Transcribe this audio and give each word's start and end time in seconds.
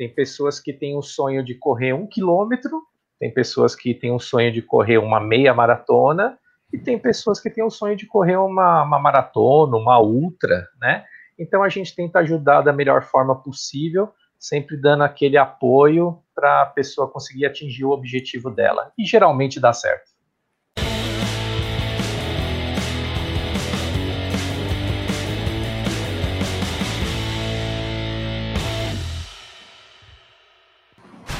Tem 0.00 0.08
pessoas 0.08 0.58
que 0.58 0.72
têm 0.72 0.96
o 0.96 1.02
sonho 1.02 1.44
de 1.44 1.54
correr 1.54 1.92
um 1.92 2.06
quilômetro, 2.06 2.80
tem 3.18 3.30
pessoas 3.30 3.76
que 3.76 3.92
têm 3.92 4.10
o 4.10 4.18
sonho 4.18 4.50
de 4.50 4.62
correr 4.62 4.96
uma 4.96 5.20
meia 5.20 5.52
maratona, 5.52 6.38
e 6.72 6.78
tem 6.78 6.98
pessoas 6.98 7.38
que 7.38 7.50
têm 7.50 7.62
o 7.62 7.68
sonho 7.68 7.94
de 7.94 8.06
correr 8.06 8.38
uma, 8.38 8.82
uma 8.82 8.98
maratona, 8.98 9.76
uma 9.76 10.00
ultra, 10.00 10.66
né? 10.80 11.04
Então 11.38 11.62
a 11.62 11.68
gente 11.68 11.94
tenta 11.94 12.20
ajudar 12.20 12.62
da 12.62 12.72
melhor 12.72 13.02
forma 13.02 13.42
possível, 13.42 14.08
sempre 14.38 14.74
dando 14.74 15.04
aquele 15.04 15.36
apoio 15.36 16.18
para 16.34 16.62
a 16.62 16.66
pessoa 16.66 17.06
conseguir 17.06 17.44
atingir 17.44 17.84
o 17.84 17.90
objetivo 17.90 18.50
dela. 18.50 18.90
E 18.98 19.04
geralmente 19.04 19.60
dá 19.60 19.74
certo. 19.74 20.12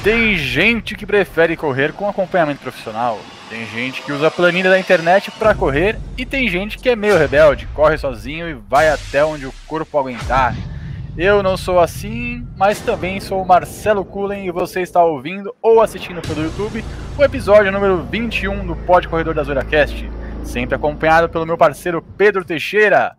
Tem 0.03 0.35
gente 0.35 0.95
que 0.95 1.05
prefere 1.05 1.55
correr 1.55 1.93
com 1.93 2.09
acompanhamento 2.09 2.61
profissional, 2.61 3.19
tem 3.51 3.67
gente 3.67 4.01
que 4.01 4.11
usa 4.11 4.27
a 4.27 4.31
planilha 4.31 4.71
da 4.71 4.79
internet 4.79 5.29
para 5.29 5.53
correr 5.53 5.99
e 6.17 6.25
tem 6.25 6.49
gente 6.49 6.79
que 6.79 6.89
é 6.89 6.95
meio 6.95 7.19
rebelde, 7.19 7.67
corre 7.75 7.99
sozinho 7.99 8.49
e 8.49 8.53
vai 8.53 8.89
até 8.89 9.23
onde 9.23 9.45
o 9.45 9.53
corpo 9.67 9.99
aguentar. 9.99 10.55
Eu 11.15 11.43
não 11.43 11.55
sou 11.55 11.79
assim, 11.79 12.43
mas 12.57 12.79
também 12.79 13.19
sou 13.19 13.43
o 13.43 13.45
Marcelo 13.45 14.03
Cullen 14.03 14.47
e 14.47 14.51
você 14.51 14.81
está 14.81 15.03
ouvindo 15.03 15.53
ou 15.61 15.81
assistindo 15.81 16.19
pelo 16.19 16.45
YouTube 16.45 16.83
o 17.15 17.23
episódio 17.23 17.71
número 17.71 18.01
21 18.03 18.65
do 18.65 18.75
Pod 18.75 19.07
Corredor 19.07 19.35
da 19.35 19.43
ZuraCast, 19.43 20.09
sempre 20.43 20.73
acompanhado 20.73 21.29
pelo 21.29 21.45
meu 21.45 21.59
parceiro 21.59 22.01
Pedro 22.17 22.43
Teixeira. 22.43 23.15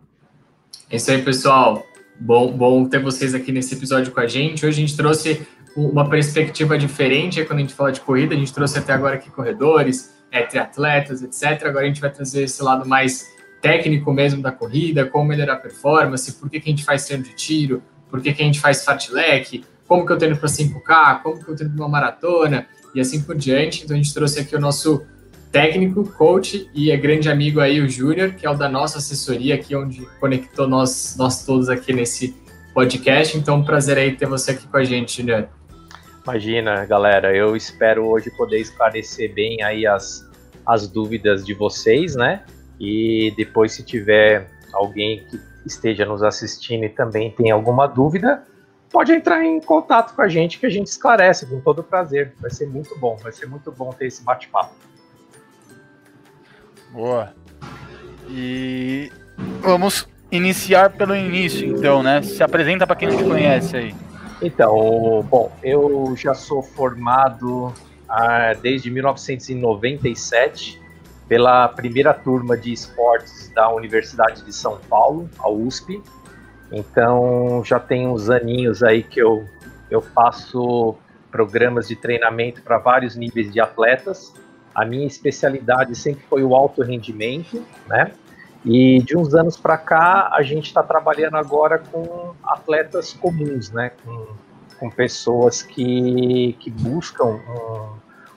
É 0.91 0.97
isso 0.97 1.13
aí, 1.13 1.23
pessoal. 1.23 1.87
Bom, 2.19 2.51
bom 2.51 2.85
ter 2.87 3.01
vocês 3.01 3.35
aqui 3.35 3.53
nesse 3.53 3.75
episódio 3.75 4.13
com 4.13 4.21
a 4.21 4.27
gente. 4.27 4.67
Hoje 4.67 4.79
a 4.79 4.87
gente 4.87 4.97
trouxe 4.97 5.47
uma 5.77 6.09
perspectiva 6.09 6.77
diferente 6.77 7.45
quando 7.45 7.59
a 7.59 7.63
gente 7.63 7.75
fala 7.75 7.93
de 7.93 8.01
corrida. 8.01 8.35
A 8.35 8.39
gente 8.39 8.53
trouxe 8.53 8.79
até 8.79 8.93
agora 8.93 9.17
aqui 9.17 9.31
corredores, 9.31 10.15
é, 10.31 10.43
triatletas, 10.43 11.23
etc. 11.23 11.67
Agora 11.67 11.85
a 11.85 11.89
gente 11.89 12.01
vai 12.01 12.11
trazer 12.11 12.45
esse 12.45 12.63
lado 12.63 12.89
mais 12.89 13.31
técnico 13.61 14.13
mesmo 14.13 14.43
da 14.43 14.51
corrida, 14.51 15.07
como 15.07 15.27
melhorar 15.27 15.55
a 15.55 15.57
performance, 15.57 16.33
por 16.33 16.51
que, 16.51 16.59
que 16.59 16.69
a 16.69 16.73
gente 16.73 16.85
faz 16.85 17.07
treino 17.07 17.23
de 17.23 17.35
tiro, 17.35 17.83
por 18.11 18.21
que, 18.21 18.33
que 18.33 18.43
a 18.43 18.45
gente 18.45 18.59
faz 18.59 18.85
fartlek, 18.85 19.65
como 19.87 20.05
que 20.05 20.13
eu 20.13 20.19
treino 20.19 20.37
para 20.37 20.49
5K, 20.49 21.23
como 21.23 21.43
que 21.43 21.49
eu 21.49 21.55
treino 21.55 21.75
para 21.75 21.85
uma 21.85 21.89
maratona 21.89 22.67
e 22.95 23.01
assim 23.01 23.23
por 23.23 23.37
diante. 23.37 23.85
Então 23.85 23.95
a 23.95 23.99
gente 23.99 24.13
trouxe 24.13 24.41
aqui 24.41 24.57
o 24.57 24.61
nosso 24.61 25.07
técnico, 25.53 26.05
coach 26.13 26.69
e 26.75 26.91
é 26.91 26.97
grande 26.97 27.31
amigo 27.31 27.61
aí 27.61 27.81
o 27.81 27.89
Júnior, 27.89 28.33
que 28.33 28.45
é 28.45 28.51
o 28.51 28.55
da 28.55 28.69
nossa 28.69 28.99
assessoria 28.99 29.55
aqui, 29.55 29.77
onde 29.77 30.07
conectou 30.19 30.67
nós, 30.67 31.15
nós 31.17 31.45
todos 31.45 31.69
aqui 31.69 31.93
nesse 31.93 32.35
podcast. 32.75 33.37
Então, 33.37 33.57
um 33.57 33.65
prazer 33.65 33.99
aí 33.99 34.17
ter 34.17 34.27
você 34.27 34.53
aqui 34.53 34.67
com 34.67 34.77
a 34.77 34.85
gente, 34.85 35.21
Júnior. 35.21 35.49
Imagina, 36.25 36.85
galera, 36.85 37.35
eu 37.35 37.57
espero 37.57 38.07
hoje 38.07 38.31
poder 38.31 38.59
esclarecer 38.59 39.35
bem 39.35 39.63
aí 39.63 39.87
as, 39.87 40.25
as 40.65 40.87
dúvidas 40.87 41.45
de 41.45 41.53
vocês, 41.53 42.15
né? 42.15 42.45
E 42.79 43.33
depois, 43.37 43.73
se 43.73 43.83
tiver 43.83 44.49
alguém 44.73 45.25
que 45.25 45.41
esteja 45.67 46.07
nos 46.07 46.23
assistindo 46.23 46.85
e 46.85 46.89
também 46.89 47.31
tem 47.33 47.51
alguma 47.51 47.89
dúvida, 47.89 48.45
pode 48.91 49.13
entrar 49.13 49.45
em 49.45 49.61
contato 49.61 50.15
com 50.15 50.23
a 50.23 50.29
gente 50.29 50.61
que 50.61 50.67
a 50.67 50.71
gente 50.71 50.87
esclarece 50.87 51.45
com 51.47 51.61
todo 51.61 51.83
prazer. 51.83 52.33
Vai 52.41 52.51
ser 52.51 52.67
muito 52.67 52.97
bom, 52.99 53.17
vai 53.17 53.33
ser 53.33 53.47
muito 53.47 53.73
bom 53.73 53.91
ter 53.91 54.07
esse 54.07 54.23
bate-papo. 54.23 54.75
Boa. 56.93 57.35
E 58.29 59.11
vamos 59.61 60.09
iniciar 60.31 60.91
pelo 60.91 61.17
início, 61.17 61.67
então, 61.67 62.01
né? 62.01 62.23
Se 62.23 62.43
apresenta 62.45 62.87
para 62.87 62.95
quem 62.95 63.09
não 63.09 63.17
te 63.17 63.25
conhece 63.25 63.77
aí. 63.77 64.12
Então, 64.43 65.25
bom, 65.31 65.53
eu 65.63 66.15
já 66.17 66.35
sou 66.35 66.63
formado 66.63 67.73
ah, 68.09 68.53
desde 68.61 68.91
1997 68.91 70.83
pela 71.29 71.69
primeira 71.69 72.13
turma 72.13 72.57
de 72.57 72.73
esportes 72.73 73.53
da 73.55 73.73
Universidade 73.73 74.45
de 74.45 74.53
São 74.53 74.79
Paulo, 74.89 75.31
a 75.39 75.49
USP. 75.49 76.03
Então, 76.73 77.63
já 77.65 77.79
tem 77.79 78.09
uns 78.09 78.29
aninhos 78.29 78.83
aí 78.83 79.05
que 79.05 79.21
eu, 79.21 79.47
eu 79.89 80.03
faço 80.03 80.97
programas 81.31 81.87
de 81.87 81.95
treinamento 81.95 82.63
para 82.63 82.79
vários 82.79 83.15
níveis 83.15 83.53
de 83.53 83.61
atletas. 83.61 84.35
A 84.75 84.85
minha 84.85 85.07
especialidade 85.07 85.95
sempre 85.95 86.25
foi 86.29 86.43
o 86.43 86.57
alto 86.57 86.83
rendimento, 86.83 87.65
né? 87.87 88.13
E 88.65 89.03
de 89.03 89.17
uns 89.17 89.35
anos 89.35 89.57
para 89.57 89.77
cá, 89.77 90.31
a 90.33 90.43
gente 90.43 90.67
está 90.67 90.83
trabalhando 90.83 91.37
agora 91.37 91.79
com 91.79 92.33
atletas 92.45 93.13
comuns, 93.13 93.71
né? 93.73 93.91
Com, 94.05 94.29
com 94.83 94.91
pessoas 94.91 95.63
que, 95.63 96.57
que 96.59 96.69
buscam 96.69 97.39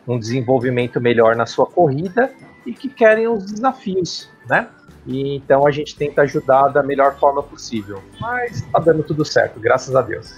um, 0.08 0.14
um, 0.14 0.20
desenvolvimento 0.20 1.02
melhor 1.02 1.36
na 1.36 1.48
sua 1.48 1.66
corrida 1.66 2.32
e 2.64 2.72
que 2.72 2.88
querem 2.88 3.28
os 3.28 3.52
desafios, 3.52 4.30
né? 4.48 4.68
E, 5.08 5.38
então 5.38 5.66
a 5.66 5.72
gente 5.72 5.96
tenta 5.96 6.22
ajudar 6.22 6.68
da 6.68 6.84
melhor 6.84 7.18
forma 7.18 7.42
possível. 7.42 8.00
Mas 8.22 8.58
está 8.58 8.78
dando 8.78 9.02
tudo 9.02 9.26
certo, 9.26 9.60
graças 9.60 9.96
a 9.96 10.04
Deus. 10.04 10.36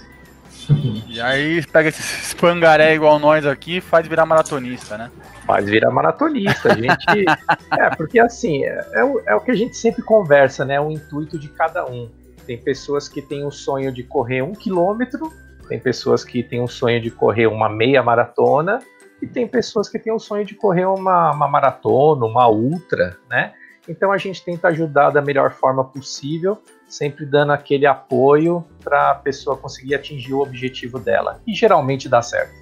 E 1.08 1.20
aí 1.20 1.64
pega 1.66 1.88
esse 1.88 2.36
pangaré 2.36 2.94
igual 2.94 3.18
nós 3.18 3.46
aqui 3.46 3.78
e 3.78 3.80
faz 3.80 4.06
virar 4.06 4.26
maratonista, 4.26 4.98
né? 4.98 5.10
Faz 5.46 5.64
virar 5.64 5.90
maratonista. 5.90 6.72
A 6.72 6.74
gente. 6.74 7.24
é, 7.72 7.96
porque 7.96 8.20
assim, 8.20 8.64
é, 8.64 8.86
é, 8.92 9.04
o, 9.04 9.20
é 9.26 9.34
o 9.34 9.40
que 9.40 9.50
a 9.50 9.54
gente 9.54 9.76
sempre 9.76 10.02
conversa, 10.02 10.66
né? 10.66 10.78
O 10.78 10.90
intuito 10.90 11.38
de 11.38 11.48
cada 11.48 11.86
um. 11.86 12.10
Tem 12.46 12.58
pessoas 12.58 13.08
que 13.08 13.22
têm 13.22 13.46
o 13.46 13.50
sonho 13.50 13.90
de 13.90 14.02
correr 14.02 14.42
um 14.42 14.52
quilômetro, 14.52 15.32
tem 15.68 15.78
pessoas 15.78 16.24
que 16.24 16.42
têm 16.42 16.60
o 16.60 16.68
sonho 16.68 17.00
de 17.00 17.10
correr 17.10 17.46
uma 17.46 17.68
meia 17.68 18.02
maratona, 18.02 18.78
e 19.20 19.26
tem 19.26 19.46
pessoas 19.46 19.88
que 19.88 19.98
têm 19.98 20.12
o 20.12 20.18
sonho 20.18 20.44
de 20.44 20.54
correr 20.54 20.86
uma, 20.86 21.32
uma 21.32 21.48
maratona, 21.48 22.24
uma 22.24 22.48
ultra, 22.48 23.16
né? 23.28 23.52
Então 23.88 24.12
a 24.12 24.18
gente 24.18 24.44
tenta 24.44 24.68
ajudar 24.68 25.10
da 25.10 25.20
melhor 25.20 25.50
forma 25.50 25.82
possível 25.84 26.60
sempre 26.88 27.26
dando 27.26 27.52
aquele 27.52 27.86
apoio 27.86 28.64
para 28.82 29.10
a 29.10 29.14
pessoa 29.14 29.56
conseguir 29.56 29.94
atingir 29.94 30.32
o 30.32 30.40
objetivo 30.40 30.98
dela. 30.98 31.40
E 31.46 31.54
geralmente 31.54 32.08
dá 32.08 32.22
certo. 32.22 32.54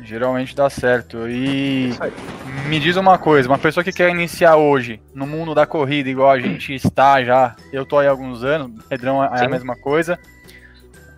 Geralmente 0.00 0.54
dá 0.54 0.68
certo. 0.68 1.28
E 1.28 1.90
me 2.68 2.78
diz 2.78 2.96
uma 2.96 3.18
coisa, 3.18 3.48
uma 3.48 3.58
pessoa 3.58 3.82
que 3.82 3.92
quer 3.92 4.10
iniciar 4.10 4.56
hoje 4.56 5.00
no 5.14 5.26
mundo 5.26 5.54
da 5.54 5.66
corrida, 5.66 6.08
igual 6.08 6.30
a 6.30 6.38
gente 6.38 6.74
está 6.74 7.22
já, 7.22 7.56
eu 7.72 7.84
tô 7.84 7.98
aí 7.98 8.06
há 8.06 8.10
alguns 8.10 8.44
anos, 8.44 8.84
Pedrão 8.84 9.22
é 9.22 9.38
Sim. 9.38 9.44
a 9.44 9.48
mesma 9.48 9.76
coisa. 9.76 10.18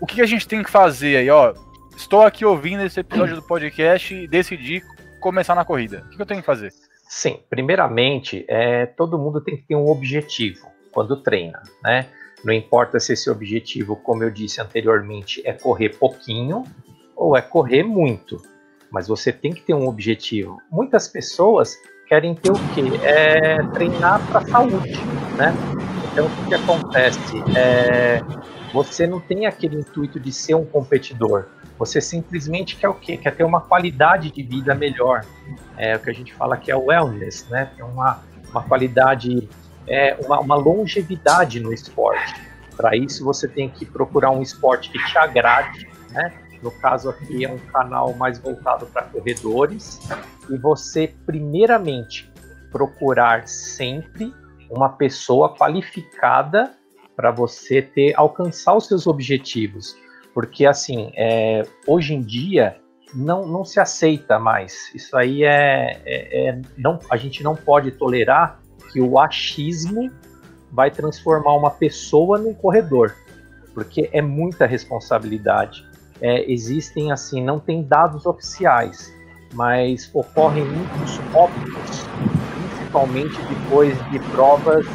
O 0.00 0.06
que 0.06 0.22
a 0.22 0.26
gente 0.26 0.48
tem 0.48 0.62
que 0.62 0.70
fazer 0.70 1.16
aí, 1.16 1.28
ó? 1.28 1.52
Estou 1.94 2.22
aqui 2.22 2.42
ouvindo 2.42 2.82
esse 2.82 2.98
episódio 2.98 3.36
do 3.36 3.42
podcast 3.42 4.14
e 4.14 4.26
decidi 4.26 4.82
começar 5.20 5.54
na 5.54 5.64
corrida. 5.64 6.06
O 6.06 6.16
que 6.16 6.22
eu 6.22 6.26
tenho 6.26 6.40
que 6.40 6.46
fazer? 6.46 6.72
Sim, 7.06 7.40
primeiramente, 7.50 8.46
é, 8.48 8.86
todo 8.86 9.18
mundo 9.18 9.42
tem 9.42 9.58
que 9.58 9.64
ter 9.64 9.74
um 9.74 9.86
objetivo 9.88 10.68
quando 10.90 11.22
treina, 11.22 11.62
né? 11.84 12.06
Não 12.42 12.54
importa 12.54 12.98
se 12.98 13.12
esse 13.12 13.28
objetivo, 13.28 13.94
como 13.94 14.24
eu 14.24 14.30
disse 14.30 14.58
anteriormente, 14.58 15.42
é 15.44 15.52
correr 15.52 15.90
pouquinho 15.90 16.64
ou 17.14 17.36
é 17.36 17.42
correr 17.42 17.82
muito, 17.82 18.40
mas 18.90 19.06
você 19.06 19.30
tem 19.30 19.52
que 19.52 19.60
ter 19.60 19.74
um 19.74 19.86
objetivo. 19.86 20.62
Muitas 20.70 21.08
pessoas 21.08 21.76
querem 22.08 22.34
ter 22.34 22.50
o 22.50 22.54
quê? 22.74 22.82
É 23.02 23.62
treinar 23.74 24.26
para 24.28 24.40
saúde, 24.46 24.98
né? 25.36 25.52
Então 26.10 26.26
o 26.26 26.48
que 26.48 26.54
acontece? 26.54 27.36
É, 27.54 28.22
você 28.72 29.06
não 29.06 29.20
tem 29.20 29.46
aquele 29.46 29.76
intuito 29.76 30.18
de 30.18 30.32
ser 30.32 30.54
um 30.54 30.64
competidor. 30.64 31.46
Você 31.78 32.00
simplesmente 32.00 32.76
quer 32.76 32.88
o 32.88 32.94
quê? 32.94 33.16
Quer 33.16 33.34
ter 33.34 33.44
uma 33.44 33.60
qualidade 33.60 34.30
de 34.30 34.42
vida 34.42 34.74
melhor. 34.74 35.24
É 35.76 35.96
o 35.96 36.00
que 36.00 36.10
a 36.10 36.12
gente 36.12 36.32
fala 36.34 36.56
que 36.56 36.70
é 36.70 36.76
wellness, 36.76 37.46
né? 37.48 37.70
Tem 37.76 37.84
uma, 37.84 38.22
uma 38.50 38.62
qualidade 38.62 39.48
é, 39.86 40.16
uma, 40.24 40.40
uma 40.40 40.54
longevidade 40.54 41.58
no 41.60 41.72
esporte. 41.72 42.34
Para 42.76 42.96
isso, 42.96 43.24
você 43.24 43.48
tem 43.48 43.68
que 43.68 43.84
procurar 43.84 44.30
um 44.30 44.40
esporte 44.40 44.90
que 44.90 44.98
te 45.04 45.18
agrade, 45.18 45.88
né? 46.10 46.32
No 46.62 46.70
caso 46.70 47.08
aqui 47.08 47.44
é 47.44 47.50
um 47.50 47.58
canal 47.58 48.12
mais 48.14 48.38
voltado 48.38 48.86
para 48.86 49.02
corredores 49.02 49.98
e 50.48 50.58
você 50.58 51.14
primeiramente 51.24 52.30
procurar 52.70 53.48
sempre 53.48 54.32
uma 54.70 54.90
pessoa 54.90 55.56
qualificada 55.56 56.70
para 57.20 57.30
você 57.30 57.82
ter 57.82 58.14
alcançar 58.16 58.74
os 58.74 58.86
seus 58.86 59.06
objetivos, 59.06 59.94
porque 60.32 60.64
assim 60.64 61.12
é, 61.14 61.64
hoje 61.86 62.14
em 62.14 62.22
dia 62.22 62.78
não, 63.14 63.46
não 63.46 63.62
se 63.62 63.78
aceita 63.78 64.38
mais. 64.38 64.90
Isso 64.94 65.14
aí 65.14 65.44
é, 65.44 66.00
é, 66.06 66.48
é 66.48 66.60
não 66.78 66.98
a 67.10 67.18
gente 67.18 67.42
não 67.42 67.54
pode 67.54 67.90
tolerar 67.90 68.58
que 68.90 69.02
o 69.02 69.18
achismo 69.18 70.10
vai 70.72 70.90
transformar 70.90 71.52
uma 71.56 71.70
pessoa 71.70 72.38
num 72.38 72.54
corredor, 72.54 73.14
porque 73.74 74.08
é 74.14 74.22
muita 74.22 74.64
responsabilidade. 74.64 75.86
É, 76.22 76.50
existem 76.50 77.12
assim, 77.12 77.44
não 77.44 77.60
tem 77.60 77.82
dados 77.82 78.24
oficiais, 78.24 79.12
mas 79.52 80.10
ocorrem 80.14 80.64
muitos 80.64 81.20
óbitos, 81.34 82.06
principalmente 82.54 83.36
depois 83.42 83.94
de 84.10 84.18
provas 84.30 84.86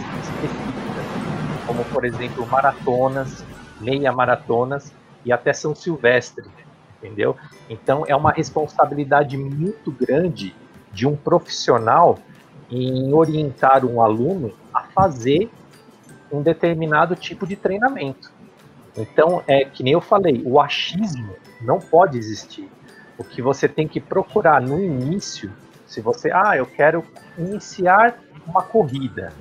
como 1.75 1.83
por 1.85 2.05
exemplo 2.05 2.47
maratonas, 2.47 3.43
meia 3.81 4.11
maratonas, 4.11 4.93
e 5.25 5.33
até 5.33 5.51
São 5.51 5.75
Silvestre, 5.75 6.45
entendeu? 6.97 7.35
Então 7.69 8.05
é 8.07 8.15
uma 8.15 8.31
responsabilidade 8.31 9.37
muito 9.37 9.91
grande 9.91 10.55
de 10.93 11.05
um 11.05 11.15
profissional 11.15 12.17
em 12.71 13.11
orientar 13.13 13.83
um 13.83 14.01
aluno 14.01 14.53
a 14.73 14.83
fazer 14.83 15.49
um 16.31 16.41
determinado 16.41 17.15
tipo 17.15 17.45
de 17.45 17.55
treinamento. 17.55 18.31
Então, 18.95 19.43
é 19.45 19.65
que 19.65 19.83
nem 19.83 19.93
eu 19.93 20.01
falei, 20.01 20.41
o 20.45 20.59
achismo 20.59 21.35
não 21.61 21.79
pode 21.79 22.17
existir. 22.17 22.69
O 23.17 23.23
que 23.23 23.41
você 23.41 23.67
tem 23.67 23.87
que 23.87 23.99
procurar 23.99 24.61
no 24.61 24.81
início, 24.81 25.51
se 25.85 25.99
você, 25.99 26.31
ah, 26.31 26.55
eu 26.55 26.65
quero 26.65 27.03
iniciar 27.37 28.17
uma 28.47 28.61
corrida, 28.61 29.33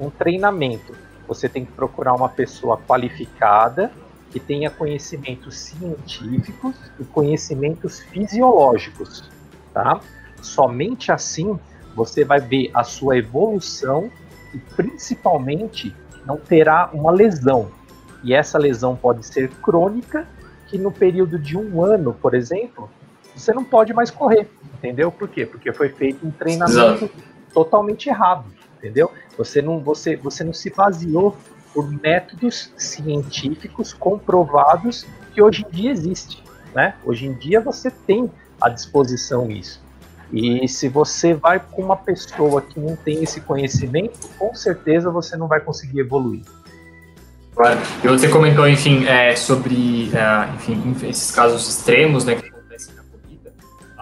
um 0.00 0.08
treinamento, 0.08 0.94
você 1.26 1.48
tem 1.48 1.64
que 1.64 1.72
procurar 1.72 2.14
uma 2.14 2.28
pessoa 2.28 2.76
qualificada 2.76 3.90
que 4.30 4.40
tenha 4.40 4.70
conhecimentos 4.70 5.56
científicos 5.58 6.76
e 6.98 7.04
conhecimentos 7.04 8.00
fisiológicos, 8.00 9.30
tá? 9.72 10.00
Somente 10.42 11.10
assim 11.10 11.58
você 11.94 12.24
vai 12.24 12.40
ver 12.40 12.70
a 12.74 12.84
sua 12.84 13.16
evolução 13.16 14.10
e 14.52 14.58
principalmente 14.58 15.94
não 16.26 16.36
terá 16.36 16.90
uma 16.92 17.10
lesão. 17.10 17.70
E 18.22 18.34
essa 18.34 18.58
lesão 18.58 18.96
pode 18.96 19.24
ser 19.24 19.48
crônica, 19.62 20.26
que 20.66 20.76
no 20.76 20.90
período 20.90 21.38
de 21.38 21.56
um 21.56 21.82
ano, 21.82 22.12
por 22.12 22.34
exemplo, 22.34 22.90
você 23.34 23.52
não 23.52 23.64
pode 23.64 23.94
mais 23.94 24.10
correr, 24.10 24.50
entendeu? 24.74 25.12
Por 25.12 25.28
quê? 25.28 25.46
Porque 25.46 25.72
foi 25.72 25.90
feito 25.90 26.26
um 26.26 26.30
treinamento 26.30 27.04
Exato. 27.04 27.10
totalmente 27.54 28.08
errado, 28.08 28.44
entendeu? 28.78 29.10
Você 29.36 29.60
não, 29.60 29.80
você, 29.80 30.16
você 30.16 30.44
não 30.44 30.52
se 30.52 30.70
baseou 30.70 31.36
por 31.74 31.90
métodos 31.90 32.72
científicos 32.76 33.92
comprovados 33.92 35.06
que 35.34 35.42
hoje 35.42 35.66
em 35.66 35.70
dia 35.74 35.90
existe, 35.90 36.42
né? 36.74 36.94
Hoje 37.04 37.26
em 37.26 37.34
dia 37.34 37.60
você 37.60 37.90
tem 37.90 38.30
à 38.60 38.68
disposição 38.68 39.50
isso. 39.50 39.84
E 40.32 40.66
se 40.66 40.88
você 40.88 41.34
vai 41.34 41.60
com 41.60 41.82
uma 41.82 41.96
pessoa 41.96 42.60
que 42.60 42.80
não 42.80 42.96
tem 42.96 43.22
esse 43.22 43.40
conhecimento, 43.40 44.18
com 44.38 44.54
certeza 44.54 45.10
você 45.10 45.36
não 45.36 45.46
vai 45.46 45.60
conseguir 45.60 46.00
evoluir. 46.00 46.42
Claro. 47.54 47.78
E 48.02 48.08
você 48.08 48.28
comentou, 48.28 48.68
enfim, 48.68 49.06
é, 49.06 49.34
sobre 49.36 50.10
é, 50.14 50.54
enfim, 50.54 50.96
esses 51.08 51.30
casos 51.30 51.66
extremos 51.68 52.24
né, 52.24 52.34
que 52.36 52.55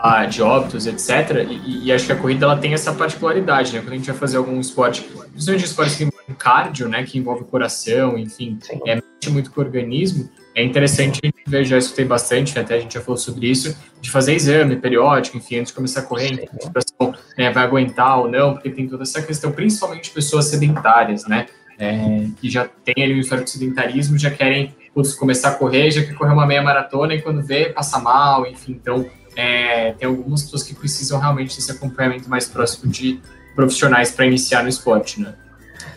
ah, 0.06 0.27
de 0.27 0.43
óbitos, 0.43 0.87
etc. 0.87 1.49
E, 1.49 1.87
e, 1.87 1.93
acho 1.93 2.05
que 2.05 2.12
a 2.12 2.17
corrida 2.17 2.45
ela 2.45 2.59
tem 2.59 2.75
essa 2.75 2.93
particularidade, 2.93 3.73
né? 3.73 3.81
Quando 3.81 3.95
a 3.95 3.97
gente 3.97 4.11
vai 4.11 4.15
fazer 4.15 4.37
algum 4.37 4.61
esporte, 4.61 5.01
principalmente 5.01 5.65
esportes 5.65 5.97
que 5.97 6.05
envolvem 6.05 6.35
cardio, 6.39 6.89
né, 6.91 7.05
que 7.05 7.17
envolve 7.17 7.45
coração, 7.45 8.19
enfim, 8.19 8.59
Sim. 8.61 8.81
é 8.87 9.01
muito 9.31 9.51
com 9.51 9.62
o 9.62 9.65
organismo, 9.65 10.29
é 10.55 10.62
interessante 10.62 11.23
ver, 11.47 11.65
já 11.65 11.79
escutei 11.79 12.05
bastante, 12.05 12.59
até 12.59 12.75
a 12.75 12.81
gente 12.81 12.93
já 12.93 13.01
falou 13.01 13.17
sobre 13.17 13.47
isso, 13.47 13.75
de 13.99 14.11
fazer 14.11 14.35
exame 14.35 14.77
periódico, 14.77 15.39
enfim, 15.39 15.61
antes 15.61 15.71
de 15.71 15.77
começar 15.77 16.01
a 16.01 16.03
correr, 16.03 16.51
a 16.53 17.06
né, 17.39 17.51
vai 17.51 17.65
aguentar 17.65 18.19
ou 18.19 18.31
não, 18.31 18.53
porque 18.53 18.69
tem 18.69 18.87
toda 18.87 19.05
essa 19.05 19.23
questão, 19.23 19.53
principalmente 19.53 20.11
pessoas 20.11 20.45
sedentárias, 20.45 21.27
né, 21.27 21.47
é, 21.79 22.27
que 22.39 22.51
já 22.51 22.69
tem 22.85 23.03
ali 23.03 23.15
o 23.15 23.21
histórico 23.21 23.47
de 23.47 23.53
sedentarismo, 23.53 24.19
já 24.19 24.31
querem 24.31 24.75
putz, 24.95 25.15
começar 25.15 25.49
a 25.49 25.55
correr, 25.55 25.91
já 25.91 26.05
quer 26.05 26.15
correr 26.15 26.33
uma 26.33 26.47
meia 26.47 26.62
maratona 26.62 27.15
e 27.15 27.23
quando 27.23 27.43
vê, 27.43 27.71
passa 27.71 27.99
mal, 27.99 28.47
enfim, 28.47 28.79
então 28.81 29.05
é, 29.37 29.93
tem 29.93 30.09
algumas 30.09 30.43
pessoas 30.43 30.63
que 30.63 30.75
precisam 30.75 31.19
realmente 31.19 31.57
desse 31.57 31.71
acompanhamento 31.71 32.29
mais 32.29 32.49
próximo 32.49 32.91
de 32.91 33.21
profissionais 33.55 34.11
para 34.11 34.27
iniciar 34.27 34.63
no 34.63 34.69
esporte, 34.69 35.21
né. 35.21 35.35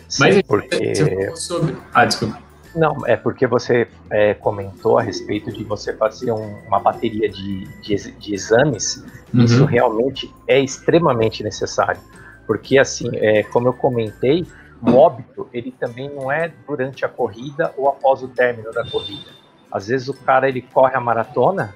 Sim, 0.08 0.22
Mas 0.22 0.42
porque... 0.42 0.94
você 0.94 1.04
falou 1.04 1.36
sobre... 1.36 1.76
Ah, 1.92 2.04
desculpa. 2.04 2.48
Não, 2.74 3.06
é 3.06 3.16
porque 3.16 3.46
você 3.46 3.88
é, 4.10 4.34
comentou 4.34 4.98
a 4.98 5.02
respeito 5.02 5.50
de 5.50 5.64
você 5.64 5.92
fazer 5.94 6.30
um, 6.32 6.58
uma 6.66 6.78
bateria 6.78 7.28
de, 7.28 7.64
de, 7.82 8.12
de 8.12 8.34
exames. 8.34 9.04
Uhum. 9.32 9.44
Isso 9.44 9.64
realmente 9.64 10.32
é 10.46 10.60
extremamente 10.60 11.42
necessário. 11.42 12.00
Porque, 12.46 12.78
assim, 12.78 13.10
é, 13.14 13.42
como 13.42 13.68
eu 13.68 13.72
comentei, 13.72 14.46
o 14.80 14.92
óbito, 14.92 15.48
ele 15.52 15.72
também 15.72 16.08
não 16.08 16.30
é 16.30 16.52
durante 16.66 17.04
a 17.04 17.08
corrida 17.08 17.74
ou 17.76 17.88
após 17.88 18.22
o 18.22 18.28
término 18.28 18.70
da 18.70 18.88
corrida. 18.88 19.30
Às 19.70 19.88
vezes 19.88 20.08
o 20.08 20.14
cara, 20.14 20.48
ele 20.48 20.62
corre 20.62 20.94
a 20.94 21.00
maratona, 21.00 21.74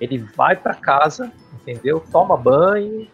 ele 0.00 0.18
vai 0.36 0.56
para 0.56 0.74
casa, 0.74 1.32
entendeu? 1.54 2.02
Toma 2.12 2.36
banho, 2.36 3.06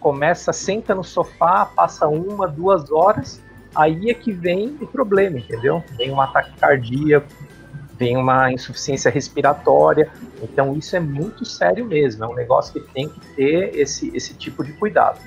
começa, 0.00 0.52
senta 0.52 0.94
no 0.94 1.04
sofá, 1.04 1.64
passa 1.64 2.08
uma, 2.08 2.46
duas 2.48 2.90
horas, 2.90 3.40
aí 3.74 4.10
é 4.10 4.14
que 4.14 4.32
vem 4.32 4.76
o 4.80 4.86
problema, 4.86 5.38
entendeu? 5.38 5.82
Vem 5.96 6.10
um 6.10 6.20
ataque 6.20 6.52
cardíaco, 6.58 7.28
vem 7.96 8.16
uma 8.16 8.52
insuficiência 8.52 9.10
respiratória. 9.10 10.10
Então 10.42 10.76
isso 10.76 10.96
é 10.96 11.00
muito 11.00 11.44
sério 11.44 11.86
mesmo, 11.86 12.24
é 12.24 12.28
um 12.28 12.34
negócio 12.34 12.72
que 12.72 12.92
tem 12.92 13.08
que 13.08 13.20
ter 13.36 13.78
esse, 13.78 14.10
esse 14.14 14.34
tipo 14.34 14.64
de 14.64 14.72
cuidado. 14.72 15.20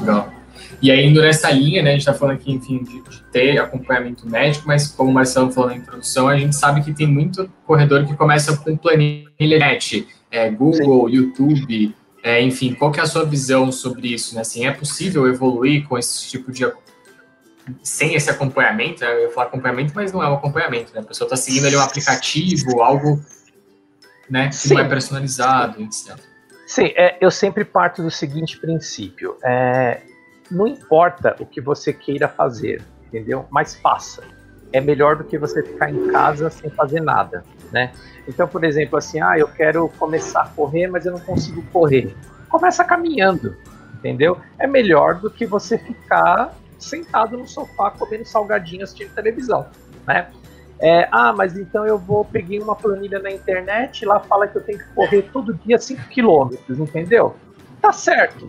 Legal. 0.00 0.32
E 0.80 0.90
aí, 0.90 1.06
indo 1.06 1.20
nessa 1.20 1.50
linha, 1.50 1.82
né, 1.82 1.90
a 1.90 1.92
gente 1.92 2.00
está 2.00 2.14
falando 2.14 2.36
aqui, 2.36 2.52
enfim, 2.52 2.82
de, 2.82 3.00
de, 3.02 3.22
ter 3.32 3.58
acompanhamento 3.58 4.28
médico, 4.28 4.66
mas 4.66 4.88
como 4.88 5.10
o 5.10 5.12
Marcelo 5.12 5.50
falou 5.50 5.70
na 5.70 5.76
introdução, 5.76 6.28
a 6.28 6.36
gente 6.36 6.54
sabe 6.54 6.82
que 6.82 6.92
tem 6.92 7.06
muito 7.06 7.50
corredor 7.66 8.06
que 8.06 8.14
começa 8.14 8.56
com 8.56 8.76
planilha 8.76 9.58
net, 9.58 10.06
é, 10.34 10.50
Google, 10.50 11.08
Sim. 11.08 11.14
YouTube, 11.14 11.94
é, 12.22 12.42
enfim, 12.42 12.74
qual 12.74 12.90
que 12.90 12.98
é 12.98 13.02
a 13.04 13.06
sua 13.06 13.24
visão 13.24 13.70
sobre 13.70 14.12
isso? 14.12 14.34
Né? 14.34 14.40
Assim, 14.40 14.66
é 14.66 14.72
possível 14.72 15.28
evoluir 15.28 15.86
com 15.86 15.96
esse 15.96 16.28
tipo 16.28 16.50
de 16.50 16.66
sem 17.82 18.14
esse 18.14 18.28
acompanhamento, 18.28 19.02
né? 19.02 19.14
eu 19.14 19.20
ia 19.22 19.30
falar 19.30 19.46
acompanhamento, 19.46 19.92
mas 19.94 20.12
não 20.12 20.22
é 20.22 20.28
um 20.28 20.34
acompanhamento, 20.34 20.92
né? 20.92 21.00
A 21.00 21.04
pessoa 21.04 21.26
está 21.26 21.36
seguindo 21.36 21.66
ali 21.66 21.76
um 21.76 21.80
aplicativo, 21.80 22.82
algo 22.82 23.22
né, 24.28 24.48
que 24.48 24.56
Sim. 24.56 24.74
não 24.74 24.80
é 24.80 24.88
personalizado, 24.88 25.80
etc. 25.82 26.18
Sim, 26.66 26.92
é, 26.94 27.16
eu 27.20 27.30
sempre 27.30 27.64
parto 27.64 28.02
do 28.02 28.10
seguinte 28.10 28.58
princípio: 28.58 29.38
é, 29.42 30.02
não 30.50 30.66
importa 30.66 31.36
o 31.40 31.46
que 31.46 31.60
você 31.60 31.90
queira 31.90 32.28
fazer, 32.28 32.82
entendeu? 33.06 33.46
Mas 33.50 33.76
faça. 33.76 34.22
É 34.70 34.80
melhor 34.80 35.16
do 35.16 35.24
que 35.24 35.38
você 35.38 35.62
ficar 35.62 35.88
em 35.88 36.08
casa 36.08 36.50
sem 36.50 36.68
fazer 36.68 37.00
nada, 37.00 37.44
né? 37.74 37.92
Então, 38.26 38.46
por 38.46 38.62
exemplo, 38.62 38.96
assim, 38.96 39.20
ah, 39.20 39.36
eu 39.36 39.48
quero 39.48 39.88
começar 39.98 40.42
a 40.42 40.48
correr, 40.48 40.86
mas 40.86 41.04
eu 41.04 41.12
não 41.12 41.18
consigo 41.18 41.60
correr. 41.72 42.14
Começa 42.48 42.84
caminhando, 42.84 43.56
entendeu? 43.94 44.38
É 44.56 44.66
melhor 44.66 45.16
do 45.16 45.28
que 45.28 45.44
você 45.44 45.76
ficar 45.76 46.54
sentado 46.78 47.36
no 47.36 47.48
sofá 47.48 47.90
comendo 47.90 48.24
salgadinho 48.24 48.84
assistindo 48.84 49.12
televisão, 49.12 49.66
né? 50.06 50.28
É, 50.78 51.08
ah, 51.10 51.32
mas 51.32 51.56
então 51.56 51.84
eu 51.86 51.98
vou 51.98 52.24
peguei 52.24 52.60
uma 52.60 52.76
planilha 52.76 53.18
na 53.18 53.30
internet, 53.30 54.04
lá 54.04 54.20
fala 54.20 54.46
que 54.46 54.56
eu 54.56 54.62
tenho 54.62 54.78
que 54.78 54.88
correr 54.94 55.22
todo 55.32 55.54
dia 55.54 55.78
5 55.78 56.08
quilômetros, 56.08 56.78
entendeu? 56.78 57.34
Tá 57.80 57.92
certo. 57.92 58.48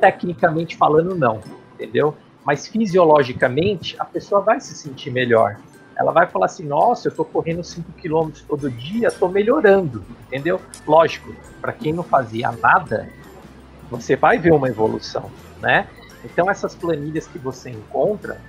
Tecnicamente 0.00 0.76
falando, 0.76 1.14
não, 1.16 1.40
entendeu? 1.74 2.14
Mas 2.44 2.68
fisiologicamente, 2.68 3.96
a 3.98 4.04
pessoa 4.04 4.40
vai 4.40 4.60
se 4.60 4.74
sentir 4.74 5.10
melhor. 5.10 5.56
Ela 5.98 6.12
vai 6.12 6.26
falar 6.26 6.46
assim: 6.46 6.64
nossa, 6.64 7.08
eu 7.08 7.12
tô 7.12 7.24
correndo 7.24 7.64
5 7.64 7.92
quilômetros 7.92 8.44
todo 8.44 8.70
dia, 8.70 9.10
tô 9.10 9.28
melhorando, 9.28 10.04
entendeu? 10.26 10.60
Lógico, 10.86 11.34
para 11.60 11.72
quem 11.72 11.92
não 11.92 12.04
fazia 12.04 12.52
nada, 12.52 13.08
você 13.90 14.14
vai 14.14 14.38
ver 14.38 14.52
uma 14.52 14.68
evolução, 14.68 15.30
né? 15.60 15.88
Então, 16.24 16.50
essas 16.50 16.74
planilhas 16.74 17.26
que 17.26 17.38
você 17.38 17.70
encontra, 17.70 18.40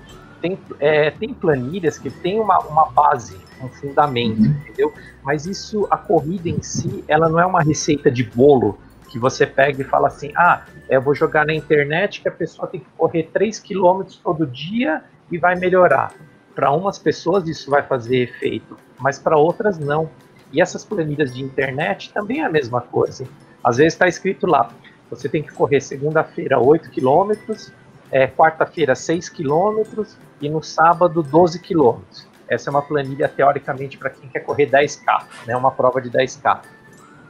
tem, 0.41 0.58
é, 0.79 1.12
tem 1.12 1.34
planilhas 1.34 1.98
que 1.98 2.10
tem 2.10 2.39
uma, 2.39 2.60
uma 2.60 2.86
base, 2.86 3.38
um 3.62 3.68
fundamento, 3.70 4.41
uhum. 4.41 4.56
entendeu? 4.62 4.94
Mas 5.24 5.46
isso, 5.46 5.88
a 5.89 5.98
corrida 5.98 6.50
em 6.50 6.62
si, 6.62 7.03
ela 7.08 7.27
não 7.27 7.39
é 7.39 7.46
uma 7.46 7.62
receita 7.62 8.10
de 8.10 8.24
bolo 8.24 8.77
que 9.10 9.20
você 9.20 9.46
pega 9.46 9.82
e 9.82 9.86
fala 9.86 10.08
assim: 10.08 10.32
ah, 10.36 10.63
eu 10.88 11.01
vou 11.01 11.15
jogar 11.15 11.46
na 11.46 11.53
internet 11.53 12.22
que 12.22 12.27
a 12.27 12.32
pessoa 12.32 12.68
tem 12.68 12.79
que 12.79 12.88
correr 12.96 13.29
3 13.34 13.60
km 13.60 14.03
todo 14.24 14.46
dia 14.46 15.03
e 15.32 15.38
vai 15.38 15.56
melhorar. 15.56 16.13
Para 16.59 16.73
umas 16.73 16.99
pessoas 16.99 17.47
isso 17.47 17.71
vai 17.71 17.81
fazer 17.81 18.17
efeito, 18.17 18.77
mas 18.99 19.17
para 19.17 19.37
outras 19.37 19.79
não. 19.79 20.09
E 20.51 20.61
essas 20.61 20.83
planilhas 20.83 21.33
de 21.33 21.41
internet 21.41 22.11
também 22.11 22.41
é 22.41 22.43
a 22.43 22.49
mesma 22.49 22.81
coisa. 22.81 23.25
Às 23.63 23.77
vezes 23.77 23.93
está 23.93 24.09
escrito 24.09 24.45
lá, 24.45 24.69
você 25.09 25.29
tem 25.29 25.41
que 25.41 25.53
correr 25.53 25.79
segunda-feira 25.79 26.59
8 26.59 26.89
quilômetros, 26.91 27.71
é, 28.11 28.27
quarta-feira 28.27 28.93
6 28.93 29.29
quilômetros 29.29 30.17
e 30.41 30.49
no 30.49 30.61
sábado 30.61 31.23
12 31.23 31.61
quilômetros. 31.61 32.27
Essa 32.45 32.69
é 32.69 32.71
uma 32.71 32.81
planilha 32.81 33.29
teoricamente 33.29 33.97
para 33.97 34.09
quem 34.09 34.27
quer 34.27 34.41
correr 34.41 34.65
10K, 34.69 35.23
né, 35.47 35.55
uma 35.55 35.71
prova 35.71 36.01
de 36.01 36.09
10K. 36.09 36.59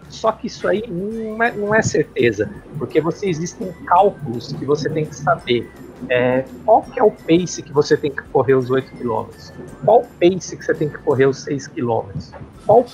Só 0.09 0.31
que 0.31 0.47
isso 0.47 0.67
aí 0.67 0.83
não 0.87 1.43
é, 1.43 1.51
não 1.51 1.75
é 1.75 1.83
certeza, 1.83 2.49
porque 2.79 2.99
você 2.99 3.29
existem 3.29 3.71
cálculos 3.85 4.51
que 4.53 4.65
você 4.65 4.89
tem 4.89 5.05
que 5.05 5.15
saber. 5.15 5.71
É, 6.07 6.45
qual 6.65 6.81
que 6.83 6.99
é 6.99 7.03
o 7.03 7.11
pace 7.11 7.61
que 7.61 7.73
você 7.73 7.97
tem 7.97 8.11
que 8.11 8.21
correr 8.23 8.53
os 8.53 8.69
8 8.69 8.91
km? 8.91 9.25
Qual 9.83 10.01
pace 10.19 10.55
que 10.55 10.63
você 10.63 10.73
tem 10.73 10.89
que 10.89 10.97
correr 10.99 11.25
os 11.25 11.39
6 11.39 11.67
km? 11.67 12.09
Qual 12.65 12.85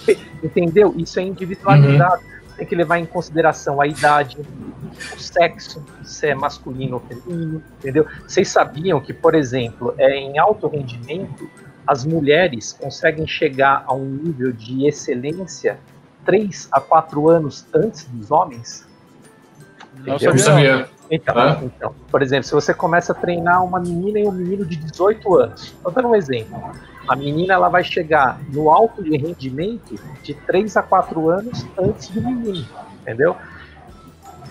entendeu? 0.44 0.94
Isso 0.98 1.20
é 1.20 1.24
individualizado. 1.24 2.22
Uhum 2.24 2.36
tem 2.56 2.66
que 2.66 2.76
levar 2.76 3.00
em 3.00 3.06
consideração 3.06 3.82
a 3.82 3.88
idade, 3.88 4.38
o 4.40 5.20
sexo, 5.20 5.86
se 6.04 6.28
é 6.28 6.36
masculino 6.36 6.96
ou 6.96 7.00
feminino, 7.02 7.62
entendeu? 7.80 8.08
Vocês 8.26 8.48
sabiam 8.48 9.00
que, 9.02 9.14
por 9.14 9.36
exemplo, 9.36 9.94
é, 9.98 10.16
em 10.16 10.38
alto 10.38 10.68
rendimento, 10.68 11.50
as 11.86 12.06
mulheres 12.06 12.74
conseguem 12.74 13.28
chegar 13.28 13.84
a 13.86 13.94
um 13.94 14.06
nível 14.06 14.52
de 14.52 14.88
excelência 14.88 15.78
3 16.26 16.70
a 16.72 16.80
4 16.80 17.30
anos 17.30 17.66
antes 17.74 18.06
dos 18.06 18.32
homens? 18.32 18.88
Não 20.06 20.18
sabia. 20.18 20.90
Então, 21.10 21.38
ah. 21.38 21.60
então, 21.62 21.96
por 22.10 22.22
exemplo, 22.22 22.46
se 22.46 22.54
você 22.54 22.74
começa 22.74 23.12
a 23.12 23.16
treinar 23.16 23.64
uma 23.64 23.80
menina 23.80 24.20
e 24.20 24.28
um 24.28 24.32
menino 24.32 24.66
de 24.66 24.76
18 24.76 25.36
anos, 25.36 25.64
estou 25.64 25.92
dando 25.92 26.10
um 26.10 26.16
exemplo. 26.16 26.60
A 27.08 27.16
menina 27.16 27.54
ela 27.54 27.70
vai 27.70 27.84
chegar 27.84 28.40
no 28.52 28.70
alto 28.70 29.04
de 29.04 29.16
rendimento 29.16 29.96
de 30.24 30.34
3 30.34 30.78
a 30.78 30.84
4 30.84 31.30
anos 31.30 31.66
antes 31.78 32.10
do 32.10 32.22
menino, 32.22 32.68
entendeu? 33.02 33.36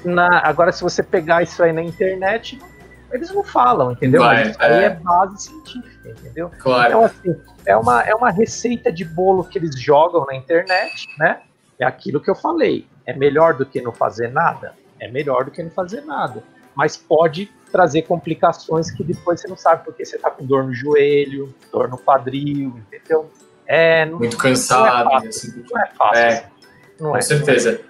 Na, 0.05 0.47
agora, 0.47 0.71
se 0.71 0.83
você 0.83 1.03
pegar 1.03 1.43
isso 1.43 1.63
aí 1.63 1.73
na 1.73 1.83
internet, 1.83 2.61
eles 3.11 3.33
não 3.33 3.43
falam, 3.43 3.93
entendeu? 3.93 4.23
Vai, 4.23 4.51
isso 4.51 4.63
aí 4.63 4.73
é. 4.73 4.85
é 4.85 4.91
base 4.91 5.45
científica, 5.45 6.11
entendeu? 6.11 6.51
Claro. 6.59 6.89
Então, 6.89 7.05
assim, 7.05 7.41
é 7.67 7.77
uma, 7.77 8.03
é 8.03 8.15
uma 8.15 8.31
receita 8.31 8.93
de 8.93 9.05
bolo 9.05 9.45
que 9.45 9.59
eles 9.59 9.81
jogam 9.81 10.25
na 10.27 10.35
internet, 10.37 11.09
né? 11.19 11.41
É 11.79 11.85
aquilo 11.85 12.21
que 12.21 12.31
eu 12.31 12.35
falei. 12.35 12.87
É 13.07 13.13
melhor 13.13 13.55
do 13.55 13.67
que 13.67 13.81
não 13.81 13.93
fazer 13.93 14.29
nada? 14.31 14.75
É 15.01 15.11
melhor 15.11 15.45
do 15.45 15.51
que 15.51 15.63
não 15.63 15.71
fazer 15.71 16.03
nada. 16.03 16.43
Mas 16.75 16.97
pode 16.97 17.51
trazer 17.71 18.03
complicações 18.03 18.91
que 18.91 19.03
depois 19.03 19.41
você 19.41 19.49
não 19.49 19.57
sabe 19.57 19.85
porque 19.85 20.05
você 20.05 20.19
tá 20.19 20.31
com 20.31 20.45
dor 20.45 20.65
no 20.65 20.75
joelho, 20.75 21.55
dor 21.73 21.89
no 21.89 21.99
quadril, 21.99 22.81
entendeu? 22.87 23.31
É, 23.67 24.05
não, 24.07 24.19
Muito 24.19 24.37
cansado. 24.37 25.05
Não 25.05 25.17
é 25.17 25.21
fácil. 25.21 25.29
Assim, 25.29 25.65
não 25.71 25.81
é 25.81 25.91
fácil. 25.97 26.23
É, 26.23 26.51
não 27.01 27.11
com 27.11 27.17
é. 27.17 27.21
certeza. 27.21 27.81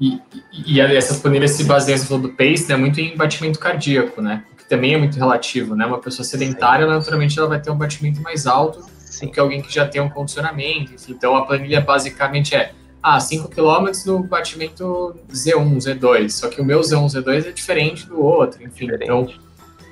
E, 0.00 0.20
e, 0.52 0.76
e 0.76 0.80
essas 0.80 1.18
planilhas 1.18 1.52
se 1.52 1.64
baseiam, 1.64 1.98
você 1.98 2.18
do 2.18 2.28
pace, 2.30 2.68
né, 2.68 2.76
muito 2.76 3.00
em 3.00 3.16
batimento 3.16 3.58
cardíaco, 3.58 4.22
né? 4.22 4.44
também 4.68 4.94
é 4.94 4.98
muito 4.98 5.16
relativo, 5.16 5.74
né? 5.74 5.86
Uma 5.86 5.98
pessoa 5.98 6.24
sedentária, 6.24 6.86
Sim. 6.86 6.92
naturalmente, 6.92 7.38
ela 7.38 7.48
vai 7.48 7.60
ter 7.60 7.70
um 7.70 7.76
batimento 7.76 8.20
mais 8.20 8.46
alto 8.46 8.84
Sim. 8.98 9.26
do 9.26 9.32
que 9.32 9.40
alguém 9.40 9.62
que 9.62 9.72
já 9.72 9.88
tem 9.88 10.00
um 10.00 10.10
condicionamento. 10.10 10.92
Então, 11.08 11.34
a 11.34 11.46
planilha 11.46 11.80
basicamente 11.80 12.54
é 12.54 12.72
ah, 13.02 13.20
5 13.20 13.48
km 13.48 13.90
no 14.06 14.22
batimento 14.22 15.16
Z1, 15.30 15.76
Z2. 15.76 16.30
Só 16.30 16.48
que 16.48 16.60
o 16.60 16.64
meu 16.64 16.80
Z1, 16.80 17.06
Z2 17.06 17.46
é 17.46 17.52
diferente 17.52 18.06
do 18.06 18.22
outro, 18.22 18.62
enfim. 18.62 18.86
Diferente. 18.86 19.04
Então, 19.04 19.28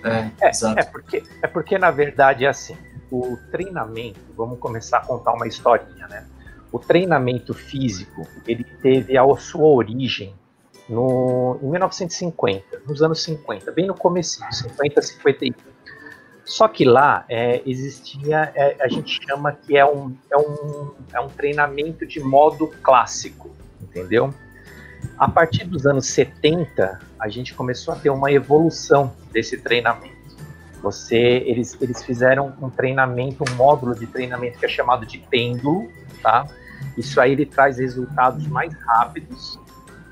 é, 0.04 0.30
é, 0.40 0.50
exato. 0.50 0.78
É 0.78 0.84
porque, 0.84 1.22
é 1.42 1.46
porque, 1.46 1.78
na 1.78 1.90
verdade, 1.90 2.44
é 2.44 2.48
assim, 2.48 2.76
o 3.10 3.36
treinamento, 3.50 4.20
vamos 4.36 4.58
começar 4.58 4.98
a 4.98 5.00
contar 5.00 5.32
uma 5.32 5.46
historinha, 5.46 6.06
né? 6.08 6.26
O 6.72 6.78
treinamento 6.78 7.54
físico, 7.54 8.26
ele 8.46 8.64
teve 8.82 9.16
a 9.16 9.24
sua 9.36 9.66
origem 9.66 10.34
no, 10.88 11.58
em 11.62 11.70
1950, 11.70 12.82
nos 12.86 13.02
anos 13.02 13.22
50, 13.22 13.70
bem 13.72 13.86
no 13.86 13.94
começo, 13.94 14.40
50, 14.50 15.02
51. 15.02 15.75
Só 16.46 16.68
que 16.68 16.84
lá 16.84 17.24
é, 17.28 17.60
existia, 17.66 18.52
é, 18.54 18.76
a 18.80 18.86
gente 18.86 19.20
chama 19.26 19.50
que 19.50 19.76
é 19.76 19.84
um, 19.84 20.16
é, 20.30 20.36
um, 20.36 20.94
é 21.12 21.20
um 21.20 21.28
treinamento 21.28 22.06
de 22.06 22.20
modo 22.20 22.68
clássico, 22.84 23.50
entendeu? 23.82 24.32
A 25.18 25.28
partir 25.28 25.64
dos 25.64 25.86
anos 25.86 26.06
70, 26.06 27.00
a 27.18 27.28
gente 27.28 27.52
começou 27.52 27.92
a 27.92 27.96
ter 27.96 28.10
uma 28.10 28.30
evolução 28.30 29.12
desse 29.32 29.58
treinamento. 29.58 30.14
Você, 30.82 31.16
eles, 31.16 31.76
eles 31.80 32.04
fizeram 32.04 32.54
um 32.62 32.70
treinamento, 32.70 33.42
um 33.42 33.54
módulo 33.56 33.92
de 33.92 34.06
treinamento 34.06 34.56
que 34.56 34.66
é 34.66 34.68
chamado 34.68 35.04
de 35.04 35.18
pêndulo, 35.18 35.90
tá? 36.22 36.46
Isso 36.96 37.20
aí 37.20 37.32
ele 37.32 37.44
traz 37.44 37.78
resultados 37.78 38.46
mais 38.46 38.72
rápidos 38.84 39.58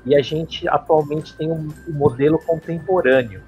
e 0.05 0.13
a 0.13 0.21
gente 0.21 0.67
atualmente 0.67 1.33
tem 1.37 1.49
um, 1.49 1.69
um 1.87 1.93
modelo 1.93 2.37
contemporâneo, 2.39 3.41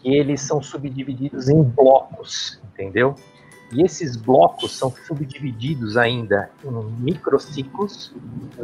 que 0.00 0.14
eles 0.14 0.40
são 0.40 0.62
subdivididos 0.62 1.48
em 1.48 1.62
blocos, 1.62 2.60
entendeu? 2.72 3.14
E 3.72 3.82
esses 3.82 4.16
blocos 4.16 4.76
são 4.76 4.90
subdivididos 5.06 5.96
ainda 5.96 6.50
em 6.64 7.02
microciclos, 7.02 8.12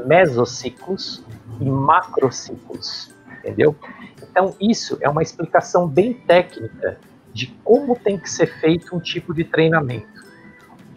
mesociclos 0.07 1.23
e 1.61 1.65
macrociclos, 1.65 3.15
entendeu? 3.39 3.77
Então, 4.23 4.55
isso 4.61 4.99
é 5.01 5.09
uma 5.09 5.23
explicação 5.23 5.87
bem 5.87 6.13
técnica 6.13 6.99
de 7.33 7.47
como 7.63 7.95
tem 7.97 8.19
que 8.19 8.29
ser 8.29 8.47
feito 8.61 8.97
um 8.97 9.01
tipo 9.01 9.33
de 9.33 9.45
treinamento. 9.45 10.25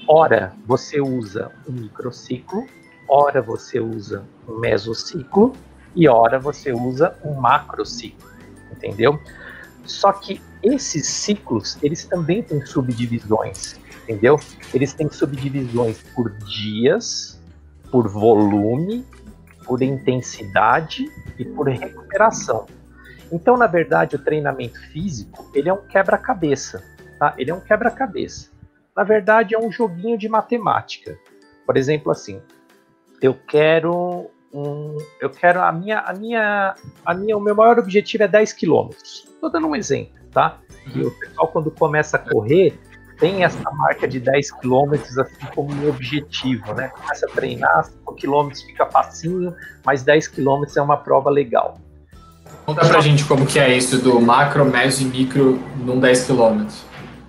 Ora, 0.08 0.54
você 0.66 1.00
usa 1.00 1.52
um 1.68 1.74
microciclo, 1.74 2.66
ora 3.08 3.42
você 3.42 3.80
usa 3.80 4.26
um 4.48 4.58
mesociclo, 4.58 5.54
e 5.96 6.08
ora 6.08 6.40
você 6.40 6.72
usa 6.72 7.16
um 7.24 7.34
macro 7.34 7.86
ciclo, 7.86 8.30
entendeu? 8.72 9.20
Só 9.90 10.14
que 10.14 10.42
esses 10.62 11.08
ciclos, 11.08 11.78
eles 11.82 12.06
também 12.06 12.44
têm 12.44 12.66
subdivisões, 12.66 13.80
entendeu? 14.04 14.40
Eles 14.74 14.94
têm 14.94 15.10
subdivisões 15.10 16.02
por 16.16 16.32
dias, 16.38 17.42
por 17.92 18.08
volume, 18.08 19.06
por 19.66 19.82
intensidade 19.82 21.06
e 21.38 21.46
por 21.46 21.68
recuperação. 21.68 22.66
Então, 23.32 23.58
na 23.58 23.68
verdade, 23.68 24.16
o 24.16 24.20
treinamento 24.20 24.80
físico, 24.92 25.50
ele 25.54 25.70
é 25.70 25.74
um 25.74 25.86
quebra-cabeça, 25.88 26.84
tá? 27.18 27.34
Ele 27.38 27.52
é 27.52 27.54
um 27.54 27.60
quebra-cabeça. 27.60 28.50
Na 28.96 29.04
verdade, 29.04 29.56
é 29.56 29.60
um 29.60 29.72
joguinho 29.72 30.18
de 30.18 30.28
matemática. 30.28 31.18
Por 31.66 31.78
exemplo, 31.78 32.12
assim, 32.12 32.42
eu 33.22 33.34
quero 33.34 34.30
um, 34.54 34.98
eu 35.20 35.30
quero 35.30 35.62
a 35.62 35.72
minha, 35.72 36.00
a 36.00 36.14
minha, 36.14 36.76
a 37.06 37.14
minha, 37.14 37.38
o 37.38 37.42
meu 37.42 37.56
maior 37.56 37.78
objetivo 37.80 38.24
é 38.24 38.28
10 38.28 38.54
quilômetros. 38.54 39.28
Estou 39.28 39.52
dando 39.52 39.68
um 39.68 39.76
exemplo, 39.76 40.14
tá? 40.32 40.58
E 40.96 41.02
o 41.02 41.12
pessoal 41.12 41.48
quando 41.48 41.72
começa 41.72 42.18
a 42.18 42.20
correr 42.20 42.78
tem 43.20 43.44
essa 43.44 43.70
marca 43.72 44.08
de 44.08 44.20
10 44.20 44.52
quilômetros 44.54 45.18
assim 45.18 45.46
como 45.54 45.72
um 45.74 45.90
objetivo, 45.90 46.74
né? 46.74 46.88
Começa 46.88 47.26
a 47.26 47.30
treinar, 47.30 47.86
5 47.86 48.16
quilômetros 48.16 48.64
fica 48.64 48.86
facinho, 48.86 49.54
mas 49.86 50.04
10 50.04 50.30
quilômetros 50.30 50.78
é 50.78 50.82
uma 50.82 50.98
prova 50.98 51.30
legal. 51.30 51.78
Conta 52.66 52.88
pra 52.88 53.02
gente 53.02 53.26
como 53.26 53.46
que 53.46 53.60
é 53.60 53.76
isso 53.76 54.02
do 54.02 54.20
macro, 54.22 54.66
meso 54.66 55.04
e 55.04 55.06
micro 55.06 55.60
num 55.78 56.00
10 56.00 56.26
quilômetros. 56.26 56.86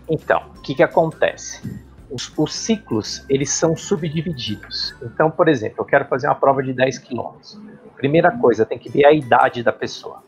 Então, 0.09 0.43
o 0.57 0.61
que 0.61 0.75
que 0.75 0.83
acontece? 0.83 1.61
Os, 2.11 2.33
os, 2.37 2.55
ciclos 2.55 3.25
eles 3.29 3.51
são 3.51 3.77
subdivididos. 3.77 4.95
Então, 5.03 5.31
por 5.31 5.49
exemplo, 5.49 5.77
eu 5.81 5.85
quero 5.85 6.07
fazer 6.07 6.27
uma 6.27 6.35
prova 6.35 6.63
de 6.63 6.73
10 6.73 6.99
quilômetros. 6.99 7.61
Primeira 7.97 8.31
coisa, 8.39 8.67
tem 8.67 8.79
que 8.79 8.91
ver 8.91 9.05
a 9.05 9.13
idade 9.13 9.63
da 9.63 9.73
pessoa. 9.73 10.23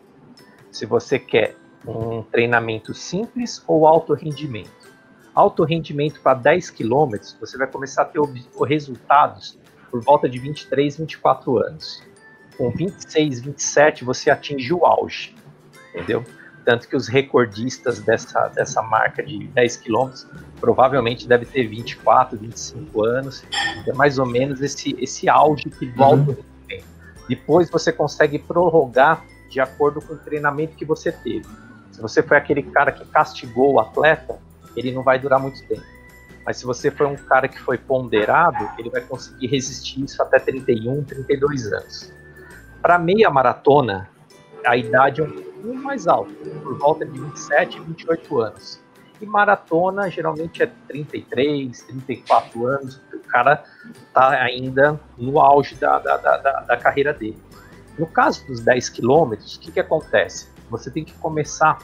Se 0.71 0.87
você 0.87 1.19
quer 1.19 1.57
um 1.87 2.23
treinamento 2.23 2.95
simples 2.95 3.63
ou 3.67 3.87
alto 3.87 4.15
rendimento. 4.15 4.93
Alto 5.35 5.65
rendimento 5.65 6.21
para 6.21 6.35
10 6.35 6.71
quilômetros, 6.71 7.37
você 7.41 7.57
vai 7.57 7.67
começar 7.67 8.03
a 8.03 8.05
ter 8.05 8.21
resultados 8.67 9.59
por 9.91 10.01
volta 10.01 10.29
de 10.29 10.39
23, 10.39 10.99
24 10.99 11.59
anos. 11.59 12.03
Com 12.57 12.71
26, 12.71 13.41
27, 13.41 14.05
você 14.05 14.31
atinge 14.31 14.73
o 14.73 14.85
auge, 14.85 15.35
entendeu? 15.91 16.25
Tanto 16.65 16.89
que 16.89 16.95
os 16.95 17.09
recordistas 17.09 17.99
dessa, 18.01 18.49
dessa 18.49 18.81
marca 18.83 19.23
de 19.23 19.47
10 19.49 19.77
quilômetros 19.79 20.27
provavelmente 20.61 21.27
deve 21.27 21.45
ter 21.45 21.67
24, 21.67 22.39
25 22.39 23.05
anos. 23.05 23.45
É 23.87 23.93
mais 23.93 24.19
ou 24.19 24.27
menos 24.27 24.61
esse, 24.61 24.95
esse 24.99 25.29
auge 25.29 25.65
que 25.65 25.87
volta 25.87 26.31
uhum. 26.31 26.37
tempo. 26.69 26.85
Depois 27.29 27.69
você 27.69 27.93
consegue 27.93 28.39
prorrogar 28.39 29.25
de 29.51 29.61
acordo 29.61 30.01
com 30.01 30.15
o 30.15 30.17
treinamento 30.17 30.77
que 30.77 30.85
você 30.85 31.11
teve. 31.11 31.47
Se 31.91 32.01
você 32.01 32.23
foi 32.23 32.37
aquele 32.37 32.63
cara 32.63 32.93
que 32.93 33.05
castigou 33.07 33.75
o 33.75 33.81
atleta, 33.81 34.39
ele 34.77 34.93
não 34.93 35.03
vai 35.03 35.19
durar 35.19 35.41
muito 35.41 35.63
tempo. 35.67 35.83
Mas 36.45 36.57
se 36.57 36.65
você 36.65 36.91
foi 36.91 37.07
um 37.07 37.17
cara 37.17 37.47
que 37.49 37.59
foi 37.59 37.79
ponderado, 37.79 38.69
ele 38.79 38.91
vai 38.91 39.01
conseguir 39.01 39.47
resistir 39.49 40.05
isso 40.05 40.21
até 40.23 40.39
31, 40.39 41.05
32 41.05 41.73
anos. 41.73 42.13
Para 42.81 42.99
meia 42.99 43.31
maratona, 43.31 44.09
a 44.67 44.77
idade 44.77 45.21
é 45.21 45.25
um 45.25 45.52
pouquinho 45.63 45.83
mais 45.83 46.09
alta, 46.09 46.33
por 46.63 46.77
volta 46.77 47.07
de 47.07 47.19
27, 47.19 47.81
28 47.81 48.41
anos. 48.41 48.81
E 49.21 49.27
maratona 49.27 50.11
geralmente 50.11 50.63
é 50.63 50.67
33, 50.89 51.83
34 51.83 52.67
anos, 52.67 53.01
o 53.15 53.21
cara 53.21 53.63
está 54.05 54.31
ainda 54.31 55.01
no 55.17 55.39
auge 55.39 55.77
da, 55.77 55.99
da, 56.01 56.17
da, 56.17 56.37
da, 56.39 56.77
carreira 56.77 57.15
dele. 57.15 57.41
No 57.97 58.07
caso 58.07 58.45
dos 58.47 58.61
10 58.61 58.89
quilômetros, 58.89 59.55
o 59.55 59.61
que, 59.61 59.71
que 59.71 59.81
acontece? 59.81 60.49
Você 60.69 60.91
tem 60.91 61.05
que 61.05 61.13
começar 61.15 61.79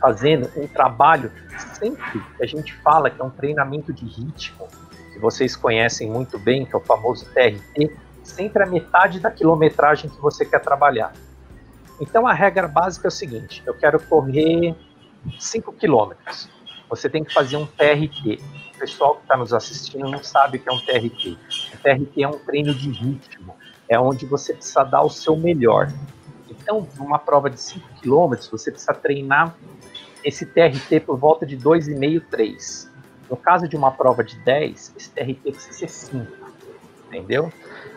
fazendo 0.00 0.50
um 0.56 0.66
trabalho 0.66 1.30
sempre 1.78 2.20
que 2.36 2.42
a 2.42 2.46
gente 2.46 2.74
fala 2.74 3.08
que 3.08 3.20
é 3.20 3.24
um 3.24 3.30
treinamento 3.30 3.92
de 3.92 4.04
ritmo, 4.04 4.66
que 5.12 5.18
vocês 5.20 5.54
conhecem 5.54 6.10
muito 6.10 6.40
bem, 6.40 6.66
que 6.66 6.74
é 6.74 6.78
o 6.78 6.80
famoso 6.80 7.24
TRT, 7.26 7.96
sempre 8.24 8.64
a 8.64 8.66
metade 8.66 9.20
da 9.20 9.30
quilometragem 9.30 10.10
que 10.10 10.20
você 10.20 10.44
quer 10.44 10.60
trabalhar. 10.60 11.12
Então 12.00 12.26
a 12.26 12.32
regra 12.32 12.68
básica 12.68 13.06
é 13.06 13.10
o 13.10 13.12
seguinte: 13.12 13.62
eu 13.66 13.74
quero 13.74 14.00
correr 14.00 14.74
5 15.38 15.72
quilômetros. 15.74 16.48
Você 16.88 17.08
tem 17.08 17.24
que 17.24 17.32
fazer 17.32 17.56
um 17.56 17.66
TRT. 17.66 18.40
O 18.74 18.78
pessoal 18.78 19.14
que 19.14 19.22
está 19.22 19.36
nos 19.36 19.52
assistindo 19.52 20.10
não 20.10 20.22
sabe 20.22 20.58
o 20.58 20.60
que 20.60 20.68
é 20.68 20.72
um 20.72 20.78
TRT. 20.78 21.38
O 21.74 21.78
TRT 21.78 22.22
é 22.22 22.28
um 22.28 22.38
treino 22.38 22.74
de 22.74 22.90
ritmo, 22.90 23.54
é 23.88 23.98
onde 23.98 24.26
você 24.26 24.52
precisa 24.52 24.82
dar 24.82 25.02
o 25.02 25.08
seu 25.08 25.36
melhor. 25.36 25.92
Então, 26.50 26.86
numa 26.96 27.18
prova 27.18 27.48
de 27.48 27.60
5 27.60 27.88
quilômetros, 28.00 28.48
você 28.48 28.70
precisa 28.70 28.92
treinar 28.92 29.56
esse 30.24 30.44
TRT 30.46 31.00
por 31.00 31.16
volta 31.16 31.46
de 31.46 31.56
2,5, 31.56 32.22
3. 32.30 32.90
No 33.30 33.36
caso 33.36 33.66
de 33.66 33.76
uma 33.76 33.90
prova 33.90 34.22
de 34.22 34.36
10, 34.40 34.94
esse 34.96 35.10
TRT 35.10 35.52
precisa 35.52 35.72
ser 35.72 35.88
5, 35.88 36.26
entendeu? 37.08 37.50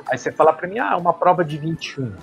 Aí 0.07 0.17
você 0.17 0.31
fala 0.31 0.53
para 0.53 0.67
mim, 0.67 0.79
ah, 0.79 0.95
uma 0.95 1.13
prova 1.13 1.43
de 1.43 1.57
21 1.57 2.15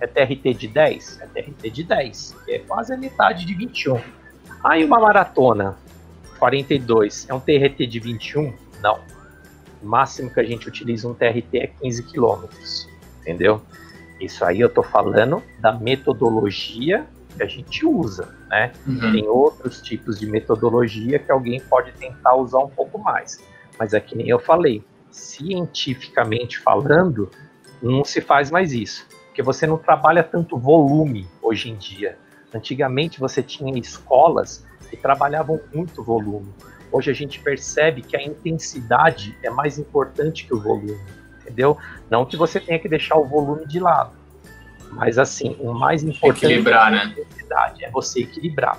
é 0.00 0.06
TRT 0.06 0.54
de 0.54 0.68
10? 0.68 1.20
É 1.20 1.26
TRT 1.26 1.70
de 1.70 1.84
10, 1.84 2.36
que 2.44 2.52
é 2.52 2.58
quase 2.60 2.92
a 2.92 2.96
metade 2.96 3.44
de 3.44 3.54
21. 3.54 4.00
Aí 4.64 4.84
uma 4.84 4.98
maratona, 4.98 5.76
42, 6.38 7.26
é 7.28 7.34
um 7.34 7.40
TRT 7.40 7.86
de 7.86 8.00
21? 8.00 8.52
Não. 8.82 8.98
O 9.82 9.86
máximo 9.86 10.30
que 10.30 10.40
a 10.40 10.44
gente 10.44 10.68
utiliza 10.68 11.08
um 11.08 11.14
TRT 11.14 11.58
é 11.58 11.66
15 11.66 12.02
km, 12.04 12.44
entendeu? 13.20 13.62
Isso 14.20 14.44
aí 14.44 14.60
eu 14.60 14.68
tô 14.68 14.82
falando 14.82 15.42
da 15.58 15.72
metodologia 15.72 17.06
que 17.36 17.42
a 17.42 17.46
gente 17.46 17.86
usa, 17.86 18.34
né? 18.48 18.72
Uhum. 18.86 19.12
Tem 19.12 19.26
outros 19.26 19.80
tipos 19.80 20.18
de 20.18 20.26
metodologia 20.26 21.18
que 21.18 21.30
alguém 21.32 21.60
pode 21.60 21.92
tentar 21.92 22.34
usar 22.36 22.58
um 22.58 22.68
pouco 22.68 22.98
mais. 22.98 23.42
Mas 23.78 23.94
é 23.94 24.00
que 24.00 24.14
nem 24.16 24.28
eu 24.28 24.38
falei, 24.38 24.84
cientificamente 25.10 26.58
falando, 26.58 27.30
não 27.82 28.04
se 28.04 28.20
faz 28.20 28.50
mais 28.50 28.72
isso. 28.72 29.06
Porque 29.40 29.54
você 29.54 29.66
não 29.66 29.78
trabalha 29.78 30.22
tanto 30.22 30.58
volume 30.58 31.26
hoje 31.40 31.70
em 31.70 31.74
dia. 31.74 32.18
Antigamente 32.54 33.18
você 33.18 33.42
tinha 33.42 33.78
escolas 33.78 34.66
que 34.90 34.98
trabalhavam 34.98 35.58
muito 35.72 36.04
volume. 36.04 36.52
Hoje 36.92 37.10
a 37.10 37.14
gente 37.14 37.40
percebe 37.40 38.02
que 38.02 38.14
a 38.14 38.22
intensidade 38.22 39.34
é 39.42 39.48
mais 39.48 39.78
importante 39.78 40.46
que 40.46 40.52
o 40.52 40.60
volume, 40.60 41.00
entendeu? 41.40 41.78
Não 42.10 42.26
que 42.26 42.36
você 42.36 42.60
tenha 42.60 42.78
que 42.78 42.86
deixar 42.86 43.16
o 43.16 43.24
volume 43.24 43.66
de 43.66 43.80
lado, 43.80 44.12
mas 44.90 45.16
assim, 45.16 45.56
o 45.58 45.72
mais 45.72 46.02
importante 46.02 46.44
equilibrar, 46.44 46.92
é 46.92 46.98
a 46.98 47.04
intensidade, 47.06 47.84
é 47.86 47.90
você 47.90 48.20
equilibrar. 48.20 48.78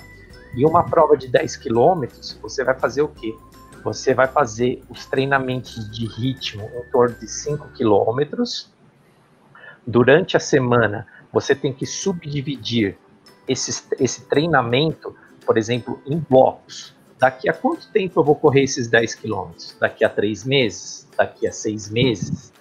E 0.55 0.63
uma 0.63 0.83
prova 0.83 1.17
de 1.17 1.27
10 1.27 1.55
quilômetros, 1.55 2.37
você 2.39 2.63
vai 2.63 2.77
fazer 2.77 3.01
o 3.01 3.07
quê? 3.07 3.35
Você 3.83 4.13
vai 4.13 4.27
fazer 4.27 4.83
os 4.87 5.07
treinamentos 5.07 5.89
de 5.89 6.05
ritmo 6.05 6.69
em 6.75 6.91
torno 6.91 7.15
de 7.15 7.27
5 7.27 7.69
quilômetros. 7.69 8.70
Durante 9.85 10.37
a 10.37 10.39
semana, 10.39 11.07
você 11.31 11.55
tem 11.55 11.73
que 11.73 11.85
subdividir 11.85 12.97
esse, 13.47 13.83
esse 13.99 14.25
treinamento, 14.25 15.15
por 15.45 15.57
exemplo, 15.57 16.01
em 16.05 16.17
blocos. 16.17 16.93
Daqui 17.17 17.49
a 17.49 17.53
quanto 17.53 17.87
tempo 17.91 18.19
eu 18.19 18.23
vou 18.23 18.35
correr 18.35 18.63
esses 18.63 18.87
10 18.87 19.15
quilômetros? 19.15 19.75
Daqui 19.79 20.03
a 20.03 20.09
três 20.09 20.43
meses? 20.43 21.07
Daqui 21.15 21.47
a 21.47 21.51
seis 21.51 21.89
meses? 21.89 22.51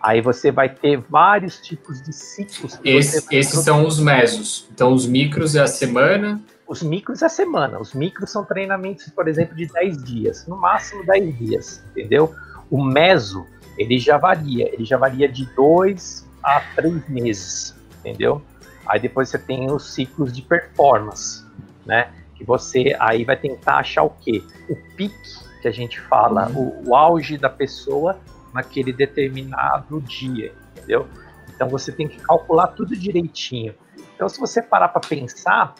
Aí 0.00 0.22
você 0.22 0.50
vai 0.50 0.70
ter 0.70 0.96
vários 0.96 1.58
tipos 1.58 2.00
de 2.00 2.12
ciclos. 2.12 2.78
Esse, 2.82 3.26
esses 3.30 3.60
são 3.60 3.86
os 3.86 4.00
mesos. 4.00 4.66
Então, 4.72 4.94
os 4.94 5.06
micros 5.06 5.54
é 5.54 5.60
a 5.60 5.66
semana. 5.66 6.40
Os 6.66 6.82
micros 6.82 7.20
é 7.20 7.26
a 7.26 7.28
semana. 7.28 7.78
Os 7.78 7.92
micros 7.92 8.30
são 8.30 8.42
treinamentos, 8.42 9.08
por 9.10 9.28
exemplo, 9.28 9.54
de 9.54 9.66
10 9.66 10.02
dias. 10.02 10.46
No 10.46 10.56
máximo 10.56 11.04
10 11.04 11.38
dias, 11.38 11.84
entendeu? 11.90 12.34
O 12.70 12.82
meso, 12.82 13.46
ele 13.76 13.98
já 13.98 14.16
varia. 14.16 14.72
Ele 14.72 14.86
já 14.86 14.96
varia 14.96 15.28
de 15.28 15.44
2 15.54 16.29
a 16.42 16.60
3 16.74 17.08
meses, 17.08 17.74
entendeu? 17.98 18.42
Aí 18.86 18.98
depois 18.98 19.28
você 19.28 19.38
tem 19.38 19.70
os 19.70 19.94
ciclos 19.94 20.32
de 20.32 20.42
performance, 20.42 21.44
né? 21.86 22.12
Que 22.34 22.44
você 22.44 22.96
aí 22.98 23.24
vai 23.24 23.36
tentar 23.36 23.78
achar 23.78 24.02
o 24.02 24.10
quê? 24.10 24.42
O 24.68 24.76
pique, 24.96 25.50
que 25.60 25.68
a 25.68 25.70
gente 25.70 26.00
fala, 26.00 26.48
uhum. 26.48 26.82
o, 26.84 26.90
o 26.90 26.96
auge 26.96 27.36
da 27.36 27.50
pessoa 27.50 28.18
naquele 28.52 28.92
determinado 28.92 30.00
dia, 30.00 30.54
entendeu? 30.72 31.06
Então 31.54 31.68
você 31.68 31.92
tem 31.92 32.08
que 32.08 32.18
calcular 32.20 32.68
tudo 32.68 32.96
direitinho. 32.96 33.74
Então, 34.14 34.28
se 34.28 34.40
você 34.40 34.62
parar 34.62 34.88
para 34.88 35.00
pensar, 35.00 35.74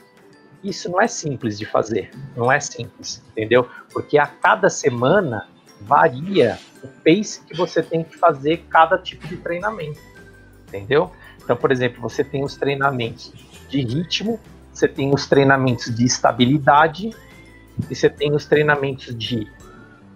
isso 0.62 0.90
não 0.90 1.00
é 1.00 1.08
simples 1.08 1.58
de 1.58 1.64
fazer, 1.64 2.10
não 2.36 2.52
é 2.52 2.60
simples, 2.60 3.22
entendeu? 3.30 3.68
Porque 3.92 4.18
a 4.18 4.26
cada 4.26 4.68
semana 4.68 5.48
varia 5.80 6.58
o 6.82 6.88
pace 6.88 7.42
que 7.46 7.56
você 7.56 7.82
tem 7.82 8.04
que 8.04 8.18
fazer 8.18 8.64
cada 8.68 8.98
tipo 8.98 9.26
de 9.26 9.38
treinamento, 9.38 10.00
entendeu? 10.70 11.10
Então, 11.42 11.56
por 11.56 11.72
exemplo, 11.72 12.00
você 12.00 12.22
tem 12.22 12.44
os 12.44 12.56
treinamentos 12.56 13.32
de 13.68 13.82
ritmo, 13.82 14.38
você 14.72 14.86
tem 14.86 15.12
os 15.12 15.26
treinamentos 15.26 15.94
de 15.94 16.04
estabilidade 16.04 17.10
e 17.78 17.94
você 17.94 18.08
tem 18.08 18.32
os 18.32 18.46
treinamentos 18.46 19.14
de 19.14 19.50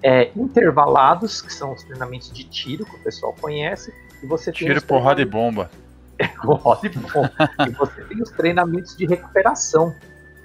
é, 0.03 0.31
intervalados, 0.37 1.43
que 1.43 1.53
são 1.53 1.73
os 1.73 1.83
treinamentos 1.83 2.33
de 2.33 2.45
tiro 2.45 2.85
que 2.85 2.97
o 2.97 2.99
pessoal 3.01 3.35
conhece, 3.41 3.93
e 4.23 4.27
você 4.27 4.53
tem 4.53 4.69
tiro, 4.69 4.83
porrada 4.83 5.21
e 5.21 5.25
bomba. 5.25 5.71
porrada 6.43 6.87
e 6.87 6.91
bomba. 6.91 7.33
e 7.67 7.71
você 7.75 8.05
tem 8.05 8.23
os 8.23 8.31
treinamentos 8.31 8.97
de 8.97 9.07
recuperação, 9.07 9.95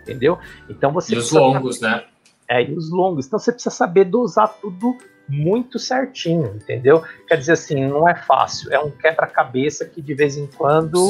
entendeu? 0.01 0.39
Então 0.69 0.91
você 0.91 1.13
e 1.13 1.17
os 1.17 1.31
longos, 1.31 1.77
saber, 1.77 1.95
né? 1.97 2.05
É, 2.47 2.63
e 2.63 2.73
os 2.73 2.89
longos. 2.89 3.27
Então 3.27 3.37
você 3.37 3.51
precisa 3.51 3.75
saber 3.75 4.05
dosar 4.05 4.47
tudo 4.59 4.97
muito 5.29 5.77
certinho, 5.77 6.55
entendeu? 6.55 7.03
Quer 7.27 7.37
dizer 7.37 7.53
assim, 7.53 7.85
não 7.85 8.09
é 8.09 8.15
fácil, 8.15 8.73
é 8.73 8.79
um 8.79 8.89
quebra-cabeça 8.89 9.85
que 9.85 10.01
de 10.01 10.13
vez 10.13 10.35
em 10.37 10.47
quando. 10.47 11.09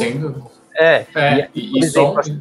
É, 0.75 1.05
é 1.15 1.49
e, 1.55 1.79
e, 1.79 1.84
exemplo, 1.84 2.23
só, 2.23 2.32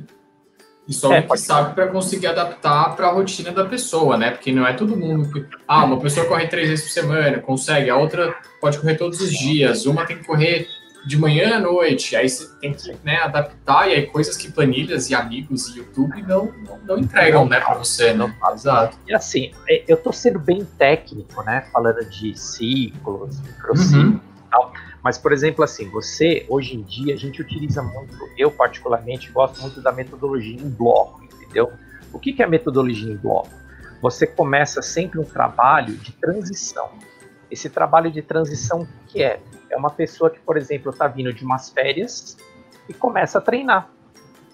e 0.88 0.92
só 0.92 1.12
é, 1.12 1.22
que 1.22 1.36
sabe 1.36 1.74
para 1.74 1.86
conseguir 1.88 2.28
adaptar 2.28 2.96
para 2.96 3.08
a 3.08 3.12
rotina 3.12 3.52
da 3.52 3.64
pessoa, 3.64 4.16
né? 4.16 4.30
Porque 4.30 4.50
não 4.50 4.66
é 4.66 4.72
todo 4.72 4.96
mundo 4.96 5.30
que. 5.30 5.44
Ah, 5.66 5.84
uma 5.84 6.00
pessoa 6.00 6.26
corre 6.26 6.46
três 6.46 6.68
vezes 6.68 6.84
por 6.84 6.90
semana, 6.90 7.38
consegue, 7.40 7.90
a 7.90 7.96
outra 7.96 8.34
pode 8.60 8.78
correr 8.78 8.96
todos 8.96 9.20
os 9.20 9.30
dias, 9.30 9.86
uma 9.86 10.06
tem 10.06 10.18
que 10.18 10.24
correr 10.24 10.66
de 11.08 11.16
manhã 11.16 11.56
à 11.56 11.58
noite, 11.58 12.14
aí 12.14 12.28
você 12.28 12.46
tem 12.60 12.74
que 12.74 12.94
né, 13.02 13.16
adaptar, 13.16 13.88
e 13.88 13.94
aí 13.94 14.06
coisas 14.06 14.36
que 14.36 14.52
planilhas 14.52 15.08
e 15.08 15.14
amigos 15.14 15.68
e 15.68 15.78
YouTube 15.78 16.20
não, 16.22 16.52
não, 16.66 16.78
não 16.86 16.98
entregam, 16.98 17.48
né, 17.48 17.58
para 17.60 17.76
você, 17.78 18.12
não. 18.12 18.30
Exato. 18.52 18.98
E 19.08 19.14
assim, 19.14 19.52
é, 19.66 19.82
eu 19.88 19.96
tô 19.96 20.12
sendo 20.12 20.38
bem 20.38 20.66
técnico, 20.76 21.42
né, 21.44 21.66
falando 21.72 22.04
de 22.10 22.38
ciclos, 22.38 23.40
microciclos 23.40 23.92
uhum. 23.94 24.20
e 24.20 24.50
tal. 24.50 24.72
Mas, 25.02 25.16
por 25.16 25.32
exemplo, 25.32 25.64
assim, 25.64 25.88
você, 25.88 26.44
hoje 26.46 26.76
em 26.76 26.82
dia, 26.82 27.14
a 27.14 27.16
gente 27.16 27.40
utiliza 27.40 27.82
muito, 27.82 28.14
eu 28.36 28.50
particularmente 28.50 29.30
gosto 29.32 29.62
muito 29.62 29.80
da 29.80 29.90
metodologia 29.90 30.60
em 30.60 30.68
bloco, 30.68 31.24
entendeu? 31.24 31.72
O 32.12 32.18
que, 32.18 32.34
que 32.34 32.42
é 32.42 32.44
a 32.44 32.48
metodologia 32.48 33.10
em 33.10 33.16
bloco? 33.16 33.48
Você 34.02 34.26
começa 34.26 34.82
sempre 34.82 35.18
um 35.18 35.24
trabalho 35.24 35.96
de 35.96 36.12
transição. 36.12 36.90
Esse 37.50 37.70
trabalho 37.70 38.12
de 38.12 38.20
transição, 38.20 38.82
o 38.82 38.88
que 39.06 39.22
é? 39.22 39.40
É 39.70 39.76
uma 39.76 39.90
pessoa 39.90 40.30
que, 40.30 40.38
por 40.40 40.56
exemplo, 40.56 40.90
está 40.90 41.06
vindo 41.06 41.32
de 41.32 41.44
umas 41.44 41.68
férias 41.70 42.36
e 42.88 42.94
começa 42.94 43.38
a 43.38 43.40
treinar, 43.40 43.90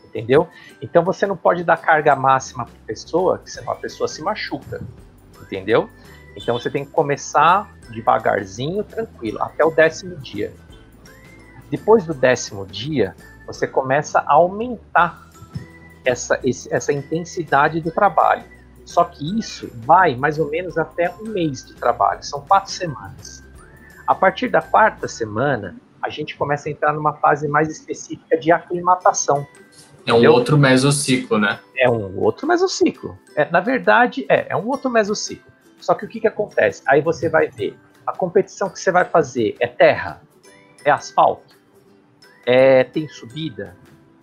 entendeu? 0.05 0.49
Então 0.83 1.05
você 1.05 1.27
não 1.27 1.37
pode 1.37 1.63
dar 1.63 1.77
carga 1.77 2.17
máxima 2.17 2.65
para 2.65 2.75
a 2.75 2.87
pessoa, 2.87 3.39
que 3.39 3.51
senão 3.51 3.73
a 3.73 3.77
pessoa 3.77 4.09
se 4.09 4.23
machuca, 4.23 4.83
entendeu? 5.41 5.89
Então 6.37 6.59
você 6.59 6.69
tem 6.69 6.85
que 6.85 6.91
começar 6.91 7.73
devagarzinho, 7.91 8.83
tranquilo, 8.83 9.43
até 9.43 9.65
o 9.65 9.71
décimo 9.71 10.17
dia. 10.17 10.53
Depois 11.71 12.05
do 12.05 12.15
décimo 12.15 12.67
dia, 12.67 13.15
você 13.47 13.67
começa 13.67 14.21
a 14.21 14.33
aumentar 14.33 15.29
essa, 16.05 16.41
essa 16.71 16.93
intensidade 16.93 17.81
do 17.81 17.91
trabalho. 17.91 18.45
Só 18.85 19.05
que 19.05 19.39
isso 19.39 19.71
vai 19.77 20.15
mais 20.15 20.39
ou 20.39 20.51
menos 20.51 20.77
até 20.77 21.13
um 21.21 21.25
mês 21.31 21.65
de 21.65 21.75
trabalho, 21.75 22.23
são 22.23 22.41
quatro 22.43 22.71
semanas. 22.71 23.44
A 24.07 24.15
partir 24.15 24.49
da 24.49 24.61
quarta 24.61 25.09
semana, 25.09 25.77
a 26.03 26.11
gente 26.11 26.37
começa 26.37 26.69
a 26.69 26.73
entrar 26.73 26.93
numa 26.93 27.15
fase 27.15 27.49
mais 27.49 27.69
específica 27.71 28.37
de 28.37 28.53
aclimatação. 28.53 29.47
É 30.07 30.13
um 30.13 30.17
entendeu? 30.17 30.33
outro 30.33 30.59
mesociclo, 30.59 31.39
né? 31.39 31.59
É 31.77 31.89
um 31.89 32.19
outro 32.21 32.47
mesociclo. 32.47 33.19
É, 33.35 33.51
na 33.51 33.61
verdade, 33.61 34.27
é, 34.29 34.49
é 34.51 34.57
um 34.57 34.69
outro 34.69 34.91
mesociclo. 34.91 35.51
Só 35.81 35.95
que 35.95 36.05
o 36.05 36.09
que, 36.09 36.21
que 36.21 36.27
acontece? 36.27 36.83
Aí 36.87 37.01
você 37.01 37.29
vai 37.29 37.49
ver, 37.49 37.77
a 38.07 38.13
competição 38.13 38.69
que 38.69 38.79
você 38.79 38.93
vai 38.93 39.07
fazer 39.07 39.57
é 39.59 39.67
terra, 39.67 40.21
é 40.85 40.91
asfalto, 40.91 41.57
é, 42.45 42.85
tem 42.85 43.09
subida, 43.09 43.75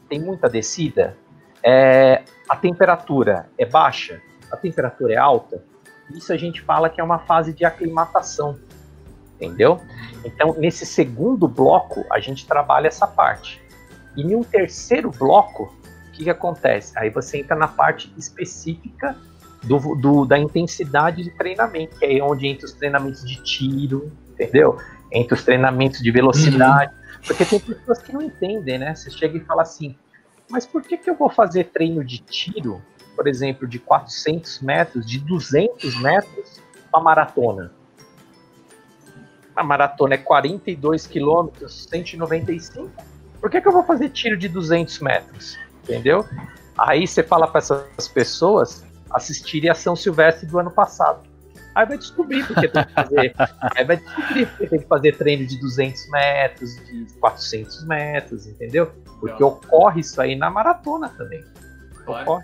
tem 0.08 0.20
muita 0.20 0.48
descida, 0.48 1.18
é, 1.64 2.24
a 2.48 2.56
temperatura 2.56 3.50
é 3.58 3.66
baixa, 3.66 4.22
a 4.52 4.58
temperatura 4.58 5.14
é 5.14 5.18
alta. 5.18 5.64
Isso 6.12 6.32
a 6.32 6.38
gente 6.38 6.62
fala 6.62 6.90
que 6.90 7.02
é 7.02 7.04
uma 7.04 7.20
fase 7.20 7.54
de 7.54 7.66
aclimatação, 7.66 8.60
entendeu? 9.42 9.82
Então, 10.24 10.56
nesse 10.58 10.86
segundo 10.86 11.48
bloco, 11.48 12.06
a 12.12 12.20
gente 12.20 12.46
trabalha 12.46 12.88
essa 12.88 13.08
parte. 13.08 13.62
E 14.16 14.22
em 14.22 14.36
um 14.36 14.44
terceiro 14.44 15.10
bloco, 15.10 15.74
o 16.08 16.12
que, 16.12 16.26
que 16.26 16.30
acontece? 16.30 16.94
Aí 16.98 17.10
você 17.10 17.40
entra 17.40 17.56
na 17.56 17.68
parte 17.68 18.14
específica 18.18 19.18
do, 19.64 19.96
do, 19.96 20.26
da 20.26 20.38
intensidade 20.38 21.24
de 21.24 21.32
treinamento, 21.32 21.98
que 21.98 22.06
é 22.06 22.24
onde 22.24 22.48
entra 22.48 22.66
os 22.66 22.74
treinamentos 22.74 23.26
de 23.26 23.42
tiro, 23.42 24.12
entendeu? 24.30 24.78
Entre 25.12 25.34
os 25.34 25.44
treinamentos 25.44 26.02
de 26.02 26.12
velocidade. 26.12 26.94
Uhum. 26.94 27.22
Porque 27.26 27.46
tem 27.46 27.60
pessoas 27.60 28.00
que 28.00 28.14
não 28.14 28.22
entendem, 28.22 28.78
né? 28.78 28.94
Você 28.94 29.10
chega 29.10 29.38
e 29.38 29.42
fala 29.42 29.62
assim, 29.62 29.96
mas 30.50 30.66
por 30.66 30.82
que, 30.82 30.98
que 30.98 31.10
eu 31.10 31.16
vou 31.16 31.30
fazer 31.30 31.66
treino 31.66 32.04
de 32.04 32.20
tiro, 32.20 32.82
por 33.16 33.28
exemplo, 33.28 33.68
de 33.68 33.80
400 33.80 34.62
metros, 34.62 35.06
de 35.06 35.20
200 35.20 36.02
metros, 36.02 36.60
uma 36.92 37.02
maratona? 37.02 37.72
A 39.56 39.64
maratona 39.64 40.16
é 40.16 40.18
42 40.18 41.08
quilômetros, 41.08 41.86
195. 41.90 42.90
Por 43.40 43.50
que, 43.50 43.60
que 43.60 43.68
eu 43.68 43.72
vou 43.72 43.84
fazer 43.84 44.10
tiro 44.10 44.38
de 44.38 44.48
200 44.48 45.00
metros? 45.00 45.58
Entendeu? 45.84 46.26
Aí 46.78 47.08
você 47.08 47.22
fala 47.24 47.48
para 47.48 47.60
essas 47.60 48.08
pessoas, 48.08 48.84
assistirem 49.12 49.70
a 49.70 49.74
São 49.74 49.96
Silvestre 49.96 50.48
do 50.48 50.60
ano 50.60 50.72
passado. 50.72 51.20
Aí 51.74 51.86
vai 51.86 51.98
descobrir 51.98 52.46
porque 52.46 52.68
tem 52.68 52.84
que 52.84 52.94
fazer. 52.94 53.34
aí 53.76 53.86
vai 53.86 53.98
descobrir 53.98 54.46
porque 54.46 54.68
tem 54.68 54.80
que 54.80 54.88
fazer 54.88 55.18
treino 55.18 55.46
de 55.46 55.60
200 55.60 56.10
metros, 56.10 56.76
de 56.86 57.08
400 57.20 57.86
metros, 57.86 58.48
entendeu? 58.48 58.92
Porque 59.20 59.44
ocorre 59.44 60.02
isso 60.02 60.22
aí 60.22 60.36
na 60.36 60.50
maratona 60.50 61.10
também. 61.10 61.44
Claro. 62.06 62.44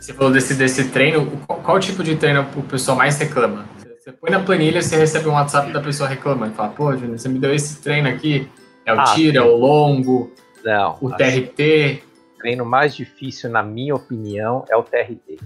Você 0.00 0.12
falou 0.12 0.32
desse, 0.32 0.54
desse 0.54 0.88
treino. 0.90 1.26
Qual, 1.46 1.60
qual 1.60 1.80
tipo 1.80 2.02
de 2.02 2.16
treino 2.16 2.46
o 2.56 2.62
pessoal 2.62 2.96
mais 2.96 3.18
reclama? 3.18 3.66
Você 4.04 4.12
põe 4.12 4.30
na 4.30 4.40
planilha, 4.40 4.82
você 4.82 4.98
recebe 4.98 5.26
um 5.30 5.32
WhatsApp 5.32 5.72
da 5.72 5.80
pessoa 5.80 6.06
reclamando. 6.06 6.52
Fala, 6.52 6.68
pô, 6.68 6.94
Júnior, 6.94 7.18
você 7.18 7.26
me 7.26 7.38
deu 7.38 7.54
esse 7.54 7.80
treino 7.80 8.06
aqui. 8.06 8.50
É 8.84 8.92
o 8.92 9.00
ah, 9.00 9.04
tiro, 9.14 9.38
é 9.38 9.40
o 9.40 9.56
longo, 9.56 10.30
Não, 10.62 10.98
o 11.00 11.10
TRT. 11.10 12.02
O 12.34 12.38
treino 12.38 12.66
mais 12.66 12.94
difícil, 12.94 13.48
na 13.48 13.62
minha 13.62 13.94
opinião, 13.94 14.66
é 14.68 14.76
o 14.76 14.82
TRT. 14.82 15.38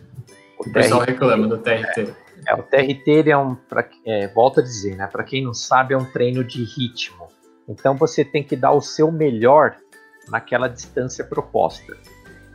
O, 0.59 0.68
o 0.68 0.73
pessoal 0.73 1.03
reclama 1.03 1.47
do 1.47 1.57
TRT. 1.59 2.12
É, 2.49 2.51
é, 2.51 2.55
o 2.55 2.64
TRT 2.64 3.09
ele 3.09 3.31
é 3.31 3.38
um, 3.38 3.55
pra, 3.55 3.88
é, 4.05 4.27
volto 4.27 4.59
a 4.59 4.62
dizer, 4.64 4.97
né? 4.97 5.07
Para 5.07 5.23
quem 5.23 5.44
não 5.44 5.55
sabe, 5.55 5.94
é 5.94 5.97
um 5.97 6.07
treino 6.07 6.42
de 6.42 6.64
ritmo. 6.64 7.29
Então 7.68 7.94
você 7.94 8.25
tem 8.25 8.42
que 8.42 8.57
dar 8.57 8.73
o 8.73 8.81
seu 8.81 9.12
melhor 9.12 9.77
naquela 10.29 10.66
distância 10.66 11.25
proposta. 11.25 11.97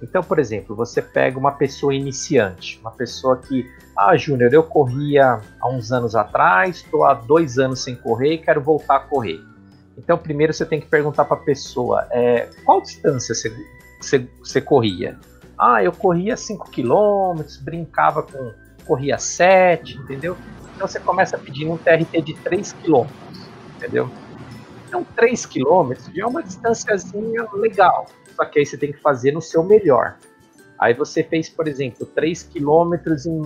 Então, 0.03 0.21
por 0.21 0.37
exemplo, 0.37 0.75
você 0.75 1.01
pega 1.01 1.39
uma 1.39 1.53
pessoa 1.53 1.95
iniciante, 1.95 2.77
uma 2.81 2.91
pessoa 2.91 3.37
que, 3.37 3.71
ah, 3.97 4.17
Júnior, 4.17 4.53
eu 4.53 4.61
corria 4.61 5.39
há 5.61 5.69
uns 5.69 5.93
anos 5.93 6.13
atrás, 6.13 6.75
estou 6.77 7.05
há 7.05 7.13
dois 7.13 7.57
anos 7.57 7.81
sem 7.81 7.95
correr 7.95 8.33
e 8.33 8.37
quero 8.37 8.61
voltar 8.61 8.97
a 8.97 8.99
correr. 8.99 9.39
Então, 9.97 10.17
primeiro 10.17 10.53
você 10.53 10.65
tem 10.65 10.81
que 10.81 10.87
perguntar 10.87 11.23
para 11.23 11.37
a 11.37 11.39
pessoa, 11.39 12.05
é, 12.11 12.49
qual 12.65 12.81
distância 12.81 13.33
você, 13.33 13.55
você, 14.01 14.27
você, 14.39 14.59
corria? 14.59 15.17
Ah, 15.57 15.81
eu 15.81 15.93
corria 15.93 16.35
5 16.35 16.69
km, 16.69 17.41
brincava 17.61 18.23
com, 18.23 18.51
corria 18.85 19.17
7, 19.17 19.99
entendeu? 19.99 20.35
Então 20.75 20.85
você 20.85 20.99
começa 20.99 21.37
pedindo 21.37 21.71
um 21.71 21.77
TRT 21.77 22.21
de 22.21 22.33
3 22.33 22.73
km, 22.73 23.05
entendeu? 23.77 24.09
Então, 24.85 25.05
3 25.15 25.45
km 25.45 25.93
já 26.13 26.23
é 26.23 26.25
uma 26.25 26.43
distânciazinha 26.43 27.47
legal, 27.53 28.07
só 28.35 28.45
que 28.45 28.59
aí 28.59 28.65
você 28.65 28.77
tem 28.77 28.91
que 28.91 28.99
fazer 28.99 29.31
no 29.31 29.41
seu 29.41 29.63
melhor. 29.63 30.17
Aí 30.79 30.93
você 30.93 31.23
fez, 31.23 31.49
por 31.49 31.67
exemplo, 31.67 32.05
3 32.05 32.43
quilômetros 32.43 33.25
em, 33.25 33.41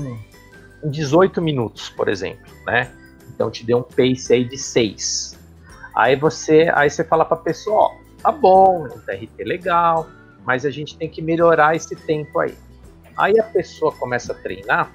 em 0.84 0.90
18 0.90 1.42
minutos, 1.42 1.90
por 1.90 2.08
exemplo, 2.08 2.52
né? 2.66 2.92
Então 3.34 3.52
te 3.52 3.66
deu 3.66 3.80
um 3.80 3.84
pace 3.84 4.34
aí 4.34 4.44
de 4.44 4.58
6. 4.58 5.38
Aí 5.96 6.16
você, 6.16 6.72
aí 6.74 6.90
você 6.90 7.04
fala 7.04 7.26
para 7.26 7.38
a 7.38 7.42
pessoa, 7.42 7.78
ó, 7.78 7.92
tá 8.22 8.32
bom, 8.32 8.88
é 8.88 8.94
um 8.94 9.00
TRT 9.00 9.44
legal, 9.44 10.08
mas 10.46 10.66
a 10.66 10.70
gente 10.70 10.98
tem 10.98 11.10
que 11.10 11.22
melhorar 11.22 11.76
esse 11.76 11.96
tempo 11.96 12.40
aí. 12.40 12.56
Aí 13.18 13.40
a 13.40 13.44
pessoa 13.44 13.92
começa 13.92 14.32
a 14.32 14.36
treinar 14.36 14.92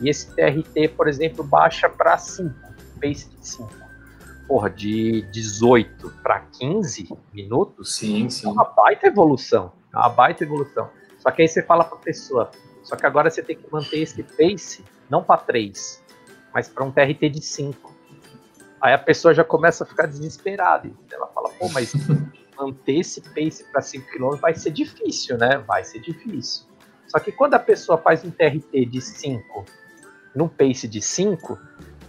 e 0.00 0.08
esse 0.08 0.34
TRT, 0.34 0.88
por 0.96 1.08
exemplo, 1.08 1.44
baixa 1.44 1.88
para 1.88 2.18
5, 2.18 2.54
pace 3.00 3.28
de 3.30 3.48
5 3.48 3.85
porra, 4.46 4.70
de 4.70 5.22
18 5.32 6.10
para 6.22 6.40
15 6.40 7.08
minutos, 7.32 7.96
sim, 7.96 8.28
sim. 8.30 8.46
é 8.46 8.50
uma 8.50 8.64
baita 8.64 9.06
evolução. 9.06 9.72
É 9.92 9.96
uma 9.96 10.08
baita 10.08 10.44
evolução. 10.44 10.88
Só 11.18 11.30
que 11.30 11.42
aí 11.42 11.48
você 11.48 11.62
fala 11.62 11.84
para 11.84 11.98
a 11.98 12.00
pessoa, 12.00 12.50
só 12.82 12.96
que 12.96 13.04
agora 13.04 13.28
você 13.28 13.42
tem 13.42 13.56
que 13.56 13.66
manter 13.70 14.00
esse 14.00 14.22
pace, 14.22 14.84
não 15.10 15.22
para 15.22 15.40
3, 15.40 16.02
mas 16.54 16.68
para 16.68 16.84
um 16.84 16.92
TRT 16.92 17.28
de 17.28 17.42
5. 17.42 17.94
Aí 18.80 18.92
a 18.92 18.98
pessoa 18.98 19.34
já 19.34 19.42
começa 19.42 19.84
a 19.84 19.86
ficar 19.86 20.06
desesperada. 20.06 20.90
Ela 21.10 21.26
fala, 21.28 21.48
pô, 21.58 21.68
mas 21.70 21.92
manter 22.56 23.00
esse 23.00 23.20
pace 23.20 23.64
para 23.72 23.82
5 23.82 24.06
km 24.10 24.36
vai 24.40 24.54
ser 24.54 24.70
difícil, 24.70 25.36
né? 25.36 25.58
Vai 25.58 25.84
ser 25.84 26.00
difícil. 26.00 26.66
Só 27.08 27.18
que 27.18 27.32
quando 27.32 27.54
a 27.54 27.58
pessoa 27.58 27.98
faz 27.98 28.24
um 28.24 28.30
TRT 28.30 28.86
de 28.86 29.00
5 29.00 29.64
num 30.34 30.48
pace 30.48 30.86
de 30.86 31.00
5, 31.00 31.58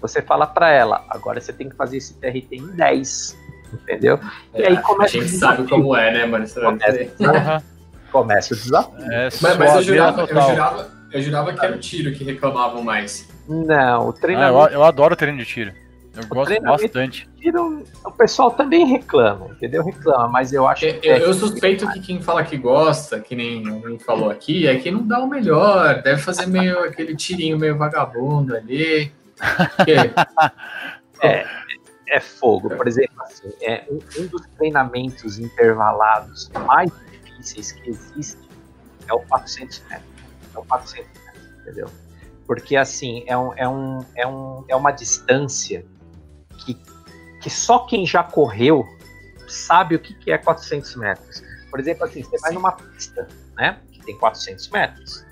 você 0.02 0.22
fala 0.22 0.46
para 0.46 0.72
ela, 0.72 1.04
agora 1.10 1.40
você 1.40 1.54
tem 1.54 1.70
que 1.70 1.76
fazer 1.76 1.98
esse 1.98 2.14
TRT 2.16 2.56
em 2.56 2.68
10, 2.68 3.38
entendeu? 3.74 4.20
E 4.54 4.64
aí 4.64 4.78
começa 4.82 5.18
a 5.18 5.22
gente 5.22 5.38
sabe 5.38 5.68
como 5.68 5.96
é, 5.96 6.12
né, 6.12 6.26
mano? 6.26 6.46
Começa, 6.48 7.64
começa 8.12 8.54
o 8.54 8.58
desafio. 8.58 9.12
É, 9.12 9.30
mas, 9.42 9.58
mas 9.58 9.76
eu, 9.76 9.82
jurava, 9.84 10.22
eu, 10.22 10.28
jurava, 10.28 10.92
eu 11.12 11.22
jurava 11.22 11.54
que 11.54 11.66
era 11.66 11.76
o 11.76 11.80
tiro 11.80 12.12
que 12.14 12.24
reclamavam 12.24 12.84
mais. 12.84 13.28
Não, 13.48 14.10
o 14.10 14.14
treinamento... 14.14 14.58
Ah, 14.58 14.66
eu, 14.68 14.74
eu 14.74 14.84
adoro 14.84 15.16
treino 15.16 15.38
de 15.38 15.46
tiro. 15.46 15.74
Eu 16.18 16.24
o 16.24 16.28
gosto 16.28 16.62
bastante. 16.62 17.30
Tiro, 17.38 17.84
o 18.04 18.12
pessoal 18.12 18.50
também 18.50 18.88
reclama, 18.88 19.50
entendeu? 19.52 19.84
Reclama, 19.84 20.28
mas 20.28 20.52
eu 20.52 20.68
acho 20.68 20.86
eu, 20.86 21.00
que. 21.00 21.08
Eu, 21.08 21.18
eu 21.18 21.34
suspeito 21.34 21.88
que 21.92 22.00
quem 22.00 22.20
fala 22.20 22.44
que 22.44 22.58
gosta, 22.58 23.20
que 23.20 23.36
nem 23.36 23.68
alguém 23.68 24.00
falou 24.00 24.32
aqui, 24.32 24.68
é 24.68 24.76
que 24.78 24.90
não 24.90 25.06
dá 25.06 25.20
o 25.20 25.28
melhor. 25.28 26.02
Deve 26.02 26.20
fazer 26.20 26.48
meio 26.48 26.80
aquele 26.80 27.16
tirinho 27.16 27.60
meio 27.60 27.78
vagabundo 27.78 28.56
ali. 28.56 29.12
é, 31.21 31.45
é 32.08 32.19
fogo. 32.19 32.69
Por 32.69 32.88
exemplo, 32.88 33.21
assim, 33.23 33.52
é 33.62 33.86
um, 33.89 34.00
um, 34.21 34.28
dos 34.28 34.45
treinamentos 34.58 35.39
intervalados 35.39 36.50
mais 36.65 36.91
difíceis 37.12 37.71
que 37.71 37.89
existe 37.89 38.47
é 39.08 39.13
o 39.13 39.19
400 39.19 39.84
metros. 39.89 40.08
É 40.54 40.60
o 40.60 40.65
400 40.65 41.23
metros, 41.23 41.62
entendeu? 41.62 41.89
Porque, 42.45 42.76
assim, 42.76 43.23
é, 43.28 43.38
um, 43.38 43.54
é, 43.56 43.67
um, 43.67 44.06
é, 44.15 44.28
um, 44.28 44.65
é 44.69 44.76
uma 44.76 44.91
distância 44.91 45.86
que, 46.65 46.76
que 47.41 47.50
só 47.50 47.80
quem 47.80 48.06
já 48.06 48.23
correu 48.23 48.86
sabe 49.47 49.95
o 49.95 50.00
que, 50.00 50.13
que 50.13 50.32
é 50.32 50.38
400 50.38 50.95
metros. 50.95 51.43
Por 51.69 51.80
exemplo, 51.80 52.06
assim, 52.06 52.23
você 52.23 52.38
vai 52.39 52.52
numa 52.54 52.71
pista, 52.71 53.28
né, 53.56 53.80
que 53.91 54.02
tem 54.02 54.17
400 54.17 54.69
metros, 54.69 55.26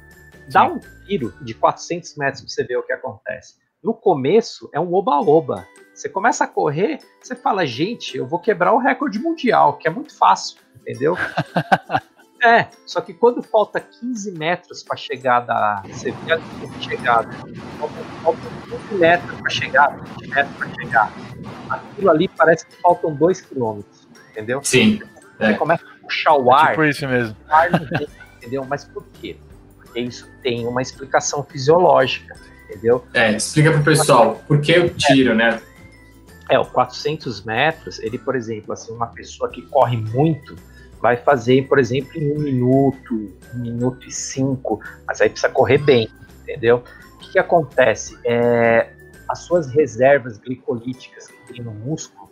dá 0.51 0.67
Sim. 0.67 0.73
um 0.73 0.79
tiro 1.05 1.33
de 1.41 1.53
400 1.53 2.15
metros 2.17 2.41
para 2.41 2.49
você 2.49 2.63
ver 2.63 2.77
o 2.77 2.83
que 2.83 2.93
acontece 2.93 3.64
no 3.86 3.93
começo 3.93 4.67
é 4.74 4.80
um 4.80 4.91
oba-oba. 4.95 5.67
Você 5.93 6.10
começa 6.10 6.43
a 6.43 6.48
correr, 6.48 6.98
você 7.21 7.36
fala, 7.36 7.67
gente, 7.67 8.17
eu 8.17 8.26
vou 8.26 8.39
quebrar 8.39 8.74
o 8.74 8.80
recorde 8.80 9.19
mundial, 9.19 9.78
que 9.78 9.88
é 9.88 9.91
muito 9.91 10.17
fácil, 10.17 10.58
entendeu? 10.82 11.15
é, 12.43 12.67
só 12.84 13.00
que 13.00 13.13
quando 13.13 13.43
falta 13.43 13.80
15 13.80 14.32
metros 14.32 14.82
para 14.82 14.98
chegar 14.98 15.41
da. 15.41 15.84
Você 15.88 16.10
vê 16.10 16.34
a 16.34 16.39
chegada, 16.82 17.32
falta, 17.78 18.04
falta 18.24 18.41
15 18.89 18.95
metros 18.95 19.39
para 19.39 19.50
chegar, 19.52 20.04
20 20.17 20.30
metros 20.30 20.58
para 20.58 20.74
chegar. 20.74 21.13
Aquilo 21.69 22.10
ali 22.10 22.28
parece 22.28 22.65
que 22.65 22.76
faltam 22.82 23.13
2 23.13 23.41
quilômetros, 23.41 24.08
entendeu? 24.32 24.63
Sim. 24.63 25.00
Você 25.38 25.52
é. 25.52 25.54
começa 25.54 25.86
a 25.86 26.02
puxar 26.02 26.34
o 26.34 26.52
ar. 26.52 26.65
É 26.65 26.69
tipo 26.71 26.84
isso 26.86 27.08
mesmo. 27.08 27.38
Ar 27.48 27.69
entendeu? 28.38 28.65
Mas 28.65 28.84
por 28.84 29.06
quê? 29.13 29.38
Porque 29.76 30.00
isso 30.00 30.28
tem 30.41 30.65
uma 30.65 30.82
explicação 30.82 31.43
fisiológica 31.43 32.36
entendeu? 32.69 33.06
É, 33.13 33.36
explica 33.36 33.71
pro 33.71 33.84
pessoal, 33.84 34.43
por 34.47 34.60
que 34.62 34.78
o 34.78 34.89
tiro, 34.89 35.32
é. 35.32 35.36
né? 35.36 35.62
É, 36.49 36.60
o 36.60 36.65
400 36.65 37.43
metros, 37.43 37.99
ele, 37.99 38.17
por 38.17 38.36
exemplo, 38.36 38.73
assim, 38.73 38.93
uma 38.93 39.08
pessoa 39.08 39.49
que 39.49 39.63
corre 39.63 39.97
muito, 39.97 40.56
vai 41.01 41.17
fazer, 41.17 41.67
por 41.67 41.80
exemplo, 41.80 42.12
em 42.15 42.32
um 42.32 42.39
minuto, 42.39 43.34
um 43.54 43.60
minuto 43.60 44.08
e 44.08 44.12
cinco, 44.12 44.80
mas 45.08 45.21
aí 45.21 45.30
precisa 45.30 45.51
correr 45.51 45.80
bem, 45.80 46.10
entendeu? 46.41 46.84
O 47.15 47.17
que, 47.19 47.32
que 47.34 47.39
acontece? 47.39 48.17
É, 48.23 48.89
as 49.28 49.39
suas 49.39 49.67
reservas 49.71 50.38
glicolíticas 50.38 51.28
que 51.28 51.54
tem 51.54 51.63
no 51.63 51.71
músculo, 51.71 52.30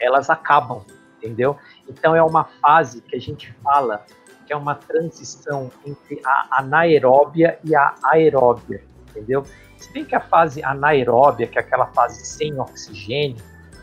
elas 0.00 0.30
acabam, 0.30 0.84
entendeu? 1.18 1.56
Então 1.88 2.14
é 2.14 2.22
uma 2.22 2.44
fase 2.44 3.00
que 3.00 3.16
a 3.16 3.20
gente 3.20 3.52
fala 3.62 4.04
que 4.46 4.52
é 4.52 4.56
uma 4.56 4.74
transição 4.74 5.70
entre 5.86 6.20
a 6.24 6.60
anaeróbia 6.60 7.58
e 7.64 7.74
a 7.74 7.94
aeróbia, 8.04 8.82
entendeu? 9.08 9.44
Se 9.84 9.92
bem 9.92 10.02
que 10.02 10.14
a 10.14 10.20
fase 10.20 10.64
anaeróbia, 10.64 11.46
que 11.46 11.58
é 11.58 11.60
aquela 11.60 11.86
fase 11.88 12.24
sem 12.24 12.58
oxigênio, 12.58 13.36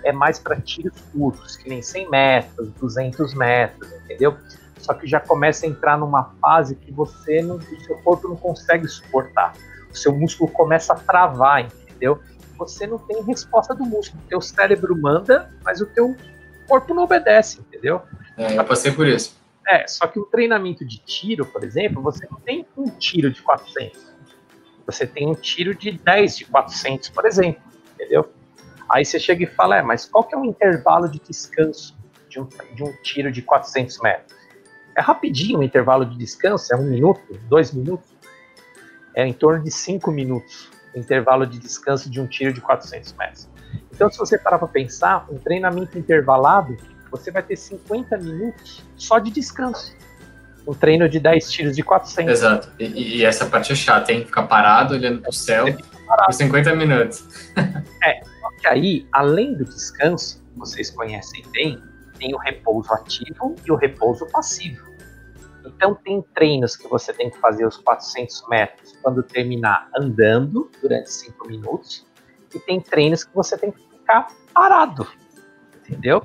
é 0.03 0.11
mais 0.11 0.39
para 0.39 0.59
tiros 0.59 0.99
curtos, 1.13 1.55
que 1.55 1.69
nem 1.69 1.79
100 1.79 2.09
metros, 2.09 2.69
200 2.79 3.35
metros, 3.35 3.91
entendeu? 4.03 4.35
Só 4.79 4.95
que 4.95 5.05
já 5.05 5.19
começa 5.19 5.67
a 5.67 5.69
entrar 5.69 5.99
numa 5.99 6.33
fase 6.41 6.75
que 6.75 6.91
você 6.91 7.43
não, 7.43 7.57
o 7.57 7.81
seu 7.81 7.97
corpo 7.99 8.27
não 8.27 8.35
consegue 8.35 8.87
suportar. 8.87 9.53
O 9.91 9.95
seu 9.95 10.11
músculo 10.11 10.49
começa 10.49 10.93
a 10.93 10.95
travar, 10.95 11.65
entendeu? 11.65 12.19
Você 12.57 12.87
não 12.87 12.97
tem 12.97 13.21
resposta 13.21 13.75
do 13.75 13.85
músculo. 13.85 14.23
O 14.25 14.27
teu 14.27 14.41
cérebro 14.41 14.99
manda, 14.99 15.51
mas 15.63 15.81
o 15.81 15.85
teu 15.85 16.17
corpo 16.67 16.95
não 16.95 17.03
obedece, 17.03 17.59
entendeu? 17.59 18.01
É, 18.35 18.57
eu 18.57 18.65
passei 18.65 18.91
por 18.91 19.05
isso. 19.05 19.39
É, 19.67 19.87
só 19.87 20.07
que 20.07 20.19
o 20.19 20.25
treinamento 20.25 20.83
de 20.83 20.97
tiro, 20.97 21.45
por 21.45 21.63
exemplo, 21.63 22.01
você 22.01 22.27
não 22.31 22.39
tem 22.39 22.65
um 22.75 22.85
tiro 22.89 23.31
de 23.31 23.39
400 23.43 24.10
você 24.85 25.05
tem 25.05 25.27
um 25.27 25.35
tiro 25.35 25.75
de 25.75 25.91
10 25.91 26.37
de 26.37 26.45
400, 26.45 27.09
por 27.09 27.25
exemplo, 27.25 27.61
entendeu? 27.95 28.31
Aí 28.89 29.05
você 29.05 29.19
chega 29.19 29.43
e 29.43 29.47
fala, 29.47 29.77
é, 29.77 29.81
mas 29.81 30.05
qual 30.05 30.23
que 30.23 30.35
é 30.35 30.37
o 30.37 30.45
intervalo 30.45 31.07
de 31.09 31.19
descanso 31.19 31.97
de 32.29 32.39
um, 32.39 32.47
de 32.73 32.83
um 32.83 32.91
tiro 33.01 33.31
de 33.31 33.41
400 33.41 33.99
metros? 34.01 34.39
É 34.97 35.01
rapidinho 35.01 35.59
o 35.59 35.63
intervalo 35.63 36.05
de 36.05 36.17
descanso, 36.17 36.73
é 36.73 36.77
um 36.77 36.83
minuto, 36.83 37.21
dois 37.47 37.71
minutos? 37.71 38.09
É 39.15 39.25
em 39.25 39.33
torno 39.33 39.63
de 39.63 39.71
cinco 39.71 40.11
minutos 40.11 40.69
o 40.93 40.99
intervalo 40.99 41.45
de 41.45 41.57
descanso 41.57 42.09
de 42.09 42.19
um 42.19 42.27
tiro 42.27 42.51
de 42.51 42.59
400 42.59 43.13
metros. 43.13 43.49
Então, 43.93 44.09
se 44.09 44.17
você 44.17 44.37
parar 44.37 44.59
para 44.59 44.67
pensar, 44.67 45.25
um 45.29 45.37
treinamento 45.37 45.97
intervalado, 45.97 46.75
você 47.09 47.31
vai 47.31 47.43
ter 47.43 47.55
50 47.55 48.17
minutos 48.17 48.85
só 48.97 49.19
de 49.19 49.31
descanso 49.31 49.95
um 50.67 50.73
treino 50.73 51.09
de 51.09 51.19
10 51.19 51.51
tiros 51.51 51.75
de 51.75 51.83
400. 51.83 52.31
Exato. 52.31 52.69
E, 52.79 53.17
e, 53.17 53.25
essa 53.25 53.45
parte 53.45 53.71
é 53.71 53.75
chata, 53.75 54.11
hein? 54.11 54.25
Ficar 54.25 54.43
parado 54.43 54.93
olhando 54.93 55.21
pro 55.21 55.33
céu. 55.33 55.65
por 56.25 56.33
50 56.33 56.75
minutos. 56.75 57.25
é, 58.03 58.23
só 58.23 58.51
que 58.59 58.67
aí, 58.67 59.07
além 59.11 59.55
do 59.55 59.65
descanso, 59.65 60.43
vocês 60.55 60.89
conhecem 60.89 61.43
bem, 61.51 61.81
tem 62.17 62.33
o 62.35 62.37
repouso 62.37 62.93
ativo 62.93 63.55
e 63.65 63.71
o 63.71 63.75
repouso 63.75 64.27
passivo. 64.27 64.91
Então, 65.65 65.95
tem 65.95 66.23
treinos 66.33 66.75
que 66.75 66.87
você 66.87 67.13
tem 67.13 67.29
que 67.29 67.37
fazer 67.39 67.65
os 67.65 67.77
400 67.77 68.47
metros 68.49 68.97
quando 69.01 69.23
terminar 69.23 69.89
andando 69.95 70.69
durante 70.81 71.11
5 71.11 71.47
minutos, 71.47 72.05
e 72.53 72.59
tem 72.59 72.79
treinos 72.81 73.23
que 73.23 73.33
você 73.33 73.57
tem 73.57 73.71
que 73.71 73.79
ficar 73.79 74.27
parado, 74.53 75.07
entendeu? 75.79 76.21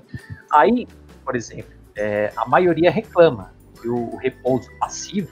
Aí, 0.53 0.87
por 1.25 1.37
exemplo, 1.37 1.73
é, 1.95 2.33
a 2.37 2.47
maioria 2.47 2.91
reclama 2.91 3.56
que 3.81 3.89
o 3.89 4.17
repouso 4.17 4.69
passivo 4.79 5.31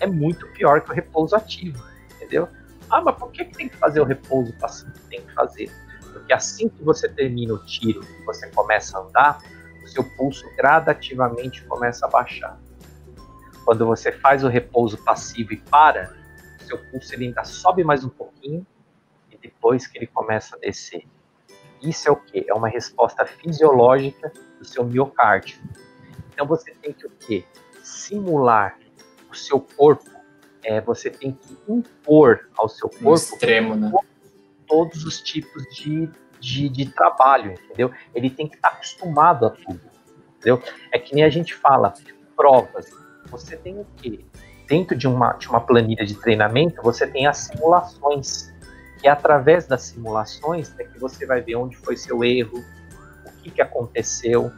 é 0.00 0.06
muito 0.06 0.46
pior 0.52 0.80
que 0.80 0.90
o 0.90 0.94
repouso 0.94 1.36
ativo, 1.36 1.82
entendeu? 2.14 2.48
Ah, 2.90 3.00
mas 3.00 3.16
por 3.16 3.30
que, 3.30 3.44
que 3.44 3.56
tem 3.56 3.68
que 3.68 3.76
fazer 3.76 4.00
o 4.00 4.04
repouso 4.04 4.52
passivo? 4.58 4.92
Tem 5.08 5.20
que 5.20 5.32
fazer. 5.32 5.70
Porque 6.12 6.32
assim 6.32 6.68
que 6.68 6.82
você 6.82 7.08
termina 7.08 7.54
o 7.54 7.58
tiro 7.64 8.04
e 8.04 8.24
você 8.24 8.48
começa 8.50 8.98
a 8.98 9.02
andar, 9.02 9.38
o 9.82 9.86
seu 9.86 10.04
pulso 10.04 10.44
gradativamente 10.56 11.64
começa 11.64 12.06
a 12.06 12.08
baixar. 12.08 12.58
Quando 13.64 13.86
você 13.86 14.12
faz 14.12 14.44
o 14.44 14.48
repouso 14.48 14.98
passivo 14.98 15.52
e 15.52 15.56
para, 15.56 16.12
o 16.60 16.64
seu 16.64 16.78
pulso 16.90 17.14
ele 17.14 17.26
ainda 17.26 17.44
sobe 17.44 17.82
mais 17.82 18.04
um 18.04 18.08
pouquinho 18.08 18.66
e 19.30 19.36
depois 19.38 19.86
que 19.86 19.98
ele 19.98 20.06
começa 20.06 20.56
a 20.56 20.58
descer. 20.58 21.06
Isso 21.80 22.08
é 22.08 22.12
o 22.12 22.16
que? 22.16 22.44
É 22.48 22.54
uma 22.54 22.68
resposta 22.68 23.24
fisiológica 23.24 24.32
do 24.58 24.64
seu 24.64 24.84
miocárdio. 24.84 25.58
Então 26.32 26.46
você 26.46 26.72
tem 26.72 26.92
que 26.92 27.06
o 27.06 27.10
quê? 27.10 27.44
Simular 27.82 28.78
o 29.30 29.34
seu 29.34 29.60
corpo. 29.60 30.10
É, 30.64 30.80
você 30.80 31.10
tem 31.10 31.32
que 31.32 31.56
impor 31.68 32.48
ao 32.56 32.68
seu 32.68 32.88
corpo 32.88 33.14
extremo, 33.14 33.74
né? 33.74 33.92
todos 34.68 35.04
os 35.04 35.20
tipos 35.20 35.64
de, 35.74 36.08
de, 36.40 36.68
de, 36.68 36.86
trabalho, 36.86 37.52
entendeu? 37.52 37.90
Ele 38.14 38.30
tem 38.30 38.48
que 38.48 38.56
estar 38.56 38.68
acostumado 38.68 39.44
a 39.44 39.50
tudo, 39.50 39.80
entendeu? 40.36 40.62
É 40.92 40.98
que 40.98 41.14
nem 41.14 41.24
a 41.24 41.28
gente 41.28 41.54
fala, 41.54 41.92
provas. 42.36 42.86
Você 43.26 43.56
tem 43.56 43.78
o 43.78 43.86
quê? 43.96 44.24
Dentro 44.66 44.96
de 44.96 45.06
uma, 45.06 45.32
de 45.34 45.48
uma 45.48 45.60
planilha 45.60 46.06
de 46.06 46.14
treinamento, 46.14 46.80
você 46.82 47.06
tem 47.06 47.26
as 47.26 47.38
simulações. 47.38 48.52
É 49.02 49.08
através 49.08 49.66
das 49.66 49.82
simulações 49.82 50.72
é 50.78 50.84
que 50.84 50.98
você 50.98 51.26
vai 51.26 51.40
ver 51.40 51.56
onde 51.56 51.76
foi 51.76 51.96
seu 51.96 52.24
erro, 52.24 52.64
o 53.26 53.32
que, 53.42 53.50
que 53.50 53.60
aconteceu, 53.60 54.50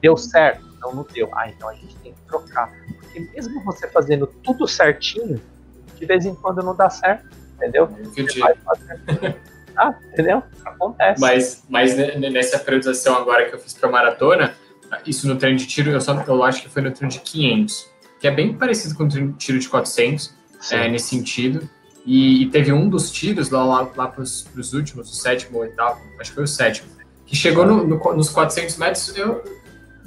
deu 0.00 0.16
certo, 0.16 0.67
não, 0.80 0.94
não 0.94 1.06
deu. 1.12 1.28
Ah, 1.32 1.48
então 1.48 1.68
a 1.68 1.74
gente 1.74 1.94
tem 1.96 2.12
que 2.12 2.20
trocar. 2.22 2.72
Porque 3.00 3.20
mesmo 3.20 3.62
você 3.64 3.88
fazendo 3.88 4.26
tudo 4.26 4.66
certinho, 4.66 5.40
de 5.96 6.06
vez 6.06 6.24
em 6.24 6.34
quando 6.34 6.62
não 6.62 6.74
dá 6.74 6.88
certo, 6.90 7.26
entendeu? 7.56 7.88
Ah, 9.76 9.94
entendeu? 10.12 10.42
Acontece. 10.64 11.20
Mas, 11.20 11.64
mas 11.68 11.96
nessa 11.96 12.58
periodização 12.58 13.16
agora 13.16 13.48
que 13.48 13.54
eu 13.54 13.60
fiz 13.60 13.74
para 13.74 13.88
maratona, 13.88 14.56
isso 15.06 15.28
no 15.28 15.36
treino 15.36 15.56
de 15.56 15.68
tiro, 15.68 15.90
eu, 15.90 16.00
só, 16.00 16.20
eu 16.20 16.42
acho 16.42 16.62
que 16.62 16.68
foi 16.68 16.82
no 16.82 16.90
treino 16.90 17.12
de 17.12 17.20
500, 17.20 17.88
que 18.20 18.26
é 18.26 18.30
bem 18.32 18.52
parecido 18.52 18.96
com 18.96 19.04
o 19.04 19.08
treino 19.08 19.32
de 19.32 19.38
tiro 19.38 19.56
de 19.56 19.68
400, 19.68 20.34
é, 20.72 20.88
nesse 20.88 21.10
sentido. 21.10 21.68
E, 22.04 22.42
e, 22.42 22.50
teve 22.50 22.72
um 22.72 22.88
dos 22.88 23.10
tiros 23.12 23.50
lá, 23.50 23.64
lá, 23.64 23.88
lá 23.94 24.08
para 24.08 24.22
os 24.22 24.72
últimos, 24.72 25.10
o 25.10 25.14
sétimo 25.14 25.58
ou 25.58 25.62
oitavo, 25.62 26.00
acho 26.18 26.30
que 26.30 26.34
foi 26.34 26.44
o 26.44 26.48
sétimo, 26.48 26.88
que 27.26 27.36
chegou 27.36 27.66
no, 27.66 27.86
no, 27.86 28.14
nos 28.14 28.30
400 28.30 28.78
metros, 28.78 29.16
eu, 29.16 29.44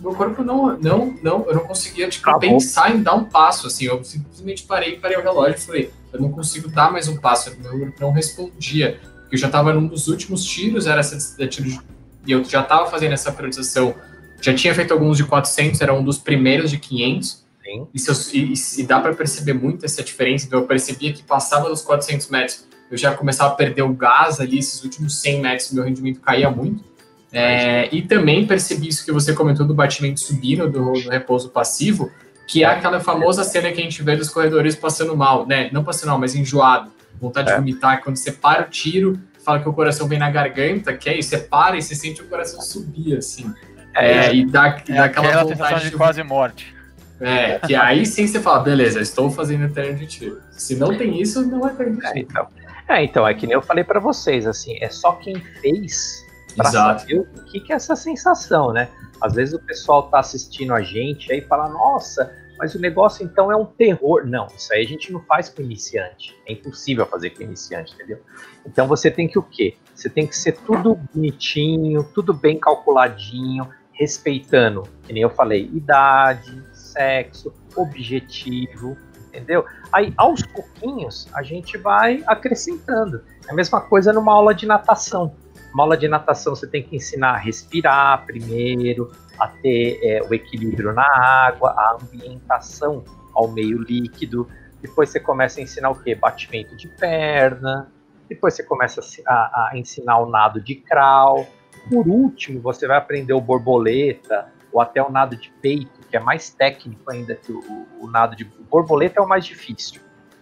meu 0.02 0.14
corpo 0.16 0.44
não, 0.44 0.78
não, 0.78 1.16
não, 1.22 1.46
eu 1.48 1.54
não 1.54 1.62
conseguia 1.62 2.10
tipo, 2.10 2.40
pensar 2.40 2.94
em 2.94 3.04
dar 3.04 3.14
um 3.14 3.24
passo, 3.24 3.68
assim, 3.68 3.86
eu 3.86 4.04
simplesmente 4.04 4.64
parei, 4.64 4.98
parei 4.98 5.18
o 5.18 5.22
relógio 5.22 5.56
e 5.56 5.62
falei, 5.62 5.94
eu 6.12 6.20
não 6.20 6.32
consigo 6.32 6.68
dar 6.70 6.92
mais 6.92 7.08
um 7.08 7.18
passo, 7.18 7.56
meu 7.62 7.80
corpo 7.80 8.02
não 8.02 8.12
respondia, 8.12 9.00
porque 9.22 9.36
eu 9.36 9.40
já 9.40 9.48
estava 9.48 9.72
num 9.74 9.88
dos 9.88 10.08
últimos 10.08 10.44
tiros, 10.44 10.88
era 10.88 11.00
essa 11.00 11.48
tiro 11.48 11.70
de, 11.70 11.80
e 12.26 12.32
eu 12.32 12.44
já 12.44 12.62
estava 12.62 12.90
fazendo 12.90 13.14
essa 13.14 13.32
priorização, 13.32 13.94
já 14.42 14.54
tinha 14.56 14.74
feito 14.74 14.92
alguns 14.92 15.18
de 15.18 15.24
400, 15.24 15.80
era 15.80 15.94
um 15.94 16.04
dos 16.04 16.18
primeiros 16.18 16.72
de 16.72 16.80
500, 16.80 17.42
Sim. 17.64 17.88
E, 17.94 18.00
eu, 18.08 18.16
e, 18.34 18.54
e, 18.80 18.84
dá 18.84 19.00
para 19.00 19.14
perceber 19.14 19.54
muito 19.54 19.86
essa 19.86 20.04
diferença, 20.04 20.48
então 20.48 20.60
eu 20.60 20.66
percebia 20.66 21.14
que 21.14 21.22
passava 21.22 21.70
dos 21.70 21.84
400 21.84 22.28
metros, 22.30 22.68
eu 22.90 22.98
já 22.98 23.16
começava 23.16 23.54
a 23.54 23.56
perder 23.56 23.84
o 23.84 23.94
gás 23.94 24.40
ali, 24.40 24.58
esses 24.58 24.84
últimos 24.84 25.22
100 25.22 25.42
metros, 25.42 25.72
meu 25.72 25.84
rendimento 25.84 26.20
caía 26.20 26.50
muito, 26.50 26.84
é, 27.32 27.88
e 27.96 28.02
também 28.02 28.46
percebi 28.46 28.90
isso 28.90 29.06
que 29.06 29.12
você 29.12 29.34
comentou 29.34 29.66
do 29.66 29.74
batimento 29.74 30.20
subindo, 30.20 30.70
do, 30.70 30.94
do, 30.94 31.10
repouso 31.10 31.50
passivo, 31.50 32.12
que 32.46 32.64
é 32.64 32.68
aquela 32.68 33.00
famosa 33.00 33.44
cena 33.44 33.72
que 33.72 33.80
a 33.80 33.84
gente 33.84 34.04
vê 34.04 34.16
dos 34.16 34.30
corredores 34.30 34.76
passando 34.76 35.16
mal, 35.16 35.48
né? 35.48 35.70
Não 35.72 35.84
passando 35.84 36.10
mal, 36.10 36.20
mas 36.20 36.36
enjoado, 36.36 36.92
vontade 37.20 37.50
é. 37.50 37.54
de 37.54 37.60
vomitar. 37.60 38.04
Quando 38.04 38.18
você 38.18 38.34
para 38.34 38.64
o 38.64 38.70
tiro, 38.70 39.18
fala 39.46 39.60
que 39.60 39.70
o 39.70 39.74
coração 39.74 40.08
vem 40.08 40.20
na 40.20 40.30
garganta, 40.30 40.94
que 40.94 41.10
é 41.10 41.18
isso, 41.18 41.30
você 41.30 41.38
para 41.38 41.78
e 41.78 41.82
você 41.82 41.96
sente 41.96 42.22
o 42.22 42.28
coração 42.28 42.60
subir, 42.62 43.18
assim. 43.18 43.54
É, 43.96 44.28
é 44.28 44.36
e 44.36 44.46
dá, 44.46 44.68
é 44.68 44.94
dá 44.94 45.06
aquela, 45.06 45.06
aquela 45.06 45.44
vontade 45.44 45.84
de, 45.86 45.90
de 45.92 45.96
quase 45.96 46.22
morte. 46.24 46.76
É, 47.22 47.60
que 47.60 47.76
aí 47.76 48.06
sim 48.06 48.28
você 48.28 48.42
fala, 48.42 48.60
beleza, 48.60 49.00
estou 49.00 49.30
fazendo 49.30 49.72
treino 49.72 49.98
de 49.98 50.08
tiro. 50.08 50.42
Se 50.52 50.76
não 50.76 50.98
tem 50.98 51.22
isso, 51.22 51.46
não 51.46 51.66
é 51.66 51.74
treino 51.74 51.98
de 51.98 52.06
é, 52.06 52.14
tiro. 52.14 52.28
então. 52.30 52.48
É, 52.90 53.04
então, 53.06 53.26
é 53.26 53.34
que 53.34 53.48
nem 53.48 53.54
eu 53.54 53.62
falei 53.62 53.86
para 53.86 54.02
vocês, 54.02 54.46
assim, 54.46 54.78
é 54.82 54.90
só 54.90 55.14
quem 55.14 55.40
fez 55.62 56.26
para 56.56 56.72
saber 56.72 57.20
o 57.20 57.44
que, 57.46 57.60
que 57.60 57.74
é 57.74 57.76
essa 57.76 57.96
sensação, 57.96 58.72
né? 58.72 58.90
Às 59.22 59.34
vezes 59.34 59.54
o 59.54 59.60
pessoal 59.60 60.04
tá 60.04 60.20
assistindo 60.20 60.74
a 60.74 60.82
gente 60.82 61.32
aí 61.32 61.42
fala, 61.42 61.70
nossa, 61.70 62.32
mas 62.58 62.76
o 62.76 62.80
negócio 62.80 63.26
então 63.26 63.52
é 63.52 63.56
um 63.56 63.66
terror. 63.66 64.26
Não, 64.26 64.48
isso 64.56 64.72
aí 64.74 64.84
a 64.84 64.88
gente 64.88 65.12
não 65.12 65.20
faz 65.22 65.50
com 65.50 65.62
iniciante. 65.62 66.36
É 66.48 66.54
impossível 66.54 67.06
fazer 67.06 67.32
com 67.32 67.44
iniciante, 67.44 67.94
entendeu? 67.94 68.20
Então 68.66 68.88
você 68.88 69.10
tem 69.10 69.28
que 69.28 69.40
o 69.40 69.44
quê? 69.44 69.76
Você 69.96 70.10
tem 70.10 70.28
que 70.28 70.36
ser 70.36 70.54
tudo 70.54 70.96
bonitinho, 71.14 72.04
tudo 72.04 72.34
bem 72.34 72.60
calculadinho, 72.60 73.68
respeitando, 73.94 74.84
que 75.04 75.14
nem 75.14 75.24
eu 75.24 75.30
falei, 75.30 75.70
idade, 75.74 76.64
sexo, 76.74 77.54
objetivo, 77.76 78.98
entendeu? 79.28 79.66
Aí 79.92 80.14
aos 80.18 80.42
pouquinhos 80.44 81.28
a 81.34 81.44
gente 81.44 81.78
vai 81.78 82.24
acrescentando. 82.28 83.24
É 83.48 83.52
a 83.52 83.56
mesma 83.56 83.82
coisa 83.82 84.12
numa 84.12 84.34
aula 84.34 84.54
de 84.54 84.66
natação. 84.66 85.36
Uma 85.74 85.84
aula 85.84 85.98
de 85.98 86.08
natação 86.08 86.56
você 86.56 86.68
tem 86.68 86.84
que 86.84 86.96
ensinar 86.96 87.32
a 87.32 87.38
respirar 87.38 88.26
primeiro, 88.26 89.12
a 89.40 89.48
ter 89.48 90.00
é, 90.04 90.22
o 90.22 90.34
equilíbrio 90.34 90.94
na 90.94 91.06
água, 91.06 91.72
a 91.72 91.98
ambientação 92.02 93.04
ao 93.34 93.48
meio 93.48 93.82
líquido. 93.82 94.48
Depois 94.82 95.10
você 95.10 95.20
começa 95.20 95.60
a 95.60 95.64
ensinar 95.64 95.90
o 95.90 95.96
quê? 95.96 96.14
Batimento 96.14 96.76
de 96.76 96.88
perna. 96.90 97.90
Depois 98.28 98.54
você 98.54 98.64
começa 98.64 99.02
a, 99.26 99.70
a 99.72 99.72
ensinar 99.76 100.20
o 100.20 100.30
nado 100.30 100.60
de 100.60 100.76
crawl. 100.76 101.48
Por 101.90 102.08
último, 102.08 102.60
você 102.62 102.86
vai 102.86 102.98
aprender 102.98 103.34
o 103.34 103.42
borboleta 103.42 104.52
ou 104.74 104.82
até 104.82 105.02
o 105.02 105.10
nado 105.10 105.36
de 105.36 105.52
peito, 105.62 106.00
que 106.10 106.18
é 106.18 106.20
mais 106.20 106.50
técnico 106.50 107.10
ainda 107.10 107.36
que 107.36 107.52
o, 107.52 107.88
o 108.00 108.08
nado 108.08 108.36
de 108.36 108.44
borboleta 108.44 109.20
é 109.20 109.24
o 109.24 109.28
mais 109.28 109.46
difícil 109.46 110.02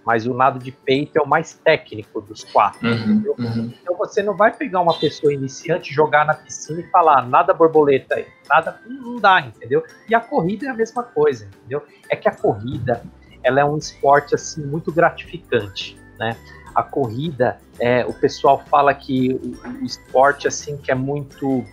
mas 0.10 0.26
o 0.26 0.34
nado 0.34 0.58
de 0.58 0.72
peito 0.72 1.20
é 1.20 1.22
o 1.22 1.28
mais 1.28 1.54
técnico 1.54 2.20
dos 2.20 2.44
quatro. 2.44 2.90
Uhum, 2.90 3.24
uhum. 3.38 3.74
Então 3.80 3.96
você 3.96 4.24
não 4.24 4.36
vai 4.36 4.52
pegar 4.52 4.82
uma 4.82 5.00
pessoa 5.00 5.32
iniciante, 5.32 5.94
jogar 5.94 6.26
na 6.26 6.34
piscina 6.34 6.80
e 6.80 6.90
falar 6.90 7.30
nada 7.30 7.54
borboleta 7.54 8.16
aí, 8.16 8.26
nada, 8.50 8.82
não 8.88 9.18
dá, 9.18 9.40
entendeu? 9.40 9.84
E 10.10 10.16
a 10.16 10.20
corrida 10.20 10.66
é 10.66 10.70
a 10.70 10.74
mesma 10.74 11.04
coisa, 11.04 11.46
entendeu? 11.46 11.84
É 12.10 12.16
que 12.16 12.28
a 12.28 12.36
corrida, 12.36 13.04
ela 13.44 13.60
é 13.60 13.64
um 13.64 13.78
esporte 13.78 14.34
assim 14.34 14.66
muito 14.66 14.92
gratificante, 14.92 15.96
né? 16.18 16.36
A 16.74 16.82
corrida, 16.82 17.60
é, 17.80 18.04
o 18.04 18.14
pessoal 18.14 18.64
fala 18.68 18.96
que 18.96 19.32
o, 19.32 19.84
o 19.84 19.86
esporte 19.86 20.48
assim 20.48 20.76
que 20.76 20.92
é 20.92 20.96
muito 20.96 21.64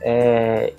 é, 0.00 0.72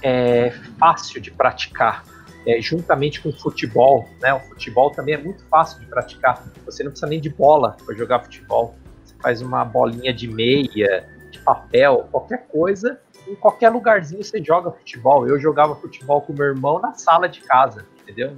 é 0.00 0.50
fácil 0.78 1.20
de 1.20 1.30
praticar 1.30 2.02
é, 2.46 2.60
juntamente 2.60 3.20
com 3.20 3.30
o 3.30 3.32
futebol, 3.32 4.06
né? 4.20 4.32
O 4.32 4.40
futebol 4.40 4.90
também 4.90 5.14
é 5.14 5.18
muito 5.18 5.44
fácil 5.46 5.80
de 5.80 5.86
praticar. 5.86 6.44
Você 6.64 6.84
não 6.84 6.90
precisa 6.90 7.08
nem 7.08 7.20
de 7.20 7.28
bola 7.28 7.76
para 7.84 7.94
jogar 7.94 8.20
futebol. 8.20 8.74
Você 9.04 9.14
faz 9.20 9.42
uma 9.42 9.64
bolinha 9.64 10.14
de 10.14 10.28
meia, 10.28 11.08
de 11.30 11.38
papel, 11.40 12.06
qualquer 12.10 12.46
coisa, 12.46 13.00
em 13.26 13.34
qualquer 13.34 13.70
lugarzinho 13.70 14.22
você 14.22 14.42
joga 14.42 14.70
futebol. 14.70 15.26
Eu 15.26 15.40
jogava 15.40 15.74
futebol 15.74 16.22
com 16.22 16.32
meu 16.32 16.46
irmão 16.46 16.78
na 16.78 16.94
sala 16.94 17.28
de 17.28 17.40
casa, 17.40 17.84
entendeu? 18.02 18.36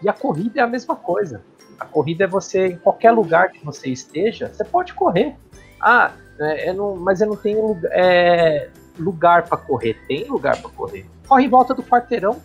E 0.00 0.08
a 0.08 0.12
corrida 0.12 0.60
é 0.60 0.62
a 0.62 0.66
mesma 0.68 0.94
coisa. 0.94 1.42
A 1.80 1.84
corrida 1.84 2.24
é 2.24 2.26
você, 2.28 2.68
em 2.68 2.76
qualquer 2.76 3.10
lugar 3.10 3.50
que 3.50 3.64
você 3.64 3.88
esteja, 3.88 4.48
você 4.48 4.64
pode 4.64 4.94
correr. 4.94 5.34
Ah, 5.80 6.12
é, 6.38 6.70
eu 6.70 6.74
não, 6.74 6.96
mas 6.96 7.20
eu 7.20 7.26
não 7.26 7.36
tenho 7.36 7.76
é, 7.90 8.68
lugar 8.96 9.46
para 9.48 9.56
correr. 9.56 9.98
Tem 10.06 10.24
lugar 10.28 10.60
para 10.62 10.70
correr. 10.70 11.04
Corre 11.26 11.44
em 11.44 11.48
volta 11.48 11.74
do 11.74 11.82
quarteirão 11.82 12.40